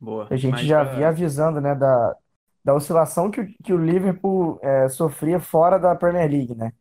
Boa. 0.00 0.28
A 0.30 0.36
gente 0.36 0.64
já 0.64 0.84
pra... 0.84 0.94
via 0.94 1.08
avisando, 1.08 1.60
né, 1.60 1.74
da, 1.74 2.16
da 2.64 2.72
oscilação 2.72 3.32
que, 3.32 3.46
que 3.64 3.72
o 3.72 3.84
Liverpool 3.84 4.60
é, 4.62 4.88
sofria 4.88 5.40
fora 5.40 5.76
da 5.76 5.96
Premier 5.96 6.30
League, 6.30 6.54
né? 6.54 6.72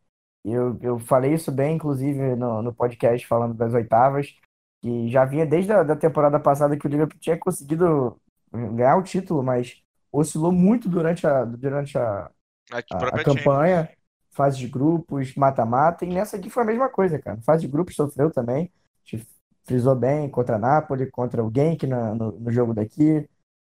Eu, 0.45 0.77
eu 0.81 0.99
falei 0.99 1.33
isso 1.33 1.51
bem, 1.51 1.75
inclusive, 1.75 2.35
no, 2.35 2.61
no 2.61 2.73
podcast 2.73 3.25
falando 3.25 3.55
das 3.55 3.73
oitavas, 3.73 4.35
que 4.81 5.09
já 5.09 5.25
vinha 5.25 5.47
desde 5.47 5.71
a 5.71 5.81
da 5.81 5.95
temporada 5.95 6.39
passada 6.39 6.77
que 6.77 6.85
o 6.85 6.89
Liverpool 6.89 7.19
tinha 7.19 7.37
conseguido 7.37 8.21
ganhar 8.53 8.97
o 8.97 9.03
título, 9.03 9.41
mas 9.41 9.81
oscilou 10.11 10.51
muito 10.51 10.87
durante 10.87 11.25
a, 11.25 11.43
durante 11.43 11.97
a, 11.97 12.31
a, 12.71 12.77
a 12.77 13.23
campanha, 13.23 13.89
fase 14.37 14.59
de 14.59 14.67
grupos, 14.67 15.33
mata-mata, 15.35 16.05
e 16.05 16.13
nessa 16.13 16.37
aqui 16.37 16.47
foi 16.47 16.61
a 16.61 16.65
mesma 16.65 16.87
coisa, 16.87 17.17
cara. 17.17 17.41
Fase 17.41 17.61
de 17.61 17.67
grupos 17.67 17.95
sofreu 17.95 18.29
também, 18.29 18.71
a 19.05 19.15
gente 19.15 19.27
frisou 19.65 19.95
bem 19.95 20.29
contra 20.29 20.55
a 20.55 20.59
Napoli, 20.59 21.09
contra 21.09 21.43
o 21.43 21.51
Genk 21.53 21.87
no, 21.87 22.15
no, 22.15 22.31
no 22.33 22.51
jogo 22.51 22.73
daqui. 22.73 23.27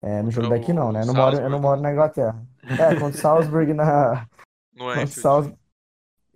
É, 0.03 0.23
no 0.23 0.31
jogo 0.31 0.49
daqui 0.49 0.73
não, 0.73 0.93
né? 0.93 1.03
Eu 1.03 1.07
não, 1.07 1.15
moro, 1.15 1.37
eu 1.37 1.51
não 1.51 1.61
moro 1.61 1.81
na 1.81 1.93
Inglaterra. 1.93 2.41
É, 2.65 2.95
contra 2.95 3.09
o 3.09 3.13
Salzburg 3.13 3.73
na. 3.73 4.27
No 4.75 4.89
Anfield. 4.91 5.59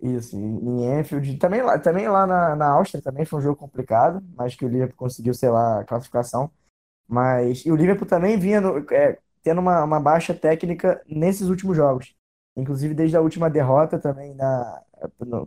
Isso, 0.01 0.35
em 0.35 0.99
Enfield. 0.99 1.37
Também 1.37 1.61
lá, 1.61 1.79
também 1.79 2.09
lá 2.09 2.27
na, 2.27 2.57
na 2.57 2.67
Áustria 2.71 3.01
também 3.01 3.23
foi 3.23 3.39
um 3.39 3.41
jogo 3.41 3.55
complicado, 3.55 4.21
mas 4.35 4.53
que 4.53 4.65
o 4.65 4.67
Liverpool 4.67 4.97
conseguiu, 4.97 5.33
sei 5.33 5.49
lá, 5.49 5.79
a 5.79 5.85
classificação. 5.85 6.51
Mas. 7.07 7.65
E 7.65 7.71
o 7.71 7.75
Liverpool 7.77 8.05
também 8.05 8.37
vinha 8.37 8.59
no, 8.59 8.79
é, 8.93 9.17
tendo 9.41 9.61
uma, 9.61 9.81
uma 9.85 9.99
baixa 10.01 10.33
técnica 10.33 11.01
nesses 11.07 11.47
últimos 11.47 11.77
jogos. 11.77 12.13
Inclusive 12.55 12.93
desde 12.93 13.17
a 13.17 13.21
última 13.21 13.49
derrota 13.49 13.97
também 13.97 14.33
na, 14.35 14.81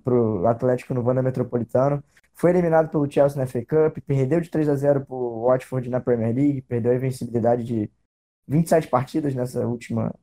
pro 0.02 0.46
Atlético 0.46 0.94
no 0.94 1.02
Wanda 1.06 1.22
Metropolitano. 1.22 2.02
Foi 2.34 2.50
eliminado 2.50 2.90
pelo 2.90 3.10
Chelsea 3.10 3.38
na 3.38 3.46
FA 3.46 3.60
Cup, 3.64 3.98
perdeu 4.06 4.40
de 4.40 4.50
3 4.50 4.68
a 4.68 4.74
0 4.74 5.06
pro 5.06 5.46
Watford 5.46 5.88
na 5.88 6.00
Premier 6.00 6.34
League, 6.34 6.62
perdeu 6.62 6.92
a 6.92 6.94
invencibilidade 6.96 7.64
de 7.64 7.90
27 8.46 8.88
partidas 8.88 9.34
nessa 9.34 9.66
última 9.66 10.14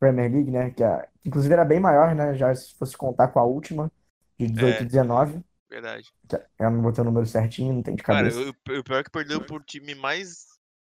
Premier 0.00 0.32
League, 0.32 0.50
né? 0.50 0.70
Que 0.70 0.82
a, 0.82 1.06
inclusive 1.24 1.52
era 1.52 1.64
bem 1.64 1.78
maior, 1.78 2.14
né? 2.14 2.34
Já 2.34 2.54
se 2.54 2.74
fosse 2.76 2.96
contar 2.96 3.28
com 3.28 3.38
a 3.38 3.44
última, 3.44 3.90
de 4.38 4.48
18 4.48 4.82
e 4.82 4.86
19. 4.86 5.44
Verdade. 5.70 6.12
Eu 6.58 6.70
não 6.70 6.82
botei 6.82 7.02
o 7.02 7.04
número 7.04 7.26
certinho, 7.26 7.72
não 7.72 7.82
tem 7.82 7.94
de 7.94 8.02
cabeça. 8.02 8.38
Cara, 8.38 8.80
o 8.80 8.84
pior 8.84 8.98
é 8.98 9.04
que 9.04 9.10
perdeu 9.10 9.44
por 9.44 9.62
time 9.62 9.94
mais 9.94 10.54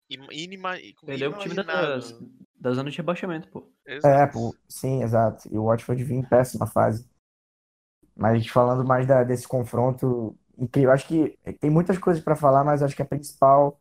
Inima... 0.09 0.77
Perdeu 1.05 1.31
o 1.31 1.37
time 1.37 1.55
das, 1.55 2.17
das 2.59 2.75
zonas 2.75 2.93
de 2.93 2.97
rebaixamento, 2.97 3.47
pô. 3.49 3.63
Exato. 3.85 4.07
É, 4.07 4.27
pô, 4.27 4.55
sim, 4.67 5.03
exato. 5.03 5.47
E 5.51 5.57
o 5.57 5.65
Watford 5.65 6.03
vinha 6.03 6.19
em 6.19 6.23
péssima 6.23 6.65
fase. 6.65 7.07
Mas 8.15 8.47
falando 8.47 8.85
mais 8.85 9.05
da, 9.05 9.23
desse 9.23 9.47
confronto 9.47 10.35
incrível, 10.57 10.91
acho 10.91 11.07
que 11.07 11.37
tem 11.59 11.69
muitas 11.69 11.97
coisas 11.99 12.23
para 12.23 12.35
falar, 12.35 12.63
mas 12.63 12.81
acho 12.81 12.95
que 12.95 13.01
a 13.01 13.05
principal 13.05 13.79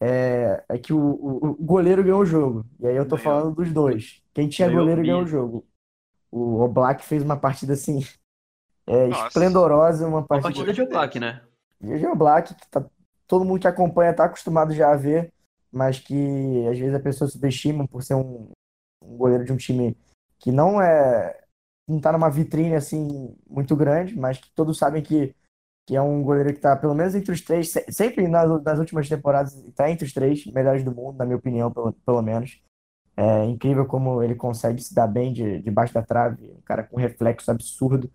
é, 0.00 0.62
é 0.68 0.78
que 0.78 0.92
o, 0.92 0.98
o, 0.98 1.46
o, 1.50 1.54
goleiro 1.54 2.04
ganhou 2.04 2.20
o 2.20 2.26
jogo. 2.26 2.66
E 2.78 2.86
aí 2.86 2.94
eu 2.94 3.08
tô 3.08 3.16
ganhou. 3.16 3.24
falando 3.24 3.54
dos 3.54 3.72
dois. 3.72 4.22
Quem 4.34 4.48
tinha 4.48 4.68
ganhou 4.68 4.82
goleiro 4.82 5.02
ganhou 5.02 5.22
o 5.22 5.26
jogo. 5.26 5.66
O 6.30 6.60
Oblak 6.60 7.02
fez 7.04 7.22
uma 7.22 7.38
partida 7.38 7.72
assim 7.72 8.06
é, 8.86 9.08
esplendorosa, 9.08 10.06
uma 10.06 10.22
partida. 10.22 10.48
Uma 10.48 10.64
partida 10.64 10.72
de 10.74 10.82
Oblak, 10.82 11.18
né? 11.18 11.42
De 11.80 12.06
Oblak, 12.06 12.54
que 12.54 12.68
tá, 12.68 12.84
todo 13.26 13.44
mundo 13.44 13.60
que 13.60 13.68
acompanha 13.68 14.12
tá 14.12 14.24
acostumado 14.24 14.74
já 14.74 14.92
a 14.92 14.96
ver 14.96 15.32
mas 15.72 15.98
que 15.98 16.66
às 16.68 16.78
vezes 16.78 16.94
a 16.94 17.00
pessoa 17.00 17.28
subestima 17.28 17.86
por 17.86 18.02
ser 18.02 18.14
um, 18.14 18.50
um 19.02 19.16
goleiro 19.16 19.44
de 19.44 19.52
um 19.52 19.56
time 19.56 19.96
que 20.38 20.52
não 20.52 20.80
é 20.80 21.38
não 21.88 22.00
tá 22.00 22.12
numa 22.12 22.28
vitrine 22.28 22.74
assim 22.74 23.34
muito 23.48 23.74
grande, 23.74 24.14
mas 24.14 24.38
que 24.38 24.50
todos 24.54 24.76
sabem 24.76 25.02
que, 25.02 25.34
que 25.86 25.96
é 25.96 26.02
um 26.02 26.22
goleiro 26.22 26.50
que 26.50 26.58
está 26.58 26.76
pelo 26.76 26.94
menos 26.94 27.14
entre 27.14 27.32
os 27.32 27.40
três, 27.40 27.72
sempre 27.88 28.28
nas, 28.28 28.62
nas 28.62 28.78
últimas 28.78 29.08
temporadas 29.08 29.54
está 29.54 29.90
entre 29.90 30.04
os 30.04 30.12
três 30.12 30.44
melhores 30.46 30.84
do 30.84 30.94
mundo, 30.94 31.16
na 31.16 31.24
minha 31.24 31.38
opinião, 31.38 31.72
pelo, 31.72 31.92
pelo 31.92 32.22
menos. 32.22 32.60
É 33.16 33.44
incrível 33.46 33.84
como 33.84 34.22
ele 34.22 34.36
consegue 34.36 34.80
se 34.80 34.94
dar 34.94 35.08
bem 35.08 35.32
de, 35.32 35.60
debaixo 35.60 35.92
da 35.94 36.02
trave, 36.02 36.52
um 36.52 36.60
cara 36.60 36.84
com 36.84 36.96
reflexo 36.96 37.50
absurdo. 37.50 38.08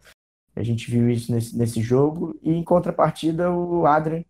A 0.55 0.63
gente 0.63 0.89
viu 0.89 1.09
isso 1.09 1.31
nesse, 1.31 1.57
nesse 1.57 1.81
jogo. 1.81 2.39
E 2.41 2.53
em 2.53 2.63
contrapartida, 2.63 3.51
o 3.51 3.85
Adrian, 3.85 4.23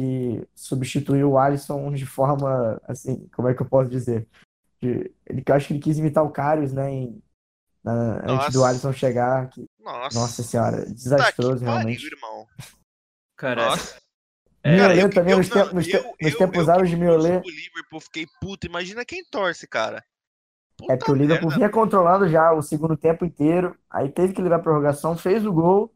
que 0.00 0.48
substituiu 0.54 1.32
o 1.32 1.38
Alisson 1.38 1.92
de 1.92 2.06
forma, 2.06 2.80
assim, 2.88 3.28
como 3.34 3.48
é 3.48 3.54
que 3.54 3.60
eu 3.60 3.66
posso 3.66 3.90
dizer? 3.90 4.26
De, 4.80 5.12
ele, 5.26 5.44
eu 5.46 5.54
acho 5.54 5.66
que 5.66 5.74
ele 5.74 5.80
quis 5.80 5.98
imitar 5.98 6.24
o 6.24 6.30
Karius, 6.30 6.72
né, 6.72 6.90
em, 6.90 7.22
na, 7.84 8.22
antes 8.24 8.54
do 8.54 8.64
Alisson 8.64 8.94
chegar. 8.94 9.50
Que, 9.50 9.66
nossa. 9.78 10.18
nossa 10.18 10.42
senhora, 10.42 10.86
desastroso 10.86 11.62
tá 11.62 11.72
realmente. 11.72 12.02
Pariu, 12.02 12.16
irmão. 12.16 12.46
Cara, 13.36 13.66
nossa. 13.66 14.00
É, 14.62 14.78
cara, 14.78 14.96
eu, 14.96 15.10
também, 15.10 15.32
eu, 15.32 15.38
nos, 15.38 15.48
te, 15.50 15.74
nos, 15.74 15.88
eu, 15.88 16.14
nos 16.18 16.34
tempos 16.34 16.68
áureos 16.70 16.88
de 16.88 16.96
Miolet. 16.96 17.46
O 17.46 17.50
Liverpool 17.50 18.00
fiquei 18.00 18.26
puto, 18.40 18.66
imagina 18.66 19.04
quem 19.04 19.22
torce, 19.22 19.66
cara. 19.66 20.02
Puta 20.78 20.94
é 20.94 20.96
porque 20.96 21.12
o 21.12 21.14
Liverpool 21.14 21.48
merda. 21.48 21.56
vinha 21.56 21.70
controlando 21.70 22.26
já 22.26 22.52
o 22.54 22.62
segundo 22.62 22.96
tempo 22.96 23.26
inteiro, 23.26 23.76
aí 23.90 24.08
teve 24.08 24.32
que 24.32 24.40
levar 24.40 24.56
a 24.56 24.60
prorrogação, 24.60 25.16
fez 25.16 25.44
o 25.44 25.52
gol, 25.52 25.94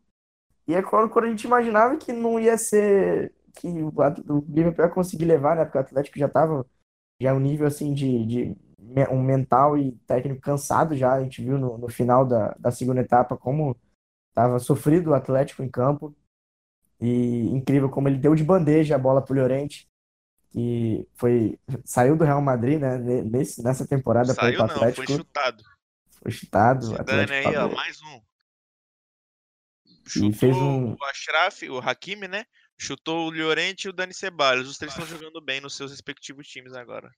e 0.68 0.74
é 0.74 0.82
quando, 0.82 1.08
quando 1.08 1.24
a 1.24 1.28
gente 1.28 1.44
imaginava 1.44 1.96
que 1.96 2.12
não 2.12 2.38
ia 2.38 2.58
ser 2.58 3.32
que 3.54 3.68
o, 3.68 3.88
o 3.88 4.44
Liverpool 4.48 4.84
ia 4.84 4.90
conseguir 4.90 5.24
levar, 5.24 5.56
né? 5.56 5.64
Porque 5.64 5.78
o 5.78 5.80
Atlético 5.80 6.18
já 6.18 6.26
estava 6.26 6.66
já 7.20 7.32
um 7.32 7.40
nível 7.40 7.66
assim 7.66 7.94
de, 7.94 8.26
de 8.26 8.56
um 9.10 9.22
mental 9.22 9.78
e 9.78 9.92
técnico 10.06 10.40
cansado 10.40 10.96
já. 10.96 11.14
A 11.14 11.22
gente 11.22 11.42
viu 11.42 11.58
no, 11.58 11.78
no 11.78 11.88
final 11.88 12.26
da, 12.26 12.54
da 12.58 12.70
segunda 12.70 13.00
etapa 13.00 13.36
como 13.36 13.76
estava 14.30 14.58
sofrido 14.58 15.10
o 15.10 15.14
Atlético 15.14 15.62
em 15.62 15.68
campo. 15.68 16.14
E 17.00 17.48
incrível 17.48 17.90
como 17.90 18.08
ele 18.08 18.18
deu 18.18 18.34
de 18.34 18.44
bandeja 18.44 18.94
a 18.94 18.98
bola 18.98 19.20
pro 19.20 19.34
Llorente. 19.34 19.88
E 20.54 21.06
foi. 21.14 21.58
Saiu 21.84 22.16
do 22.16 22.24
Real 22.24 22.40
Madrid, 22.40 22.80
né? 22.80 22.96
Nesse, 22.98 23.62
nessa 23.62 23.86
temporada 23.86 24.32
Saiu 24.32 24.58
não, 24.58 24.66
Atlético. 24.66 25.06
foi 25.06 25.16
chutado. 25.16 25.64
Foi 26.22 26.30
chutado. 26.30 26.86
Zidane 26.86 27.32
aí, 27.32 27.56
ó, 27.56 27.68
mais 27.68 28.00
um. 28.02 28.20
Chutou 30.06 30.30
e 30.30 30.32
fez 30.32 30.56
um... 30.56 30.92
o 30.92 31.04
Ashraf, 31.04 31.62
o 31.62 31.78
Hakimi, 31.78 32.28
né? 32.28 32.44
Chutou 32.78 33.26
o 33.26 33.30
Llorente 33.30 33.84
e 33.84 33.88
o 33.88 33.92
Dani 33.92 34.12
Ceballos. 34.12 34.68
Os 34.68 34.78
três 34.78 34.92
estão 34.92 35.06
jogando 35.06 35.40
bem 35.40 35.60
nos 35.60 35.76
seus 35.76 35.90
respectivos 35.90 36.46
times 36.46 36.72
agora. 36.74 37.10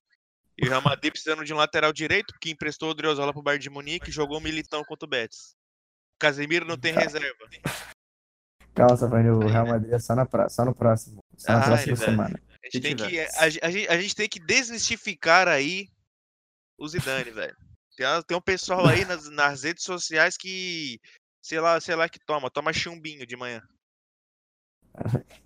E 0.59 0.67
o 0.67 0.69
Real 0.69 0.83
Madrid 0.83 1.13
precisando 1.13 1.45
de 1.45 1.53
um 1.53 1.57
lateral 1.57 1.93
direito, 1.93 2.33
que 2.41 2.51
emprestou 2.51 2.91
o 2.91 2.95
Driozola 2.95 3.33
pro 3.33 3.43
Bayern 3.43 3.63
de 3.63 3.71
Munique 3.71 4.09
e 4.09 4.13
jogou 4.13 4.39
o 4.39 4.43
Militão 4.43 4.83
contra 4.85 5.07
o 5.07 5.09
Betis. 5.09 5.55
O 6.15 6.19
Casemiro 6.19 6.65
não 6.67 6.79
tem 6.79 6.95
reserva. 6.95 7.49
Calma, 8.75 8.97
Safani, 8.97 9.31
o 9.31 9.41
Real 9.41 9.67
Madrid 9.67 9.93
é 9.93 9.99
só, 9.99 10.15
na 10.15 10.25
pra... 10.25 10.49
só 10.49 10.65
no 10.65 10.75
próximo. 10.75 11.23
Só 11.37 11.53
na 11.53 11.59
Ai, 11.59 11.65
próxima 11.67 11.97
velho. 11.97 12.11
semana. 12.11 12.43
A 12.63 12.69
gente, 12.69 12.81
tem 12.81 12.97
que, 12.97 13.21
a, 13.21 13.43
a, 13.43 13.49
gente, 13.71 13.89
a 13.89 14.01
gente 14.01 14.15
tem 14.15 14.29
que 14.29 14.41
desmistificar 14.41 15.47
aí 15.47 15.89
o 16.79 16.89
Zidane, 16.89 17.31
velho. 17.31 17.57
Tem, 17.97 18.07
tem 18.27 18.37
um 18.37 18.41
pessoal 18.41 18.87
aí 18.87 19.05
nas, 19.05 19.31
nas 19.31 19.63
redes 19.63 19.85
sociais 19.85 20.37
que, 20.37 21.01
sei 21.41 21.61
lá, 21.61 21.81
sei 21.81 21.95
lá 21.95 22.09
que 22.09 22.19
toma, 22.19 22.51
toma 22.51 22.73
chumbinho 22.73 23.27
de 23.27 23.37
manhã. 23.37 23.63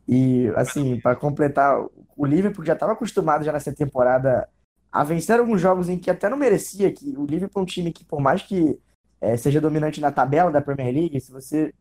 E, 0.09 0.49
assim, 0.57 0.99
para 1.01 1.15
completar, 1.15 1.81
o 2.17 2.27
Liverpool 2.27 2.65
já 2.65 2.73
estava 2.73 2.93
acostumado 2.93 3.45
já 3.45 3.53
nessa 3.53 3.73
temporada 3.73 4.49
a 4.91 5.05
vencer 5.05 5.39
alguns 5.39 5.61
jogos 5.61 5.89
em 5.89 5.99
que 5.99 6.11
até 6.11 6.29
não 6.29 6.37
merecia, 6.37 6.93
que 6.93 7.17
o 7.17 7.25
Liverpool 7.25 7.61
é 7.61 7.63
um 7.63 7.67
time 7.67 7.93
que, 7.93 8.05
por 8.05 8.21
mais 8.21 8.43
que 8.43 8.79
é, 9.21 9.37
seja 9.37 9.61
dominante 9.61 10.01
na 10.01 10.11
tabela 10.11 10.51
da 10.51 10.61
Premier 10.61 10.93
League, 10.93 11.21
se 11.21 11.31
você, 11.31 11.73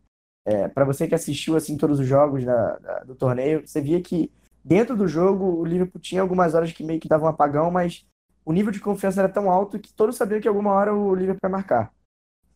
é, 0.46 0.68
para 0.68 0.86
você 0.86 1.08
que 1.08 1.16
assistiu 1.16 1.56
assim 1.56 1.76
todos 1.76 2.00
os 2.00 2.06
jogos 2.06 2.46
da, 2.46 2.78
da, 2.78 3.00
do 3.00 3.16
torneio, 3.16 3.66
você 3.66 3.82
via 3.82 4.00
que 4.02 4.32
dentro 4.64 4.96
do 4.96 5.08
jogo 5.08 5.46
o 5.46 5.66
Liverpool 5.66 6.00
tinha 6.00 6.22
algumas 6.22 6.54
horas 6.54 6.72
que 6.72 6.84
meio 6.84 7.00
que 7.00 7.08
davam 7.08 7.28
um 7.28 7.32
apagão, 7.32 7.72
mas 7.72 8.06
o 8.46 8.54
nível 8.54 8.72
de 8.72 8.80
confiança 8.80 9.22
era 9.22 9.30
tão 9.30 9.50
alto 9.50 9.80
que 9.80 9.92
todos 9.94 10.16
sabiam 10.16 10.40
que 10.40 10.48
alguma 10.48 10.72
hora 10.72 10.94
o 10.94 11.16
Liverpool 11.16 11.40
ia 11.44 11.50
marcar. 11.50 11.92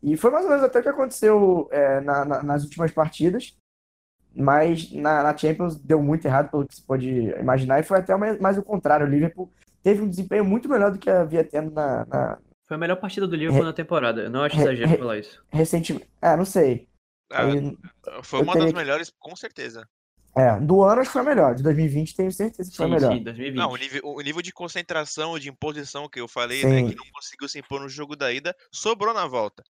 E 0.03 0.17
foi 0.17 0.29
mais 0.29 0.43
ou 0.43 0.51
menos 0.51 0.65
até 0.65 0.79
o 0.79 0.83
que 0.83 0.89
aconteceu 0.89 1.67
é, 1.71 2.01
na, 2.01 2.25
na, 2.25 2.43
nas 2.43 2.63
últimas 2.63 2.91
partidas 2.91 3.55
Mas 4.35 4.91
na, 4.91 5.21
na 5.23 5.37
Champions 5.37 5.75
deu 5.77 6.01
muito 6.01 6.25
errado, 6.25 6.49
pelo 6.49 6.65
que 6.67 6.75
se 6.75 6.81
pode 6.81 7.07
imaginar, 7.39 7.79
e 7.79 7.83
foi 7.83 7.99
até 7.99 8.15
mais, 8.15 8.39
mais 8.39 8.57
o 8.57 8.63
contrário. 8.63 9.05
O 9.05 9.09
Liverpool 9.09 9.51
teve 9.83 10.01
um 10.01 10.09
desempenho 10.09 10.43
muito 10.43 10.67
melhor 10.67 10.91
do 10.91 10.97
que 10.97 11.09
havia 11.09 11.43
tendo 11.43 11.71
na, 11.71 12.05
na 12.05 12.37
Foi 12.67 12.75
a 12.75 12.79
melhor 12.79 12.95
partida 12.95 13.27
do 13.27 13.35
Liverpool 13.35 13.61
Re- 13.61 13.67
na 13.67 13.73
temporada. 13.73 14.21
Eu 14.23 14.29
não 14.31 14.41
acho 14.41 14.59
exagero 14.59 14.89
Re- 14.89 14.97
falar 14.97 15.17
isso. 15.19 15.43
recentemente. 15.51 16.09
É, 16.21 16.35
não 16.35 16.45
sei. 16.45 16.87
Ah, 17.31 17.43
Aí, 17.45 17.77
foi 18.23 18.41
uma 18.41 18.55
das 18.55 18.71
que- 18.71 18.75
melhores, 18.75 19.11
com 19.19 19.35
certeza. 19.35 19.87
é, 20.35 20.59
do 20.59 20.81
ano 20.83 21.01
acho 21.01 21.09
que 21.09 21.13
foi 21.13 21.21
a 21.21 21.25
melhor. 21.25 21.53
De 21.55 21.61
2020 21.61 22.15
tenho 22.15 22.31
certeza 22.31 22.71
que 22.71 22.75
foi 22.77 22.85
a 22.87 22.89
melhor. 22.89 23.13
sim, 23.13 23.23
2020. 23.23 23.55
Não, 23.59 23.71
o 23.71 23.75
nível, 23.77 24.01
o 24.03 24.21
nível 24.21 24.41
de 24.41 24.51
concentração, 24.51 25.37
de 25.37 25.49
imposição 25.49 26.09
que 26.09 26.19
eu 26.19 26.27
falei, 26.27 26.63
né, 26.65 26.89
que 26.89 26.95
não 26.95 27.05
conseguiu 27.13 27.47
se 27.47 27.59
impor 27.59 27.79
no 27.81 27.87
jogo 27.89 28.15
da 28.15 28.31
ida, 28.33 28.55
sobrou 28.71 29.13
na 29.13 29.27
volta. 29.27 29.63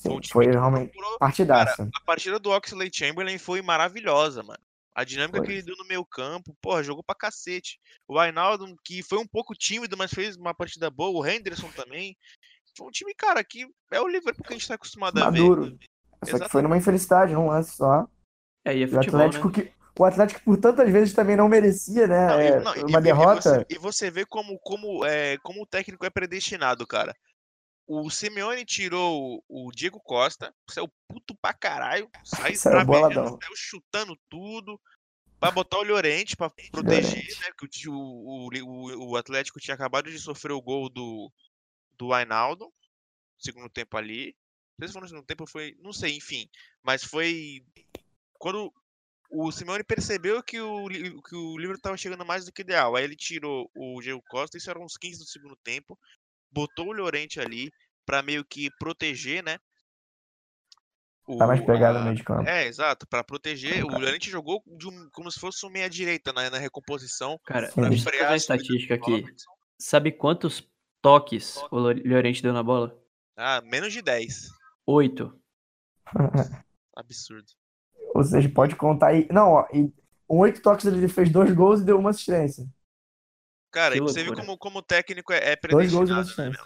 Foi 0.00 0.12
um 0.12 0.14
Sim, 0.16 0.20
time 0.20 0.32
foi 0.32 0.46
realmente 0.46 0.92
procurou- 0.92 1.18
partidaça. 1.18 1.88
A 1.94 2.00
partida 2.04 2.38
do 2.38 2.50
Oxley 2.50 2.90
Chamberlain 2.92 3.38
foi 3.38 3.60
maravilhosa, 3.62 4.42
mano. 4.42 4.60
A 4.94 5.04
dinâmica 5.04 5.38
Foi. 5.38 5.46
que 5.46 5.52
ele 5.52 5.62
deu 5.62 5.76
no 5.76 5.86
meio 5.86 6.04
campo, 6.04 6.56
porra, 6.60 6.82
jogou 6.82 7.04
pra 7.04 7.14
cacete. 7.14 7.78
O 8.08 8.18
Ainaldo, 8.18 8.74
que 8.84 9.00
foi 9.02 9.18
um 9.18 9.26
pouco 9.26 9.54
tímido, 9.54 9.96
mas 9.96 10.12
fez 10.12 10.36
uma 10.36 10.52
partida 10.52 10.90
boa. 10.90 11.20
O 11.20 11.26
Henderson 11.26 11.70
também. 11.70 12.16
Foi 12.76 12.86
um 12.86 12.90
time, 12.90 13.14
cara, 13.14 13.42
que 13.44 13.66
é 13.92 14.00
o 14.00 14.08
Liverpool 14.08 14.44
que 14.44 14.52
a 14.52 14.56
gente 14.56 14.66
tá 14.66 14.74
acostumado 14.74 15.18
a 15.22 15.30
ver. 15.30 15.40
Maduro. 15.40 15.78
Só 16.24 16.38
que 16.38 16.48
foi 16.48 16.62
numa 16.62 16.76
infelicidade, 16.76 17.32
num 17.32 17.46
lance 17.48 17.76
só. 17.76 18.08
É, 18.64 18.74
e 18.76 18.78
é 18.78 18.80
E 18.82 18.84
o 18.86 18.88
futebol, 18.90 19.20
Atlético 19.20 19.48
né? 19.48 19.54
que. 19.54 19.72
O 20.00 20.04
Atlético 20.04 20.40
por 20.44 20.56
tantas 20.56 20.88
vezes 20.92 21.12
também 21.12 21.36
não 21.36 21.48
merecia, 21.48 22.06
né? 22.06 22.26
Não, 22.28 22.40
e- 22.40 22.46
É, 22.46 22.60
não, 22.60 22.72
uma 22.88 22.98
e- 22.98 23.02
derrota. 23.02 23.66
E 23.68 23.74
você, 23.74 23.76
e 23.76 23.78
você 23.78 24.10
vê 24.12 24.24
como, 24.24 24.56
como, 24.60 25.04
é, 25.04 25.36
como 25.38 25.62
o 25.62 25.66
técnico 25.66 26.04
é 26.06 26.10
predestinado, 26.10 26.86
cara. 26.86 27.12
O 27.90 28.10
Simeone 28.10 28.66
tirou 28.66 29.42
o 29.48 29.70
Diego 29.72 29.98
Costa, 30.00 30.54
saiu 30.68 30.92
puto 31.08 31.34
pra 31.40 31.54
caralho, 31.54 32.10
saiu 32.22 32.54
Saiu 32.60 32.84
boladão. 32.84 33.38
saiu 33.42 33.56
chutando 33.56 34.14
tudo, 34.28 34.78
pra 35.40 35.50
botar 35.50 35.78
o 35.78 35.82
Llorente 35.84 36.36
pra 36.36 36.50
proteger, 36.70 37.14
Llorente. 37.14 37.40
né? 37.40 37.48
Porque 37.56 37.88
o, 37.88 37.94
o, 37.94 38.48
o, 38.48 39.10
o 39.12 39.16
Atlético 39.16 39.58
tinha 39.58 39.74
acabado 39.74 40.10
de 40.10 40.18
sofrer 40.18 40.52
o 40.52 40.60
gol 40.60 40.90
do, 40.90 41.32
do 41.96 42.12
Ainaldo, 42.12 42.70
segundo 43.38 43.70
tempo 43.70 43.96
ali. 43.96 44.36
Não 44.78 44.86
sei 44.86 44.88
se 44.88 44.92
foi 44.92 45.02
no 45.02 45.08
segundo 45.08 45.26
tempo 45.26 45.46
foi. 45.46 45.74
Não 45.80 45.92
sei, 45.92 46.16
enfim. 46.16 46.46
Mas 46.82 47.02
foi. 47.02 47.64
Quando 48.34 48.72
o 49.30 49.50
Simeone 49.50 49.82
percebeu 49.82 50.42
que 50.42 50.60
o, 50.60 50.88
que 50.88 51.34
o 51.34 51.56
Liverpool 51.56 51.76
estava 51.76 51.96
chegando 51.96 52.24
mais 52.24 52.44
do 52.44 52.52
que 52.52 52.62
ideal. 52.62 52.94
Aí 52.94 53.04
ele 53.04 53.16
tirou 53.16 53.70
o 53.74 54.00
Diego 54.00 54.22
Costa, 54.28 54.56
isso 54.56 54.70
era 54.70 54.78
uns 54.78 54.96
15 54.96 55.18
do 55.18 55.26
segundo 55.26 55.56
tempo. 55.56 55.98
Botou 56.50 56.88
o 56.88 56.92
Llorente 56.92 57.40
ali 57.40 57.70
pra 58.06 58.22
meio 58.22 58.44
que 58.44 58.70
proteger, 58.78 59.42
né? 59.44 59.58
Tá 61.38 61.46
mais 61.46 61.60
o- 61.60 61.66
pegado 61.66 61.96
a- 61.96 62.00
no 62.00 62.04
meio 62.06 62.16
de 62.16 62.24
campo. 62.24 62.48
É, 62.48 62.66
exato, 62.66 63.06
pra 63.06 63.22
proteger. 63.22 63.84
O 63.84 63.88
Llorente 63.88 64.30
jogou 64.30 64.62
de 64.66 64.88
um- 64.88 65.10
como 65.12 65.30
se 65.30 65.38
fosse 65.38 65.64
um 65.66 65.70
meia-direita 65.70 66.32
na, 66.32 66.48
na 66.48 66.58
recomposição. 66.58 67.38
Cara, 67.44 67.70
deixa 67.76 67.80
eu 68.08 68.12
fazer 68.12 68.24
a 68.24 68.34
estatística 68.36 68.94
aqui. 68.94 69.24
Sabe 69.78 70.10
quantos 70.10 70.66
toques 71.02 71.56
o 71.70 71.78
Lo- 71.78 71.92
Llorente 71.92 72.42
deu 72.42 72.52
na 72.54 72.62
bola? 72.62 72.98
Ah, 73.36 73.60
menos 73.60 73.92
de 73.92 74.00
10. 74.00 74.48
Oito. 74.86 75.38
Absurdo. 76.96 77.46
Ou 78.14 78.24
seja, 78.24 78.48
pode 78.48 78.74
contar 78.74 79.08
aí. 79.08 79.28
Não, 79.30 79.50
ó, 79.52 79.68
em 79.72 79.92
oito 80.26 80.62
toques 80.62 80.86
ele 80.86 81.06
fez 81.08 81.30
dois 81.30 81.52
gols 81.54 81.80
e 81.80 81.84
deu 81.84 81.98
uma 81.98 82.10
assistência. 82.10 82.66
Cara, 83.70 83.94
Que 83.94 83.98
e 83.98 84.00
você 84.00 84.22
viu 84.22 84.34
como, 84.34 84.56
como 84.56 84.78
o 84.78 84.82
técnico 84.82 85.32
é, 85.32 85.52
é 85.52 85.56
Dois 85.56 85.92
gols 85.92 86.08
predestinado, 86.08 86.50
né? 86.50 86.58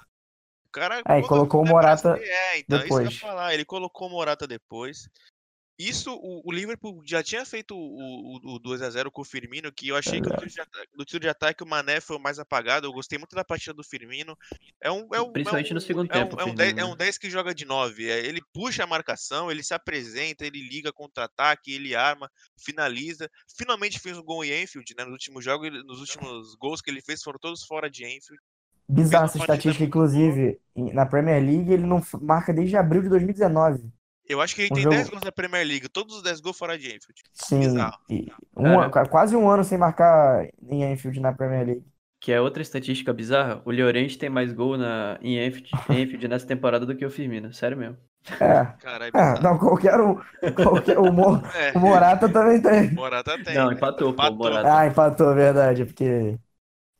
O 0.66 0.70
cara 0.72 1.03
É, 1.07 1.22
colocou 1.22 1.62
o 1.62 1.66
Morata 1.66 2.18
É, 2.18 2.59
então, 2.59 2.78
isso 2.78 2.86
que 2.86 2.92
eu 2.94 2.98
ia 3.00 3.05
depois. 3.05 3.18
falar. 3.18 3.53
Ele 3.53 3.64
colocou 3.64 4.09
o 4.09 4.11
Morata 4.11 4.46
depois. 4.46 5.09
Isso, 5.78 6.12
o, 6.14 6.42
o 6.44 6.52
Liverpool 6.52 7.02
já 7.04 7.22
tinha 7.22 7.44
feito 7.44 7.74
o, 7.74 8.36
o, 8.36 8.56
o 8.56 8.60
2x0 8.60 9.10
com 9.10 9.22
o 9.22 9.24
Firmino, 9.24 9.72
que 9.72 9.88
eu 9.88 9.96
achei 9.96 10.20
que 10.20 10.28
no 10.96 11.04
tiro, 11.04 11.20
de 11.20 11.28
ataque, 11.28 11.62
o 11.62 11.66
Mané 11.66 12.00
foi 12.00 12.16
o 12.16 12.20
mais 12.20 12.38
apagado. 12.38 12.86
Eu 12.86 12.92
gostei 12.92 13.18
muito 13.18 13.34
da 13.34 13.44
partida 13.44 13.74
do 13.74 13.82
Firmino. 13.82 14.36
É 14.80 14.90
um, 14.90 15.08
é 15.12 15.20
um, 15.20 15.32
Principalmente 15.32 15.70
é 15.70 15.72
um, 15.72 15.74
no 15.74 15.80
segundo 15.80 16.12
é 16.12 16.18
um, 16.18 16.20
tempo, 16.20 16.40
É 16.40 16.44
um, 16.44 16.50
o 16.50 16.54
10, 16.54 16.68
Firmino, 16.68 16.86
é 16.86 16.88
né? 16.88 16.94
um 16.94 16.96
10 16.96 17.18
que 17.18 17.30
joga 17.30 17.54
de 17.54 17.64
9. 17.64 18.08
É, 18.08 18.26
Ele 18.26 18.40
puxa 18.52 18.84
a 18.84 18.86
marcação, 18.86 19.50
ele 19.50 19.62
se 19.62 19.74
apresenta, 19.74 20.46
ele 20.46 20.60
liga 20.60 20.92
contra-ataque, 20.92 21.72
ele 21.72 21.94
arma, 21.94 22.30
finaliza. 22.56 23.30
Finalmente 23.56 23.98
fez 23.98 24.18
um 24.18 24.22
gol 24.22 24.44
em 24.44 24.62
Enfield, 24.62 24.94
né? 24.96 25.04
Nos 25.04 25.14
últimos 25.14 25.44
jogos, 25.44 25.70
nos 25.84 26.00
últimos 26.00 26.54
gols 26.56 26.80
que 26.80 26.90
ele 26.90 27.00
fez 27.00 27.22
foram 27.22 27.38
todos 27.38 27.64
fora 27.64 27.90
de 27.90 28.04
Enfield. 28.04 28.40
Bizarra 28.88 29.24
essa 29.24 29.38
estatística, 29.38 29.84
inclusive, 29.84 30.60
na 30.76 31.06
Premier 31.06 31.42
League 31.42 31.72
ele 31.72 31.86
não 31.86 32.02
marca 32.20 32.52
desde 32.52 32.76
abril 32.76 33.02
de 33.02 33.08
2019. 33.08 33.90
Eu 34.28 34.40
acho 34.40 34.54
que 34.54 34.62
ele 34.62 34.70
Um 34.70 34.74
tem 34.74 34.82
jogo- 34.84 34.96
10 34.96 35.08
gols 35.08 35.22
na 35.22 35.32
Premier 35.32 35.66
League, 35.66 35.88
todos 35.88 36.16
os 36.16 36.22
10 36.22 36.40
gols 36.40 36.56
fora 36.56 36.78
de 36.78 36.86
Enfield. 36.86 37.22
Sim, 37.32 37.58
Bizarro. 37.60 37.98
e 38.08 38.26
um 38.56 38.90
qua- 38.90 39.06
quase 39.06 39.36
um 39.36 39.48
ano 39.48 39.64
sem 39.64 39.76
marcar 39.76 40.46
em 40.68 40.84
Anfield 40.84 41.20
na 41.20 41.32
Premier 41.32 41.66
League. 41.66 41.84
Que 42.20 42.30
é 42.30 42.40
outra 42.40 42.62
estatística 42.62 43.12
bizarra. 43.12 43.60
O 43.64 43.72
Llorente 43.72 44.16
tem 44.16 44.30
mais 44.30 44.52
gol 44.52 44.78
na, 44.78 45.18
em 45.20 45.44
Enfield, 45.44 45.70
Enfield 45.90 46.28
nessa 46.28 46.46
temporada 46.46 46.86
do 46.86 46.94
que 46.96 47.04
o 47.04 47.10
Firmino. 47.10 47.52
Sério 47.52 47.76
mesmo. 47.76 47.96
É, 48.40 48.64
Cara, 48.80 49.06
é 49.06 49.10
é, 49.12 49.40
não, 49.42 49.58
qualquer 49.58 50.00
um. 50.00 50.14
Qualquer, 50.54 50.96
o, 50.98 51.12
Mo- 51.12 51.42
É, 51.56 51.76
o 51.76 51.80
Morata 51.80 52.28
também 52.28 52.62
tem. 52.62 52.92
Morata 52.92 53.42
tem. 53.42 53.54
Não, 53.56 53.68
né? 53.70 53.74
empatou, 53.74 54.14
pô, 54.14 54.22
o 54.28 54.34
Morata. 54.36 54.78
Ah, 54.78 54.86
empatou, 54.86 55.34
verdade, 55.34 55.84
porque. 55.84 56.38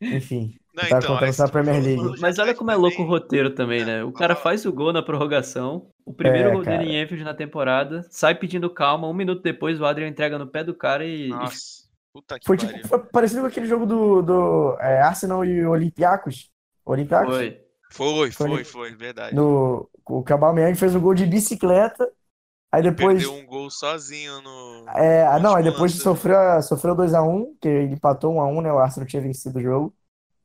Enfim, 0.00 0.58
Não, 0.72 0.84
tá 0.88 1.02
então, 1.02 1.02
contando 1.02 1.32
aí 1.32 1.32
só 1.32 1.44
a 1.44 1.48
você 1.48 1.50
Premier 1.50 1.82
League. 1.82 2.16
Mas 2.18 2.38
olha 2.38 2.54
como 2.54 2.70
é 2.70 2.76
louco 2.76 3.02
o 3.02 3.06
roteiro 3.06 3.54
também, 3.54 3.84
né? 3.84 4.04
O 4.04 4.12
cara 4.12 4.34
faz 4.36 4.64
o 4.66 4.72
gol 4.72 4.92
na 4.92 5.02
prorrogação, 5.02 5.90
o 6.04 6.12
primeiro 6.14 6.50
É, 6.50 6.52
gol 6.52 6.64
dele 6.64 6.84
em 6.86 7.02
Enfield 7.02 7.24
na 7.24 7.34
temporada, 7.34 8.02
sai 8.10 8.34
pedindo 8.34 8.70
calma, 8.72 9.08
um 9.08 9.14
minuto 9.14 9.42
depois 9.42 9.80
o 9.80 9.84
Adrian 9.86 10.08
entrega 10.08 10.38
no 10.38 10.46
pé 10.48 10.64
do 10.64 10.74
cara 10.74 11.04
e. 11.06 11.36
Nossa, 11.36 11.88
puta 12.12 12.38
que 12.38 12.48
Foi 12.48 12.56
pariu. 12.56 12.82
tipo, 12.82 12.86
foi 12.88 12.98
parecido 13.06 13.42
com 13.42 13.46
aquele 13.48 13.66
jogo 13.66 13.86
do, 13.86 14.22
do 14.22 14.76
é, 14.80 15.00
Arsenal 15.00 15.44
e 15.44 15.64
Olympiacos. 15.66 16.50
Olympiacos? 16.84 17.36
foi. 17.36 17.60
Foi, 17.90 18.30
Foi 18.36 18.48
foi, 18.48 18.64
foi, 18.64 18.94
verdade. 18.96 19.36
No, 19.36 19.90
o 20.08 20.24
Aubameyang 20.30 20.76
fez 20.76 20.94
um 20.94 21.00
gol 21.00 21.14
de 21.14 21.26
bicicleta. 21.26 22.10
Aí 22.72 22.82
depois. 22.82 23.24
Perdeu 23.24 23.34
um 23.34 23.44
gol 23.44 23.70
sozinho 23.70 24.40
no. 24.40 24.94
É, 24.94 25.38
no 25.38 25.40
não, 25.40 25.54
aí 25.54 25.62
depois 25.64 25.94
lance. 25.94 26.00
sofreu, 26.00 26.36
a- 26.38 26.62
sofreu 26.62 26.94
2x1, 26.94 27.56
que 27.60 27.68
ele 27.68 27.94
empatou 27.94 28.32
1x1, 28.32 28.60
né? 28.62 28.72
O 28.72 28.78
Arsenal 28.78 29.06
tinha 29.08 29.22
vencido 29.22 29.58
o 29.58 29.62
jogo 29.62 29.96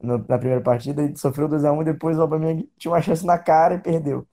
no- 0.02 0.18
na 0.28 0.38
primeira 0.38 0.62
partida, 0.64 1.04
e 1.04 1.16
sofreu 1.18 1.48
2x1 1.48 1.82
e 1.82 1.86
depois 1.86 2.18
o 2.18 2.22
Aubameyang 2.22 2.70
tinha 2.78 2.92
uma 2.94 3.02
chance 3.02 3.26
na 3.26 3.38
cara 3.40 3.76
e 3.76 3.80
perdeu. 3.82 4.28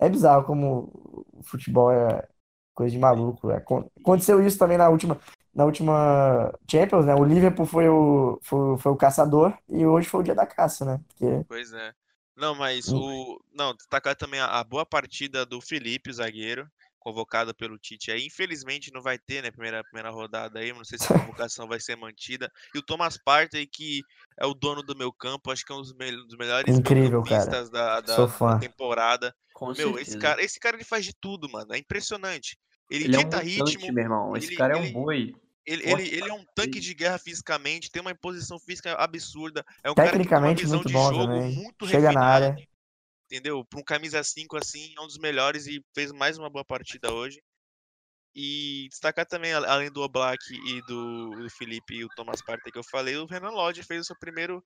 É 0.00 0.08
bizarro 0.08 0.44
como 0.44 0.90
o 1.34 1.42
futebol 1.44 1.90
é 1.92 2.26
coisa 2.74 2.92
de 2.92 2.98
maluco. 2.98 3.50
é. 3.50 3.56
Acon- 3.58 3.90
Aconteceu 4.00 4.44
isso 4.46 4.58
também 4.58 4.78
na 4.78 4.88
última, 4.90 5.20
na 5.54 5.64
última 5.64 6.52
Champions, 6.70 7.06
né? 7.06 7.14
O 7.14 7.24
Liverpool 7.24 7.66
foi 7.66 7.88
o, 7.88 8.38
foi, 8.42 8.78
foi 8.78 8.92
o 8.92 8.96
caçador 8.96 9.56
e 9.68 9.86
hoje 9.86 10.08
foi 10.08 10.20
o 10.20 10.22
dia 10.24 10.34
da 10.34 10.46
caça, 10.46 10.84
né? 10.84 11.00
Porque 11.08 11.46
Pois 11.48 11.72
é. 11.72 11.94
Não, 12.36 12.54
mas 12.54 12.92
Hum. 12.92 12.92
o. 12.92 13.40
Não, 13.52 13.74
destacar 13.74 14.14
também 14.16 14.40
a, 14.40 14.46
a 14.60 14.64
boa 14.64 14.84
partida 14.84 15.46
do 15.46 15.60
Felipe, 15.60 16.10
o 16.10 16.14
zagueiro, 16.14 16.70
convocado 17.06 17.54
pelo 17.54 17.78
Tite 17.78 18.10
aí. 18.10 18.26
Infelizmente 18.26 18.92
não 18.92 19.00
vai 19.00 19.16
ter, 19.16 19.40
né? 19.40 19.52
Primeira, 19.52 19.84
primeira 19.84 20.10
rodada 20.10 20.58
aí. 20.58 20.72
Não 20.72 20.84
sei 20.84 20.98
se 20.98 21.04
a 21.04 21.06
convocação 21.46 21.68
vai 21.68 21.78
ser 21.78 21.94
mantida. 21.96 22.50
E 22.74 22.78
o 22.78 22.82
Thomas 22.82 23.16
Partey, 23.16 23.64
que 23.64 24.02
é 24.40 24.44
o 24.44 24.52
dono 24.52 24.82
do 24.82 24.96
meu 24.96 25.12
campo, 25.12 25.52
acho 25.52 25.64
que 25.64 25.72
é 25.72 25.76
um 25.76 25.82
dos, 25.82 25.94
mel- 25.94 26.26
dos 26.26 26.36
melhores 26.36 26.76
Incrível, 26.76 27.22
cara. 27.22 27.46
da, 27.70 28.00
da, 28.00 28.00
da 28.00 28.58
temporada. 28.58 29.32
Com 29.54 29.66
Meu, 29.66 29.74
certeza. 29.94 30.00
esse 30.02 30.18
cara, 30.18 30.42
esse 30.42 30.58
cara 30.60 30.76
ele 30.76 30.84
faz 30.84 31.04
de 31.04 31.14
tudo, 31.14 31.48
mano. 31.48 31.72
É 31.72 31.78
impressionante. 31.78 32.58
Ele, 32.90 33.04
Ele 33.04 33.14
é 33.16 33.18
um 33.20 33.22
dita 33.22 33.38
ritmo, 33.38 33.92
meu 33.92 34.02
irmão. 34.04 34.36
Esse 34.36 34.48
ele- 34.48 34.56
cara 34.56 34.74
é 34.76 34.76
um 34.80 34.92
boi. 34.92 35.32
ele, 35.64 35.88
ele, 35.88 36.08
ele 36.08 36.28
é 36.28 36.34
um 36.34 36.44
tanque 36.56 36.80
de 36.80 36.92
guerra 36.92 37.18
fisicamente, 37.18 37.90
tem 37.90 38.02
uma 38.02 38.10
imposição 38.10 38.58
física 38.58 38.94
absurda. 38.94 39.64
É 39.84 39.90
um 39.90 39.94
cara 39.94 40.08
que 40.08 40.12
tem 40.12 40.18
uma 40.18 40.24
tecnicamente 40.24 40.62
visão 40.62 40.78
muito 40.78 40.88
de 40.88 40.92
bom 40.92 41.08
jogo 41.12 41.26
também. 41.26 41.54
muito 41.54 41.86
Chega 41.86 42.10
na 42.12 42.24
área. 42.24 42.56
Entendeu? 43.26 43.64
Para 43.64 43.80
um 43.80 43.84
camisa 43.84 44.22
5 44.22 44.56
assim, 44.56 44.94
é 44.96 45.00
um 45.00 45.06
dos 45.06 45.18
melhores 45.18 45.66
e 45.66 45.84
fez 45.94 46.12
mais 46.12 46.38
uma 46.38 46.48
boa 46.48 46.64
partida 46.64 47.12
hoje. 47.12 47.42
E 48.34 48.86
destacar 48.90 49.24
também, 49.24 49.52
além 49.52 49.90
do 49.90 50.02
Oblak 50.02 50.42
e 50.52 50.82
do, 50.82 51.30
do 51.30 51.50
Felipe 51.50 51.94
e 51.94 52.04
o 52.04 52.08
Thomas 52.10 52.42
Partey 52.42 52.70
que 52.70 52.78
eu 52.78 52.84
falei, 52.84 53.16
o 53.16 53.24
Renan 53.24 53.50
Lodge 53.50 53.82
fez 53.82 54.02
o 54.02 54.04
seu 54.04 54.18
primeiro 54.18 54.62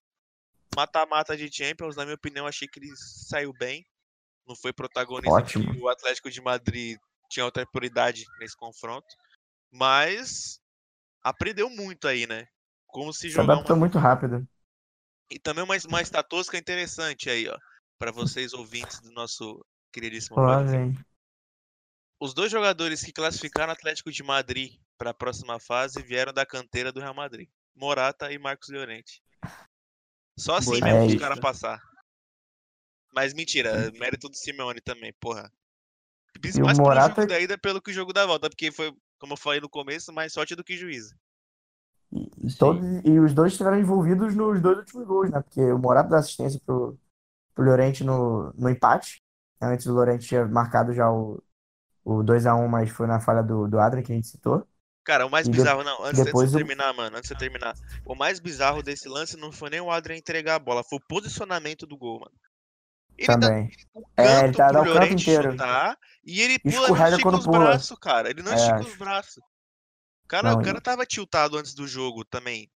mata-mata 0.75 1.37
de 1.37 1.49
Champions. 1.53 1.95
Na 1.95 2.05
minha 2.05 2.17
opinião, 2.17 2.47
achei 2.47 2.67
que 2.67 2.81
ele 2.81 2.91
saiu 2.97 3.53
bem. 3.53 3.87
Não 4.47 4.57
foi 4.57 4.73
protagonista 4.73 5.31
Ótimo. 5.31 5.73
o 5.81 5.89
Atlético 5.89 6.29
de 6.29 6.41
Madrid 6.41 6.99
tinha 7.31 7.45
outra 7.45 7.65
prioridade 7.65 8.25
nesse 8.41 8.57
confronto. 8.57 9.07
Mas 9.71 10.61
aprendeu 11.23 11.71
muito 11.71 12.09
aí, 12.09 12.27
né? 12.27 12.49
Como 12.89 13.13
se 13.13 13.21
Se 13.21 13.31
jogar 13.31 13.55
adaptou 13.55 13.77
uma... 13.77 13.81
muito 13.81 13.99
rápido. 13.99 14.45
E 15.31 15.39
também 15.39 15.63
uma, 15.63 15.77
uma 15.87 16.03
estatística 16.03 16.59
interessante 16.59 17.31
aí, 17.31 17.49
ó. 17.49 17.57
Para 18.01 18.11
vocês 18.13 18.55
ouvintes 18.55 18.99
do 19.01 19.13
nosso 19.13 19.63
queridíssimo 19.93 20.41
Lá 20.41 20.63
vem. 20.63 20.99
Os 22.19 22.33
dois 22.33 22.51
jogadores 22.51 23.03
que 23.05 23.13
classificaram 23.13 23.69
o 23.69 23.75
Atlético 23.75 24.11
de 24.11 24.23
Madrid 24.23 24.81
para 24.97 25.11
a 25.11 25.15
próxima 25.15 25.61
fase 25.61 26.03
vieram 26.03 26.33
da 26.33 26.47
canteira 26.47 26.91
do 26.91 26.99
Real 26.99 27.13
Madrid. 27.13 27.47
Morata 27.77 28.33
e 28.33 28.39
Marcos 28.39 28.71
Llorente. 28.71 29.23
Só 30.39 30.55
assim 30.57 30.71
Boa 30.71 30.81
mesmo 30.81 30.89
os 31.01 31.13
estatística. 31.13 31.21
caras 31.29 31.41
passar. 31.41 31.83
Mas 33.13 33.35
mentira, 33.35 33.91
mérito 33.93 34.31
do 34.31 34.35
Simeone 34.37 34.81
também, 34.81 35.13
porra. 35.21 35.53
E 36.43 36.61
o 36.61 36.65
Mais 36.65 36.79
pelo 36.79 36.89
Morata- 36.89 37.15
jogo 37.23 37.29
da 37.29 37.41
ida 37.41 37.59
pelo 37.59 37.83
que 37.83 37.91
o 37.91 37.95
jogo 37.95 38.15
da 38.15 38.25
volta, 38.25 38.49
porque 38.49 38.73
foi 38.73 38.95
como 39.19 39.35
eu 39.35 39.37
falei 39.37 39.61
no 39.61 39.69
começo, 39.69 40.11
mais 40.11 40.33
sorte 40.33 40.57
do 40.57 40.65
que 40.65 40.75
juízo. 40.75 41.15
E, 42.11 42.31
e 42.47 42.55
todos, 42.57 42.83
e 43.05 43.19
os 43.19 43.35
dois 43.35 43.53
estiveram 43.53 43.79
envolvidos 43.79 44.35
nos 44.35 44.59
dois 44.63 44.79
últimos 44.79 45.07
gols, 45.07 45.31
né? 45.31 45.43
Porque 45.43 45.61
o 45.61 45.79
Morato 45.79 46.09
dá 46.09 46.19
assistência 46.19 46.59
pro, 46.65 46.99
pro 47.55 47.65
Llorente 47.65 48.05
no, 48.05 48.53
no 48.55 48.69
empate. 48.71 49.23
Antes 49.61 49.87
o 49.87 49.93
Llorente 49.93 50.27
tinha 50.27 50.47
marcado 50.47 50.93
já 50.95 51.11
o, 51.11 51.43
o 52.05 52.23
2x1, 52.23 52.69
mas 52.69 52.91
foi 52.91 53.07
na 53.07 53.21
falha 53.21 53.43
do, 53.43 53.69
do 53.69 53.79
Adrian 53.79 54.03
que 54.03 54.13
a 54.13 54.15
gente 54.15 54.29
citou. 54.29 54.67
Cara, 55.05 55.27
o 55.27 55.31
mais 55.31 55.47
E 55.47 55.51
de- 55.51 55.57
bizarro, 55.59 55.83
não, 55.83 56.03
antes, 56.05 56.21
antes 56.21 56.33
de 56.33 56.37
o- 56.37 56.53
terminar, 56.53 56.93
mano, 56.95 57.17
antes 57.17 57.29
de 57.31 57.37
terminar. 57.39 57.75
O 58.05 58.15
mais 58.15 58.39
bizarro 58.39 58.83
desse 58.83 59.09
lance 59.09 59.37
não 59.37 59.51
foi 59.51 59.71
nem 59.71 59.81
o 59.81 59.91
Adrian 59.91 60.17
entregar 60.17 60.55
a 60.57 60.59
bola, 60.59 60.85
foi 60.85 60.99
o 60.99 61.07
posicionamento 61.09 61.87
do 61.87 61.97
gol, 61.97 62.21
mano. 62.21 62.33
Ele 63.19 63.27
dá 63.39 63.39
Também. 63.39 63.71
o 63.95 64.05
É, 64.17 64.45
ele 64.45 64.55
tá- 64.55 64.73
dá 64.73 64.83
pro 64.83 64.91
o 64.93 64.95
canto 64.95 65.13
inteiro. 65.13 65.51
chutar 65.53 65.99
e 66.25 66.41
ele 66.41 66.59
pula, 66.59 66.75
Escorrega 66.75 67.11
não 67.11 67.17
estica 67.19 67.37
os 67.37 67.45
pula. 67.45 67.59
braços, 67.59 67.99
cara. 67.99 68.31
Ele 68.31 68.43
não 68.43 68.53
É, 68.53 68.57
estica 68.57 68.77
acho. 68.77 68.89
os 68.89 68.97
braços. 68.97 69.43
Cara, 70.29 70.53
Não, 70.53 70.61
o 70.61 70.63
cara 70.63 70.79
e- 70.79 70.81
tava 70.81 71.05
tiltado 71.05 71.57
antes 71.59 71.75
do 71.75 71.87
jogo 71.87 72.25
também. 72.25 72.71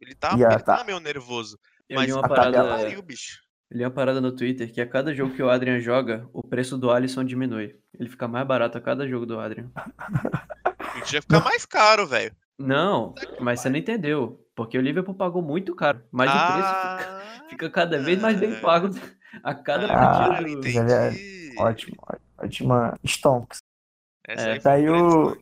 Ele 0.00 0.14
tava, 0.14 0.36
a- 0.36 0.52
ele 0.54 0.62
tava 0.62 0.78
tá- 0.78 0.84
meio 0.84 1.00
nervoso. 1.00 1.58
Eu 1.88 1.96
Mas 1.96 2.10
uma 2.12 2.22
parada, 2.28 2.64
pariu, 2.64 3.02
bicho. 3.02 3.40
Eu 3.70 3.76
li 3.78 3.84
uma 3.84 3.90
parada 3.90 4.20
no 4.20 4.32
Twitter 4.32 4.72
que 4.72 4.80
a 4.80 4.86
cada 4.86 5.14
jogo 5.14 5.34
que 5.34 5.42
o 5.42 5.48
Adrian 5.50 5.78
joga, 5.80 6.28
o 6.32 6.42
preço 6.42 6.76
do 6.76 6.90
Alisson 6.90 7.24
diminui. 7.24 7.76
Ele 7.98 8.08
fica 8.08 8.26
mais 8.26 8.46
barato 8.46 8.76
a 8.76 8.80
cada 8.80 9.06
jogo 9.06 9.26
do 9.26 9.38
Adrian. 9.38 9.70
A 10.78 10.98
gente 10.98 11.12
ia 11.14 11.22
ficar 11.22 11.40
mais 11.44 11.64
caro, 11.64 12.04
velho. 12.06 12.34
Não, 12.58 13.14
mas 13.40 13.60
você 13.60 13.68
não 13.70 13.76
entendeu. 13.78 14.44
Porque 14.56 14.76
o 14.76 14.80
Liverpool 14.80 15.14
pagou 15.14 15.40
muito 15.40 15.74
caro. 15.74 16.02
Mas 16.10 16.30
o 16.34 16.46
preço 16.52 16.74
fica, 16.74 17.02
Ah, 17.08 17.48
fica 17.48 17.70
cada 17.70 17.98
vez 18.02 18.20
mais 18.20 18.38
bem 18.38 18.60
pago 18.60 18.88
a 19.42 19.54
cada 19.54 19.86
Ah, 19.86 19.88
partida. 19.94 20.42
do- 20.42 20.48
entendi. 20.68 21.54
Ótimo, 21.58 21.96
ótima 22.38 22.98
Stonks. 23.06 23.58
Essa 24.26 24.48
É, 24.48 24.58
daí 24.58 24.82
grande 24.84 24.98
o- 25.00 25.38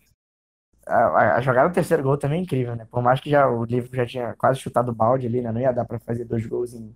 a- 0.86 1.36
a 1.36 1.40
jogada 1.40 1.68
do 1.70 1.74
terceiro 1.74 2.02
gol 2.02 2.16
também 2.18 2.40
é 2.40 2.42
incrível, 2.42 2.76
né? 2.76 2.86
Por 2.90 3.02
mais 3.02 3.20
que 3.20 3.30
já, 3.30 3.48
o 3.48 3.64
Liverpool 3.64 3.96
já 3.96 4.06
tinha 4.06 4.34
quase 4.34 4.60
chutado 4.60 4.90
o 4.92 4.94
balde 4.94 5.26
ali, 5.26 5.40
né? 5.40 5.50
Não 5.50 5.60
ia 5.60 5.72
dar 5.72 5.84
pra 5.86 5.98
fazer 5.98 6.24
dois 6.24 6.46
gols 6.46 6.74
em 6.74 6.94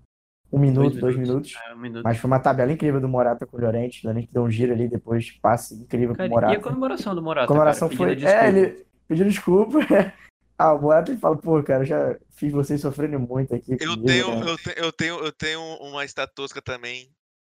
um 0.53 0.59
minuto, 0.59 0.98
dois 0.98 1.16
minutos. 1.16 1.55
É, 1.68 1.74
um 1.74 1.78
minuto. 1.78 2.03
Mas 2.05 2.18
foi 2.18 2.28
uma 2.28 2.38
tabela 2.40 2.72
incrível 2.72 3.00
do 3.00 3.09
Morata 3.09 3.46
com 3.46 3.57
o 3.57 3.61
Llorente. 3.61 4.05
O 4.05 4.09
Llorente 4.11 4.28
deu 4.32 4.42
um 4.42 4.50
giro 4.50 4.72
ali, 4.72 4.88
depois 4.88 5.30
passe 5.40 5.74
incrível 5.74 6.14
pro 6.14 6.18
Cara, 6.18 6.28
e 6.28 6.32
a 6.32 6.34
Morata. 6.34 6.61
comemoração 6.62 7.14
do 7.14 7.22
Morata, 7.22 7.44
A 7.44 7.48
comemoração 7.48 7.88
cara? 7.88 7.96
foi. 7.98 8.24
É, 8.24 8.48
ele 8.48 8.86
pediu 9.09 9.26
desculpa. 9.26 9.78
Ah, 10.59 10.74
o 10.74 10.80
Morata 10.82 11.11
ele 11.11 11.18
fala, 11.18 11.36
pô, 11.36 11.61
cara, 11.64 11.82
eu 11.82 11.86
já 11.86 12.16
fiz 12.36 12.53
vocês 12.53 12.80
sofrendo 12.80 13.18
muito 13.18 13.53
aqui. 13.53 13.72
Eu 13.72 13.78
comigo, 13.96 14.05
tenho, 14.07 14.26
eu, 14.48 14.57
te- 14.57 14.74
eu 14.76 14.92
tenho, 14.92 15.18
eu 15.18 15.32
tenho 15.32 15.61
uma 15.80 16.05
estatusca 16.05 16.62
também 16.62 17.09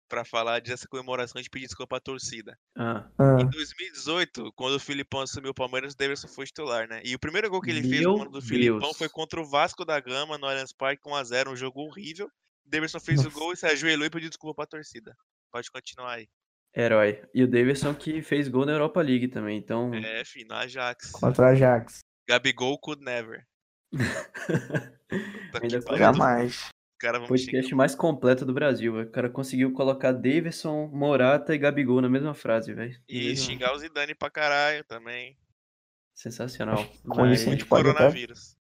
pra 0.08 0.24
falar 0.24 0.60
dessa 0.60 0.86
comemoração 0.86 1.42
de 1.42 1.50
pedir 1.50 1.66
desculpa 1.66 1.96
à 1.96 2.00
torcida. 2.00 2.56
Ah, 2.78 3.06
Ah, 3.18 3.38
Em 3.40 3.48
2018, 3.48 4.52
quando 4.54 4.74
o 4.74 4.80
Filipão 4.80 5.22
assumiu 5.22 5.50
o 5.50 5.54
Palmeiras, 5.54 5.94
o 5.94 5.96
Davidson 5.96 6.28
foi 6.28 6.44
titular, 6.46 6.86
né? 6.88 7.00
E 7.04 7.14
o 7.14 7.18
primeiro 7.18 7.50
gol 7.50 7.60
que 7.60 7.70
ele 7.70 7.82
fez 7.82 8.02
Meu 8.02 8.12
no 8.12 8.18
mano 8.18 8.30
do 8.30 8.42
Filipão 8.42 8.94
foi 8.94 9.08
contra 9.08 9.40
o 9.40 9.48
Vasco 9.48 9.84
da 9.84 9.98
Gama 9.98 10.38
no 10.38 10.46
Allianz 10.46 10.72
Parque 10.72 11.02
1x0, 11.08 11.48
um 11.50 11.56
jogo 11.56 11.80
horrível. 11.80 12.28
O 12.70 12.72
Davidson 12.72 13.00
fez 13.00 13.18
o 13.20 13.24
Nossa. 13.24 13.36
gol 13.36 13.52
e 13.52 13.56
se 13.56 13.66
ajoelhou 13.66 14.06
e 14.06 14.10
pediu 14.10 14.28
desculpa 14.28 14.54
pra 14.54 14.66
torcida. 14.66 15.16
Pode 15.52 15.68
continuar 15.72 16.12
aí. 16.14 16.28
herói. 16.72 17.20
E 17.34 17.42
o 17.42 17.48
Davidson 17.48 17.92
que 17.92 18.22
fez 18.22 18.46
gol 18.46 18.64
na 18.64 18.70
Europa 18.70 19.02
League 19.02 19.26
também, 19.26 19.58
então. 19.58 19.92
É, 19.92 20.24
fi, 20.24 20.44
no 20.44 20.54
Ajax. 20.54 21.10
contra 21.10 21.46
o 21.46 21.48
Ajax. 21.48 21.98
Gabigol 22.28 22.78
could 22.78 23.02
never. 23.04 23.44
Ainda 25.60 25.82
pariu, 25.82 25.98
Jamais. 25.98 26.68
Me 27.02 27.26
podcast 27.26 27.64
xingar. 27.64 27.76
mais 27.76 27.94
completo 27.96 28.44
do 28.44 28.52
Brasil. 28.54 28.92
velho. 28.94 29.08
O 29.08 29.10
cara 29.10 29.28
conseguiu 29.28 29.72
colocar 29.72 30.12
Davidson, 30.12 30.86
Morata 30.92 31.52
e 31.54 31.58
Gabigol 31.58 32.00
na 32.00 32.08
mesma 32.08 32.34
frase, 32.34 32.72
velho. 32.72 32.96
E 33.08 33.28
Mesma- 33.30 33.46
xingar 33.46 33.72
o 33.74 33.78
Zidane 33.78 34.14
pra 34.14 34.30
caralho 34.30 34.84
também. 34.84 35.36
Sensacional. 36.14 36.86
Com 37.08 37.22
Mas, 37.22 37.40
isso 37.40 37.48
a 37.48 37.52
gente 37.52 37.64
pode 37.66 37.88
até- 37.88 37.94
coronavírus. 37.98 38.56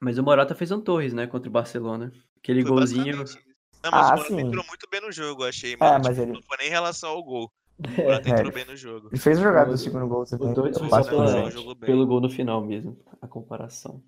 mas 0.00 0.18
o 0.18 0.22
Morata 0.22 0.54
fez 0.54 0.70
um 0.72 0.80
Torres, 0.82 1.14
né, 1.14 1.26
contra 1.26 1.48
o 1.48 1.52
Barcelona. 1.52 2.12
Aquele 2.36 2.60
Foi 2.62 2.70
golzinho. 2.72 3.22
isso. 3.22 3.38
Não, 3.84 3.90
mas 3.90 4.06
Ah, 4.10 4.14
o 4.14 4.16
Morata 4.16 4.40
entrou 4.40 4.64
muito 4.66 4.88
bem 4.90 5.00
no 5.02 5.12
jogo, 5.12 5.44
eu 5.44 5.48
achei, 5.48 5.76
mano. 5.76 5.92
mas 6.04 6.16
Tipo, 6.16 6.22
ele- 6.22 6.32
Não 6.32 6.42
foi 6.42 6.56
nem 6.58 6.66
em 6.66 6.70
relação 6.70 7.10
ao 7.10 7.22
gol. 7.22 7.52
O 8.00 8.02
Morata 8.04 8.28
É. 8.28 8.32
entrou 8.32 8.52
bem 8.52 8.64
no 8.64 8.76
jogo. 8.76 9.08
Ele 9.12 9.20
fez 9.20 9.38
a 9.38 9.42
jogada 9.42 9.70
do 9.70 9.76
segundo 9.78 10.06
gol 10.08 10.24
também. 10.24 10.48
O 10.50 10.54
Torres 10.54 10.76
eu 10.76 10.88
foi 10.88 11.04
pela- 11.04 11.74
bem. 11.74 11.86
pelo 11.86 12.06
gol 12.06 12.20
no 12.20 12.30
final 12.30 12.64
mesmo, 12.64 12.98
a 13.20 13.28
comparação. 13.28 14.02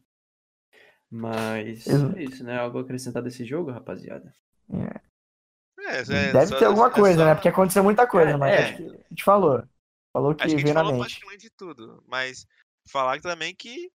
Mas 1.10 1.86
Exato. 1.86 2.16
é 2.18 2.22
isso, 2.24 2.42
né? 2.44 2.58
Algo 2.58 2.78
a 2.78 2.80
acrescentar 2.82 3.22
desse 3.22 3.44
jogo, 3.44 3.70
rapaziada? 3.70 4.32
É, 5.78 5.98
é, 6.00 6.02
Deve 6.32 6.46
só- 6.46 6.58
ter 6.58 6.64
alguma 6.64 6.88
é 6.88 6.90
coisa, 6.90 7.18
só- 7.18 7.24
né? 7.26 7.34
Porque 7.34 7.48
aconteceu 7.48 7.84
muita 7.84 8.06
coisa, 8.06 8.30
É, 8.32 8.36
mas 8.36 8.52
é. 8.52 8.58
acho 8.64 8.76
que 8.76 8.82
a 8.84 9.08
gente 9.10 9.24
falou. 9.24 9.62
Falou 10.12 10.34
que 10.34 10.42
Acho 10.44 10.56
que 10.56 10.62
a 10.62 10.66
gente 10.66 10.74
falou 10.74 10.92
mente. 10.92 11.00
praticamente 11.02 11.42
de 11.42 11.50
tudo. 11.50 12.02
Mas 12.08 12.46
falar 12.90 13.20
também 13.20 13.54
que 13.54 13.90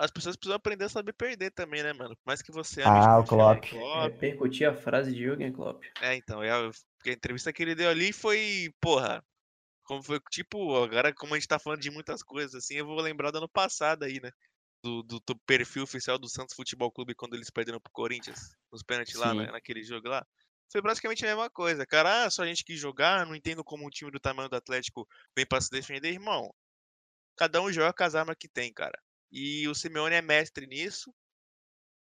as 0.00 0.10
pessoas 0.10 0.36
precisam 0.36 0.56
aprender 0.56 0.86
a 0.86 0.88
saber 0.88 1.12
perder 1.12 1.50
também, 1.52 1.82
né, 1.82 1.92
mano? 1.92 2.16
Por 2.16 2.22
mais 2.26 2.42
que 2.42 2.50
você 2.50 2.82
Ah, 2.82 3.18
o 3.18 3.22
tipo, 3.22 3.28
Klopp. 3.36 3.64
Klopp, 3.68 4.12
Repercutir 4.14 4.68
a 4.68 4.74
frase 4.74 5.12
de 5.12 5.22
Jürgen 5.22 5.52
Klopp. 5.52 5.84
É, 6.00 6.14
então, 6.16 6.42
é, 6.42 6.50
a- 6.50 6.70
porque 6.96 7.10
a 7.10 7.12
entrevista 7.12 7.52
que 7.52 7.62
ele 7.62 7.74
deu 7.74 7.88
ali 7.88 8.12
foi, 8.12 8.72
porra, 8.80 9.22
como 9.84 10.02
foi, 10.02 10.20
tipo, 10.30 10.76
agora 10.82 11.14
como 11.14 11.34
a 11.34 11.38
gente 11.38 11.48
tá 11.48 11.58
falando 11.58 11.80
de 11.80 11.90
muitas 11.90 12.22
coisas, 12.22 12.54
assim, 12.54 12.74
eu 12.76 12.86
vou 12.86 13.00
lembrar 13.00 13.30
do 13.30 13.38
ano 13.38 13.48
passado 13.48 14.04
aí, 14.04 14.20
né? 14.20 14.30
Do, 14.82 15.02
do, 15.02 15.20
do 15.20 15.38
perfil 15.46 15.82
oficial 15.82 16.18
do 16.18 16.28
Santos 16.28 16.54
Futebol 16.56 16.90
Clube 16.90 17.14
quando 17.14 17.34
eles 17.34 17.50
perderam 17.50 17.80
pro 17.80 17.92
Corinthians, 17.92 18.56
nos 18.72 18.82
pênaltis 18.82 19.14
lá, 19.16 19.34
né, 19.34 19.50
naquele 19.52 19.82
jogo 19.84 20.08
lá. 20.08 20.26
Foi 20.72 20.80
praticamente 20.82 21.24
a 21.24 21.28
mesma 21.28 21.50
coisa. 21.50 21.84
Cara, 21.86 22.24
ah, 22.24 22.30
só 22.30 22.42
a 22.42 22.46
gente 22.46 22.64
quis 22.64 22.80
jogar, 22.80 23.26
não 23.26 23.34
entendo 23.34 23.62
como 23.64 23.86
um 23.86 23.90
time 23.90 24.10
do 24.10 24.20
tamanho 24.20 24.48
do 24.48 24.56
Atlético 24.56 25.06
vem 25.36 25.44
pra 25.46 25.60
se 25.60 25.70
defender, 25.70 26.10
irmão. 26.12 26.50
Cada 27.36 27.60
um 27.62 27.72
joga 27.72 27.92
com 27.92 28.04
as 28.04 28.14
armas 28.14 28.36
que 28.38 28.48
tem, 28.48 28.72
cara. 28.72 28.98
E 29.30 29.68
o 29.68 29.74
Simeone 29.74 30.14
é 30.14 30.22
mestre 30.22 30.66
nisso. 30.66 31.14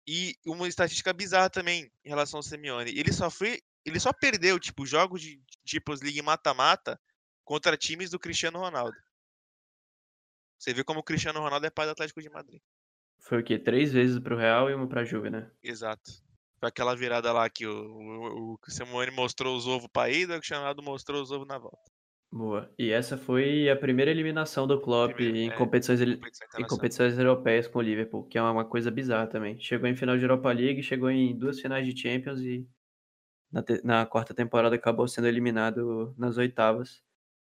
E 0.07 0.37
uma 0.47 0.67
estatística 0.69 1.13
bizarra 1.13 1.51
também 1.51 1.91
em 2.05 2.09
relação 2.09 2.39
ao 2.39 2.43
Simeone. 2.43 2.97
Ele 2.99 3.13
só 3.13 3.31
foi, 3.31 3.61
ele 3.85 4.01
só 4.01 4.13
perdeu, 4.13 4.59
tipo, 4.59 4.87
jogos 4.87 5.21
de 5.21 5.43
Champions 5.67 6.01
League 6.01 6.23
mata-mata 6.23 6.99
contra 7.45 7.77
times 7.77 8.11
do 8.11 8.19
Cristiano 8.19 8.59
Ronaldo. 8.59 8.97
Você 10.59 10.73
vê 10.73 10.83
como 10.83 11.01
o 11.01 11.05
Cristiano 11.05 11.41
Ronaldo 11.41 11.67
é 11.67 11.71
pai 11.71 11.87
do 11.87 11.93
Atlético 11.93 12.23
de 12.23 12.31
Madrid. 12.31 12.61
Foi 13.21 13.41
o 13.41 13.45
quê? 13.45 13.59
Três 13.59 13.93
vezes 13.93 14.19
pro 14.19 14.37
Real 14.37 14.71
e 14.71 14.75
uma 14.75 14.89
pra 14.89 15.05
Juve, 15.05 15.31
né? 15.31 15.51
Exato. 15.63 16.11
Foi 16.59 16.69
aquela 16.69 16.97
virada 16.97 17.33
lá 17.33 17.49
que 17.49 17.67
o, 17.67 17.73
o, 17.73 18.55
o 18.55 18.71
Simeone 18.71 19.11
mostrou 19.11 19.57
os 19.57 19.67
ovos 19.67 19.89
pra 19.93 20.11
ida, 20.11 20.35
o 20.35 20.39
Cristiano 20.39 20.63
Ronaldo 20.63 20.83
mostrou 20.83 21.23
os 21.23 21.31
ovos 21.31 21.47
na 21.47 21.59
volta. 21.59 21.91
Boa. 22.31 22.71
E 22.79 22.91
essa 22.91 23.17
foi 23.17 23.71
a 23.71 23.77
primeira 23.77 24.11
eliminação 24.11 24.67
do 24.67 24.81
Klopp 24.81 25.15
Primeiro, 25.15 25.37
em 25.39 25.49
é, 25.49 25.57
competições, 25.57 26.01
ele- 26.01 26.17
competição 26.17 26.45
em 26.45 26.49
internacional. 26.49 26.69
competições 26.69 27.19
europeias 27.19 27.67
com 27.69 27.79
o 27.79 27.83
Liverpool, 27.83 28.25
que 28.25 28.37
é 28.37 28.43
uma 28.43 28.65
coisa 28.67 28.91
bizarra 28.91 29.27
também. 29.27 29.59
Chegou 29.61 29.89
em 29.89 29.97
final 29.97 30.17
de 30.17 30.25
Europa 30.25 30.53
League, 30.53 30.83
chegou 30.83 31.11
em 31.11 31.37
duas 31.37 31.59
finais 31.61 31.87
de 31.87 31.99
Champions 32.01 32.41
e 32.41 32.69
na, 33.51 33.63
te- 33.63 33.81
na 33.83 34.05
quarta 34.05 34.35
temporada 34.35 34.77
acabou 34.77 35.09
sendo 35.09 35.27
eliminado 35.27 36.15
nas 36.19 36.37
oitavas. 36.37 37.03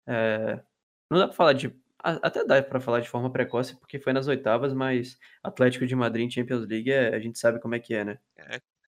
É, 0.07 0.63
não 1.11 1.19
dá 1.19 1.27
pra 1.29 1.37
falar 1.37 1.55
de. 1.55 1.69
a- 1.99 2.21
Até 2.27 2.45
dá 2.45 2.63
pra 2.63 2.79
falar 2.79 3.01
de 3.01 3.09
forma 3.09 3.33
precoce, 3.33 3.77
porque 3.81 3.99
foi 3.99 4.13
nas 4.13 4.29
oitavas, 4.29 4.75
mas 4.75 5.19
Atlético 5.43 5.87
de 5.87 5.97
Madrid 5.97 6.27
em 6.27 6.31
Champions 6.31 6.67
League 6.69 6.91
é- 6.93 7.15
a 7.15 7.19
gente 7.19 7.39
sabe 7.39 7.59
como 7.61 7.75
é 7.75 7.81
que 7.81 7.95
é, 7.95 8.05
né? 8.05 8.19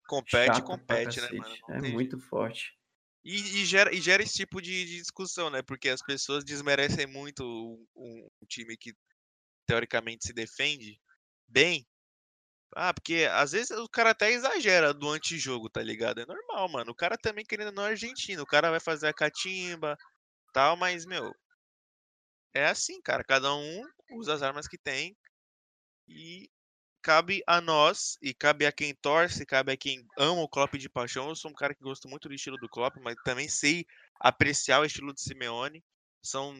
Compete, 0.07 0.47
Chato 0.47 0.57
pra 0.59 0.63
compete, 0.77 1.07
né, 1.21 1.27
cacete. 1.27 1.37
mano? 1.39 1.55
Não 1.69 1.75
É 1.77 1.81
tem 1.81 1.93
muito 1.93 2.19
forte. 2.21 2.73
E, 3.25 3.63
e 3.63 3.65
gera, 3.67 3.95
e 3.95 4.01
gera 4.01 4.23
esse 4.23 4.35
tipo 4.35 4.61
de, 4.61 4.85
de 4.85 4.97
discussão, 4.99 5.51
né? 5.51 5.63
Porque 5.63 5.89
as 5.89 6.03
pessoas 6.03 6.45
desmerecem 6.45 7.07
muito 7.07 7.45
um, 7.97 8.29
um 8.43 8.47
time 8.49 8.77
que 8.77 8.95
teoricamente 9.67 10.27
se 10.27 10.33
defende 10.33 11.01
bem. 11.49 11.87
Ah, 12.77 12.95
porque 12.95 13.29
às 13.33 13.53
vezes 13.53 13.71
o 13.73 13.89
cara 13.89 14.11
até 14.11 14.31
exagera 14.33 14.95
do 14.95 15.11
antijogo, 15.11 15.71
tá 15.71 15.83
ligado? 15.83 16.21
É 16.21 16.27
normal, 16.27 16.69
mano. 16.71 16.93
O 16.93 16.95
cara 16.95 17.17
também 17.19 17.45
querendo 17.45 17.73
não 17.73 17.85
é 17.87 17.91
argentino. 17.91 18.43
O 18.43 18.47
cara 18.47 18.71
vai 18.71 18.81
fazer 18.81 19.09
a 19.09 19.15
catimba 19.15 19.97
tal, 20.53 20.77
mas, 20.77 21.07
meu. 21.07 21.33
É 22.55 22.67
assim, 22.67 23.01
cara. 23.03 23.23
Cada 23.25 23.55
um 23.55 23.83
usa 24.13 24.35
as 24.35 24.43
armas 24.43 24.67
que 24.69 24.79
tem. 24.79 25.17
E 26.09 26.51
cabe 27.03 27.43
a 27.47 27.61
nós, 27.61 28.17
e 28.23 28.33
cabe 28.33 28.65
a 28.65 28.73
quem 28.73 28.95
torce, 28.95 29.45
cabe 29.45 29.73
a 29.73 29.77
quem 29.77 30.07
ama 30.17 30.41
o 30.43 30.49
Klopp 30.49 30.75
de 30.77 30.89
paixão. 30.89 31.29
Eu 31.29 31.37
sou 31.37 31.51
um 31.51 31.55
cara 31.55 31.75
que 31.75 31.83
gosto 31.83 32.09
muito 32.09 32.29
do 32.29 32.35
estilo 32.35 32.57
do 32.59 32.69
Klopp, 32.69 32.97
mas 33.03 33.17
também 33.25 33.49
sei 33.49 33.85
apreciar 34.21 34.81
o 34.81 34.85
estilo 34.85 35.13
de 35.13 35.21
Simeone. 35.21 35.83
São 36.25 36.55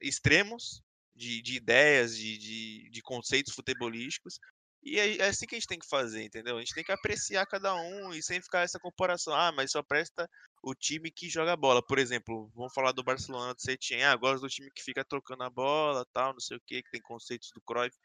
extremos 0.00 0.82
de, 1.14 1.40
de 1.40 1.54
ideias, 1.56 2.16
de, 2.16 2.36
de, 2.36 2.90
de 2.90 3.02
conceitos 3.02 3.54
futebolísticos. 3.54 4.38
E 4.82 4.98
é, 4.98 5.16
é 5.18 5.28
assim 5.28 5.46
que 5.46 5.54
a 5.54 5.58
gente 5.58 5.68
tem 5.68 5.78
que 5.78 5.88
fazer, 5.88 6.22
entendeu? 6.22 6.56
A 6.56 6.60
gente 6.60 6.74
tem 6.74 6.84
que 6.84 6.92
apreciar 6.92 7.46
cada 7.46 7.74
um 7.74 8.12
e 8.12 8.22
sem 8.22 8.42
ficar 8.42 8.60
essa 8.60 8.78
comparação. 8.78 9.32
Ah, 9.32 9.50
mas 9.50 9.70
só 9.70 9.82
presta 9.82 10.28
o 10.62 10.74
time 10.74 11.10
que 11.10 11.30
joga 11.30 11.56
bola. 11.56 11.82
Por 11.82 11.98
exemplo, 11.98 12.50
vamos 12.54 12.74
falar 12.74 12.92
do 12.92 13.02
Barcelona 13.02 13.54
do 13.54 13.62
Setien. 13.62 14.04
Ah, 14.04 14.16
gosto 14.16 14.42
do 14.42 14.48
time 14.48 14.70
que 14.74 14.82
fica 14.82 15.04
trocando 15.04 15.42
a 15.44 15.50
bola, 15.50 16.04
tal, 16.12 16.32
não 16.32 16.40
sei 16.40 16.58
o 16.58 16.60
que, 16.66 16.82
que 16.82 16.90
tem 16.90 17.00
conceitos 17.00 17.50
do 17.54 17.62
Cruyff. 17.62 17.96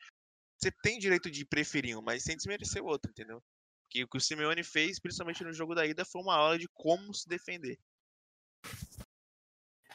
Você 0.60 0.72
tem 0.84 1.00
direito 1.00 1.32
de 1.32 1.46
preferir 1.46 1.98
um, 1.98 2.02
mas 2.02 2.24
sem 2.24 2.36
desmerecer 2.36 2.84
o 2.84 2.88
outro, 2.88 3.10
entendeu? 3.10 3.42
Que 3.90 4.04
o 4.04 4.08
que 4.08 4.18
o 4.18 4.22
Simeone 4.22 4.64
fez, 4.64 5.00
principalmente 5.00 5.44
no 5.44 5.54
jogo 5.54 5.74
da 5.74 5.86
ida, 5.86 6.04
foi 6.04 6.22
uma 6.22 6.36
aula 6.36 6.60
de 6.60 6.68
como 6.74 7.14
se 7.14 7.28
defender. 7.28 7.80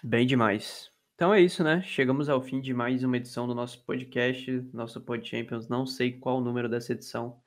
Bem 0.02 0.26
demais. 0.26 0.90
Então 1.14 1.32
é 1.32 1.40
isso, 1.40 1.62
né? 1.62 1.82
Chegamos 1.82 2.28
ao 2.28 2.42
fim 2.42 2.60
de 2.60 2.72
mais 2.74 3.04
uma 3.04 3.16
edição 3.16 3.46
do 3.46 3.54
nosso 3.54 3.84
podcast, 3.84 4.50
nosso 4.72 5.00
Pod 5.00 5.24
Champions. 5.28 5.68
Não 5.68 5.86
sei 5.86 6.18
qual 6.18 6.38
o 6.38 6.40
número 6.40 6.68
dessa 6.68 6.92
edição, 6.92 7.40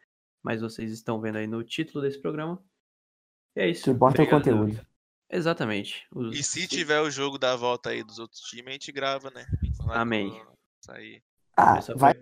mas 0.43 0.61
vocês 0.61 0.91
estão 0.91 1.20
vendo 1.20 1.38
aí 1.38 1.47
no 1.47 1.63
título 1.63 2.01
desse 2.03 2.20
programa. 2.22 2.63
E 3.55 3.61
é 3.61 3.70
isso. 3.70 3.86
Que 3.86 3.89
importa 3.89 4.22
o 4.22 4.30
conteúdo. 4.30 4.88
Exatamente. 5.30 6.07
Os- 6.13 6.38
E 6.38 6.43
se 6.43 6.68
tiver 6.68 7.01
o 7.01 7.09
jogo 7.11 7.38
da 7.38 7.55
volta 7.55 7.89
aí 7.89 8.03
dos 8.03 8.20
outros 8.20 8.41
times, 8.41 8.68
a 8.70 8.72
gente 8.74 8.91
grava, 8.91 9.30
né? 9.32 9.45
Lá 9.86 10.01
Amém. 10.01 10.30
Isso 10.82 10.91
aí. 10.91 11.22
Ah, 11.57 11.80
vai 11.95 12.13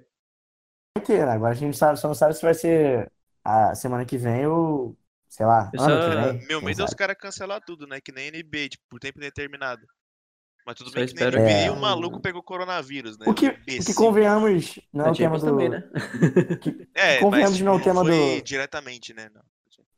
né? 1.14 1.32
Agora 1.32 1.52
a 1.52 1.56
gente 1.56 1.78
sabe, 1.78 2.00
só 2.00 2.08
não 2.08 2.16
sabe 2.16 2.34
se 2.34 2.42
vai 2.42 2.54
ser 2.54 3.12
a 3.44 3.76
semana 3.76 4.06
que 4.06 4.18
vem 4.18 4.46
ou, 4.48 4.98
sei 5.30 5.46
lá, 5.46 5.72
ano 5.78 6.00
que 6.12 6.18
É, 6.18 6.32
vem. 6.34 6.48
Meu 6.48 6.62
medo 6.62 6.82
é 6.82 6.86
os 6.86 6.94
caras 6.94 7.18
cancelar 7.18 7.62
tudo, 7.66 7.86
né? 7.88 8.00
Que 8.02 8.12
nem 8.12 8.30
NBA, 8.30 8.70
tipo, 8.70 8.84
por 8.90 9.00
tempo 9.00 9.20
indeterminado. 9.20 9.86
Mas 10.66 10.76
tudo 10.76 10.90
Só 10.90 10.96
bem 10.96 11.06
que 11.06 11.14
nem 11.14 11.30
que- 11.30 11.70
um 11.70 11.80
maluco 11.80 12.20
pegou 12.20 12.42
coronavírus, 12.42 13.20
né? 13.20 13.26
O 13.28 13.36
que, 13.36 13.50
o 13.50 13.56
que 13.86 13.94
convenhamos 13.94 14.80
não 14.92 15.06
é 15.06 15.12
o 15.12 15.16
tema 15.16 15.38
do. 15.38 15.46
também, 15.46 15.70
né? 15.70 15.84
É, 16.96 17.20
convenhamos 17.20 17.52
mas 17.52 17.62
não 17.62 17.74
é 17.74 17.76
o 17.76 17.80
tema 17.84 18.02
foi 18.04 18.40
do- 18.40 18.44
diretamente, 18.44 19.14
né? 19.14 19.30
Não. 19.34 19.42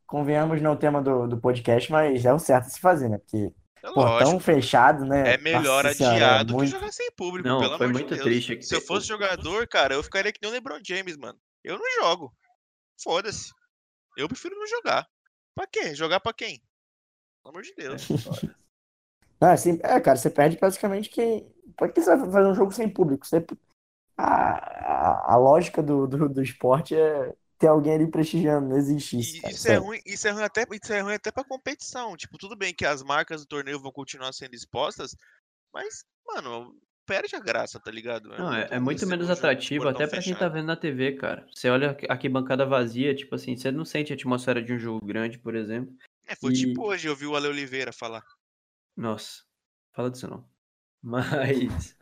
Convenhamos 0.05 0.61
não 0.61 0.71
é 0.71 0.73
o 0.73 0.77
tema 0.77 1.01
do, 1.01 1.27
do 1.27 1.37
podcast, 1.37 1.91
mas 1.91 2.25
é 2.25 2.33
o 2.33 2.39
certo 2.39 2.65
a 2.67 2.69
se 2.69 2.79
fazer, 2.79 3.09
né? 3.09 3.17
Porque 3.17 3.51
É 3.83 3.91
portão 3.91 4.03
lógico. 4.33 4.39
fechado, 4.39 5.05
né? 5.05 5.33
É 5.35 5.37
melhor 5.37 5.83
Nossa 5.85 6.03
é 6.03 6.07
adiado 6.07 6.53
muito- 6.53 6.71
que 6.71 6.77
jogar 6.79 6.91
sem 6.91 7.11
público, 7.11 7.47
Não, 7.47 7.59
pelo 7.59 7.77
foi 7.77 7.85
amor 7.87 7.93
muito 7.93 8.09
de 8.09 8.15
Deus. 8.15 8.23
triste 8.23 8.53
aqui. 8.53 8.63
Se 8.63 8.75
eu 8.75 8.81
fosse 8.81 9.07
jogador, 9.07 9.67
cara, 9.67 9.93
eu 9.93 10.03
ficaria 10.03 10.31
que 10.31 10.39
nem 10.41 10.49
o 10.51 10.53
LeBron 10.53 10.79
James, 10.85 11.15
mano. 11.17 11.39
Eu 11.63 11.77
não 11.77 11.85
jogo. 12.01 12.33
Foda-se. 13.01 13.51
Eu 14.17 14.27
prefiro 14.27 14.55
não 14.57 14.67
jogar. 14.67 15.07
Pra 15.55 15.67
quê? 15.67 15.93
Jogar 15.95 16.19
pra 16.19 16.33
quem? 16.33 16.61
Pelo 17.43 17.55
amor 17.55 17.61
de 17.63 17.73
Deus. 17.75 18.07
Não, 19.39 19.49
assim, 19.51 19.79
é, 19.83 19.99
cara, 19.99 20.17
você 20.17 20.31
perde 20.31 20.57
praticamente 20.57 21.09
quem. 21.09 21.47
Por 21.77 21.91
que 21.93 22.01
você 22.01 22.15
vai 22.15 22.31
fazer 22.31 22.47
um 22.49 22.55
jogo 22.55 22.71
sem 22.71 22.89
público? 22.89 23.25
Você... 23.25 23.45
A, 24.17 24.53
a, 25.31 25.33
a 25.33 25.37
lógica 25.37 25.83
do, 25.83 26.07
do, 26.07 26.27
do 26.27 26.41
esporte 26.41 26.95
é 26.95 27.35
ter 27.57 27.67
alguém 27.67 27.93
ali 27.93 28.07
prestigiando, 28.09 28.69
não 28.69 28.77
existe 28.77 29.19
isso. 29.19 29.41
Cara, 29.41 29.53
isso 29.53 29.67
é 29.67 29.71
sério. 29.71 29.83
ruim, 29.83 29.99
isso 30.05 30.27
é 30.27 30.31
ruim 30.31 30.43
até, 30.43 30.65
isso 30.71 30.93
é 30.93 31.01
ruim 31.01 31.13
até 31.13 31.31
pra 31.31 31.43
competição. 31.43 32.15
Tipo, 32.15 32.37
tudo 32.37 32.55
bem 32.55 32.73
que 32.73 32.85
as 32.85 33.01
marcas 33.03 33.41
do 33.41 33.47
torneio 33.47 33.79
vão 33.79 33.91
continuar 33.91 34.31
sendo 34.33 34.53
expostas, 34.53 35.15
mas, 35.73 36.03
mano, 36.25 36.75
perde 37.05 37.35
a 37.35 37.39
graça, 37.39 37.79
tá 37.79 37.89
ligado? 37.89 38.29
Não, 38.29 38.53
é, 38.53 38.59
muito 38.59 38.71
é 38.73 38.75
ruim 38.75 38.83
muito 38.85 39.07
menos 39.07 39.29
atrativo 39.29 39.87
até 39.87 40.05
pra 40.05 40.21
quem 40.21 40.35
tá 40.35 40.47
vendo 40.47 40.67
na 40.67 40.75
TV, 40.75 41.13
cara. 41.13 41.47
Você 41.53 41.69
olha 41.69 41.97
aqui 42.09 42.29
bancada 42.29 42.65
vazia, 42.65 43.15
tipo 43.15 43.33
assim, 43.35 43.55
você 43.55 43.71
não 43.71 43.85
sente 43.85 44.11
a 44.11 44.15
atmosfera 44.15 44.61
de 44.61 44.73
um 44.73 44.77
jogo 44.79 45.05
grande, 45.05 45.39
por 45.39 45.55
exemplo. 45.55 45.95
É, 46.25 46.35
foi 46.35 46.53
tipo 46.53 46.83
E- 46.83 46.85
hoje, 46.87 47.07
eu 47.07 47.15
vi 47.15 47.25
o 47.25 47.35
Ale 47.35 47.47
Oliveira 47.47 47.93
falar. 47.93 48.23
Nossa, 48.95 49.43
fala 49.93 50.11
disso 50.11 50.27
não. 50.27 50.47
Mas. 51.01 51.96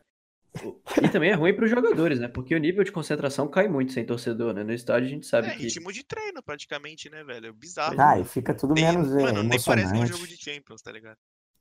E 1.03 1.09
também 1.09 1.31
é 1.31 1.33
ruim 1.33 1.53
pros 1.53 1.69
jogadores, 1.69 2.19
né? 2.19 2.27
Porque 2.27 2.55
o 2.55 2.57
nível 2.59 2.83
de 2.83 2.91
concentração 2.91 3.47
cai 3.47 3.67
muito 3.67 3.91
sem 3.93 4.05
torcedor, 4.05 4.53
né? 4.53 4.63
No 4.63 4.73
estádio 4.73 5.07
a 5.07 5.11
gente 5.11 5.25
sabe 5.27 5.47
É, 5.47 5.51
que. 5.55 5.63
ritmo 5.63 5.91
de 5.91 6.03
treino 6.03 6.41
praticamente, 6.43 7.09
né, 7.09 7.23
velho? 7.23 7.47
É 7.47 7.51
bizarro. 7.51 7.95
Ah, 7.99 8.19
e 8.19 8.23
fica 8.25 8.53
tudo 8.53 8.73
Nem- 8.73 8.85
menos 8.85 9.11
é, 9.15 9.21
mano, 9.21 9.43
nem 9.43 9.61
parece 9.61 9.69
um 9.69 9.95
emocionante. 9.97 10.11
jogo 10.11 10.27
de 10.27 10.37
Champions, 10.37 10.81
tá 10.81 10.91
ligado? 10.91 11.17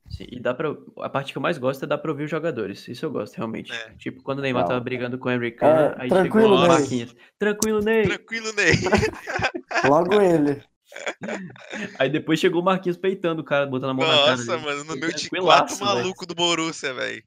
Sim, 0.09 0.27
e 0.31 0.39
dá 0.39 0.53
pra. 0.53 0.69
A 0.99 1.09
parte 1.09 1.31
que 1.31 1.37
eu 1.37 1.41
mais 1.41 1.57
gosto 1.57 1.83
é 1.83 1.87
dar 1.87 1.97
pra 1.97 2.11
ouvir 2.11 2.25
os 2.25 2.29
jogadores. 2.29 2.87
Isso 2.87 3.03
eu 3.05 3.09
gosto, 3.11 3.35
realmente. 3.37 3.71
É. 3.73 3.89
Tipo, 3.97 4.21
quando 4.21 4.37
o 4.37 4.41
Neymar 4.43 4.61
Não. 4.61 4.69
tava 4.69 4.79
brigando 4.79 5.17
com 5.17 5.27
o 5.27 5.31
Henry 5.31 5.51
Khan, 5.51 5.65
É, 5.65 5.95
aí 6.03 6.09
tranquilo, 6.09 6.43
chegou 6.49 6.57
o 6.57 6.61
Ney. 6.61 6.67
Marquinhos. 6.67 7.15
Tranquilo, 7.39 7.79
Ney! 7.81 8.03
Tranquilo, 8.07 8.53
Ney. 8.53 8.73
Logo 9.89 10.21
ele. 10.21 10.61
Aí 11.99 12.09
depois 12.09 12.39
chegou 12.39 12.61
o 12.61 12.63
Marquinhos 12.63 12.97
peitando 12.97 13.41
o 13.41 13.43
cara, 13.43 13.65
botando 13.65 13.89
a 13.89 13.93
mão 13.93 14.07
na 14.07 14.13
cara. 14.15 14.31
Nossa, 14.37 14.57
mano, 14.59 14.83
no 14.85 14.95
meu 14.95 15.09
de 15.11 15.27
tranquilaço, 15.29 15.79
quatro 15.79 15.85
maluco 15.97 16.25
do 16.25 16.35
Borussia, 16.35 16.93
velho. 16.93 17.23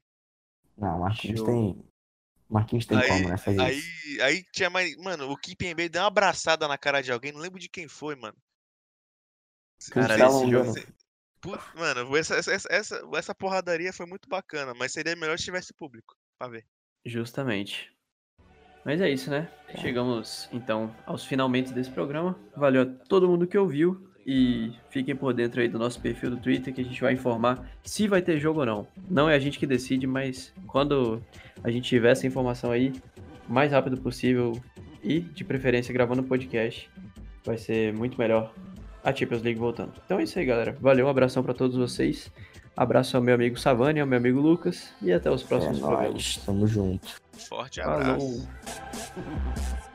Não, 0.79 0.99
Marquinhos 0.99 1.39
Show. 1.39 1.47
tem. 1.47 1.85
Marquinhos 2.49 2.85
tem 2.85 2.97
Aí, 2.97 3.07
como, 3.07 3.29
né? 3.29 3.37
Fazer 3.37 3.61
aí, 3.61 3.77
isso. 3.77 4.21
aí 4.23 4.43
tinha 4.51 4.69
mais. 4.69 4.95
Mano, 4.97 5.29
o 5.29 5.37
Kimpembe 5.37 5.87
deu 5.89 6.01
uma 6.01 6.07
abraçada 6.07 6.67
na 6.67 6.77
cara 6.77 7.01
de 7.01 7.11
alguém, 7.11 7.31
não 7.31 7.39
lembro 7.39 7.59
de 7.59 7.69
quem 7.69 7.87
foi, 7.87 8.15
mano. 8.15 8.35
Caralho, 9.91 10.13
estavam 10.13 10.41
esse 10.41 10.51
jogo. 10.51 10.93
Put- 11.41 11.63
Mano, 11.75 12.17
essa, 12.17 12.35
essa, 12.35 12.67
essa, 12.69 13.01
essa 13.13 13.35
porradaria 13.35 13.93
foi 13.93 14.05
muito 14.05 14.27
bacana, 14.27 14.73
mas 14.73 14.91
seria 14.91 15.15
melhor 15.15 15.37
se 15.37 15.45
tivesse 15.45 15.73
público, 15.73 16.15
pra 16.37 16.49
ver. 16.49 16.65
Justamente. 17.05 17.95
Mas 18.83 18.99
é 18.99 19.09
isso, 19.09 19.29
né? 19.29 19.49
Chegamos 19.77 20.49
então 20.51 20.93
aos 21.05 21.23
finalmente 21.23 21.71
desse 21.71 21.91
programa. 21.91 22.37
Valeu 22.57 22.81
a 22.81 22.85
todo 23.05 23.27
mundo 23.27 23.47
que 23.47 23.57
ouviu 23.57 24.08
e 24.31 24.71
fiquem 24.91 25.15
por 25.15 25.33
dentro 25.33 25.59
aí 25.59 25.67
do 25.67 25.79
nosso 25.79 25.99
perfil 25.99 26.29
do 26.29 26.37
Twitter 26.37 26.71
que 26.71 26.81
a 26.81 26.83
gente 26.83 27.01
vai 27.01 27.13
informar 27.13 27.67
se 27.83 28.07
vai 28.07 28.21
ter 28.21 28.39
jogo 28.39 28.59
ou 28.59 28.65
não. 28.67 28.87
Não 29.09 29.27
é 29.27 29.33
a 29.33 29.39
gente 29.39 29.57
que 29.57 29.65
decide, 29.65 30.05
mas 30.05 30.53
quando 30.67 31.19
a 31.63 31.71
gente 31.71 31.89
tiver 31.89 32.11
essa 32.11 32.27
informação 32.27 32.69
aí, 32.69 32.93
o 33.49 33.51
mais 33.51 33.71
rápido 33.71 33.97
possível 33.97 34.51
e 35.03 35.19
de 35.21 35.43
preferência 35.43 35.91
gravando 35.91 36.21
podcast, 36.21 36.87
vai 37.43 37.57
ser 37.57 37.91
muito 37.91 38.19
melhor 38.19 38.53
a 39.03 39.11
Champions 39.11 39.41
League 39.41 39.59
voltando. 39.59 39.93
Então 40.05 40.19
é 40.19 40.23
isso 40.23 40.37
aí, 40.37 40.45
galera. 40.45 40.77
Valeu, 40.79 41.07
um 41.07 41.09
abração 41.09 41.41
pra 41.41 41.55
todos 41.55 41.75
vocês. 41.75 42.31
Abraço 42.77 43.17
ao 43.17 43.23
meu 43.23 43.33
amigo 43.33 43.59
Savani, 43.59 43.99
ao 43.99 44.05
meu 44.05 44.19
amigo 44.19 44.39
Lucas 44.39 44.93
e 45.01 45.11
até 45.11 45.31
os 45.31 45.43
É 45.43 45.47
próximos 45.47 45.79
programas. 45.79 46.11
nóis, 46.11 46.37
tamo 46.45 46.67
junto. 46.67 47.15
Forte 47.33 47.81
abraço. 47.81 48.47
Falou. 48.47 49.88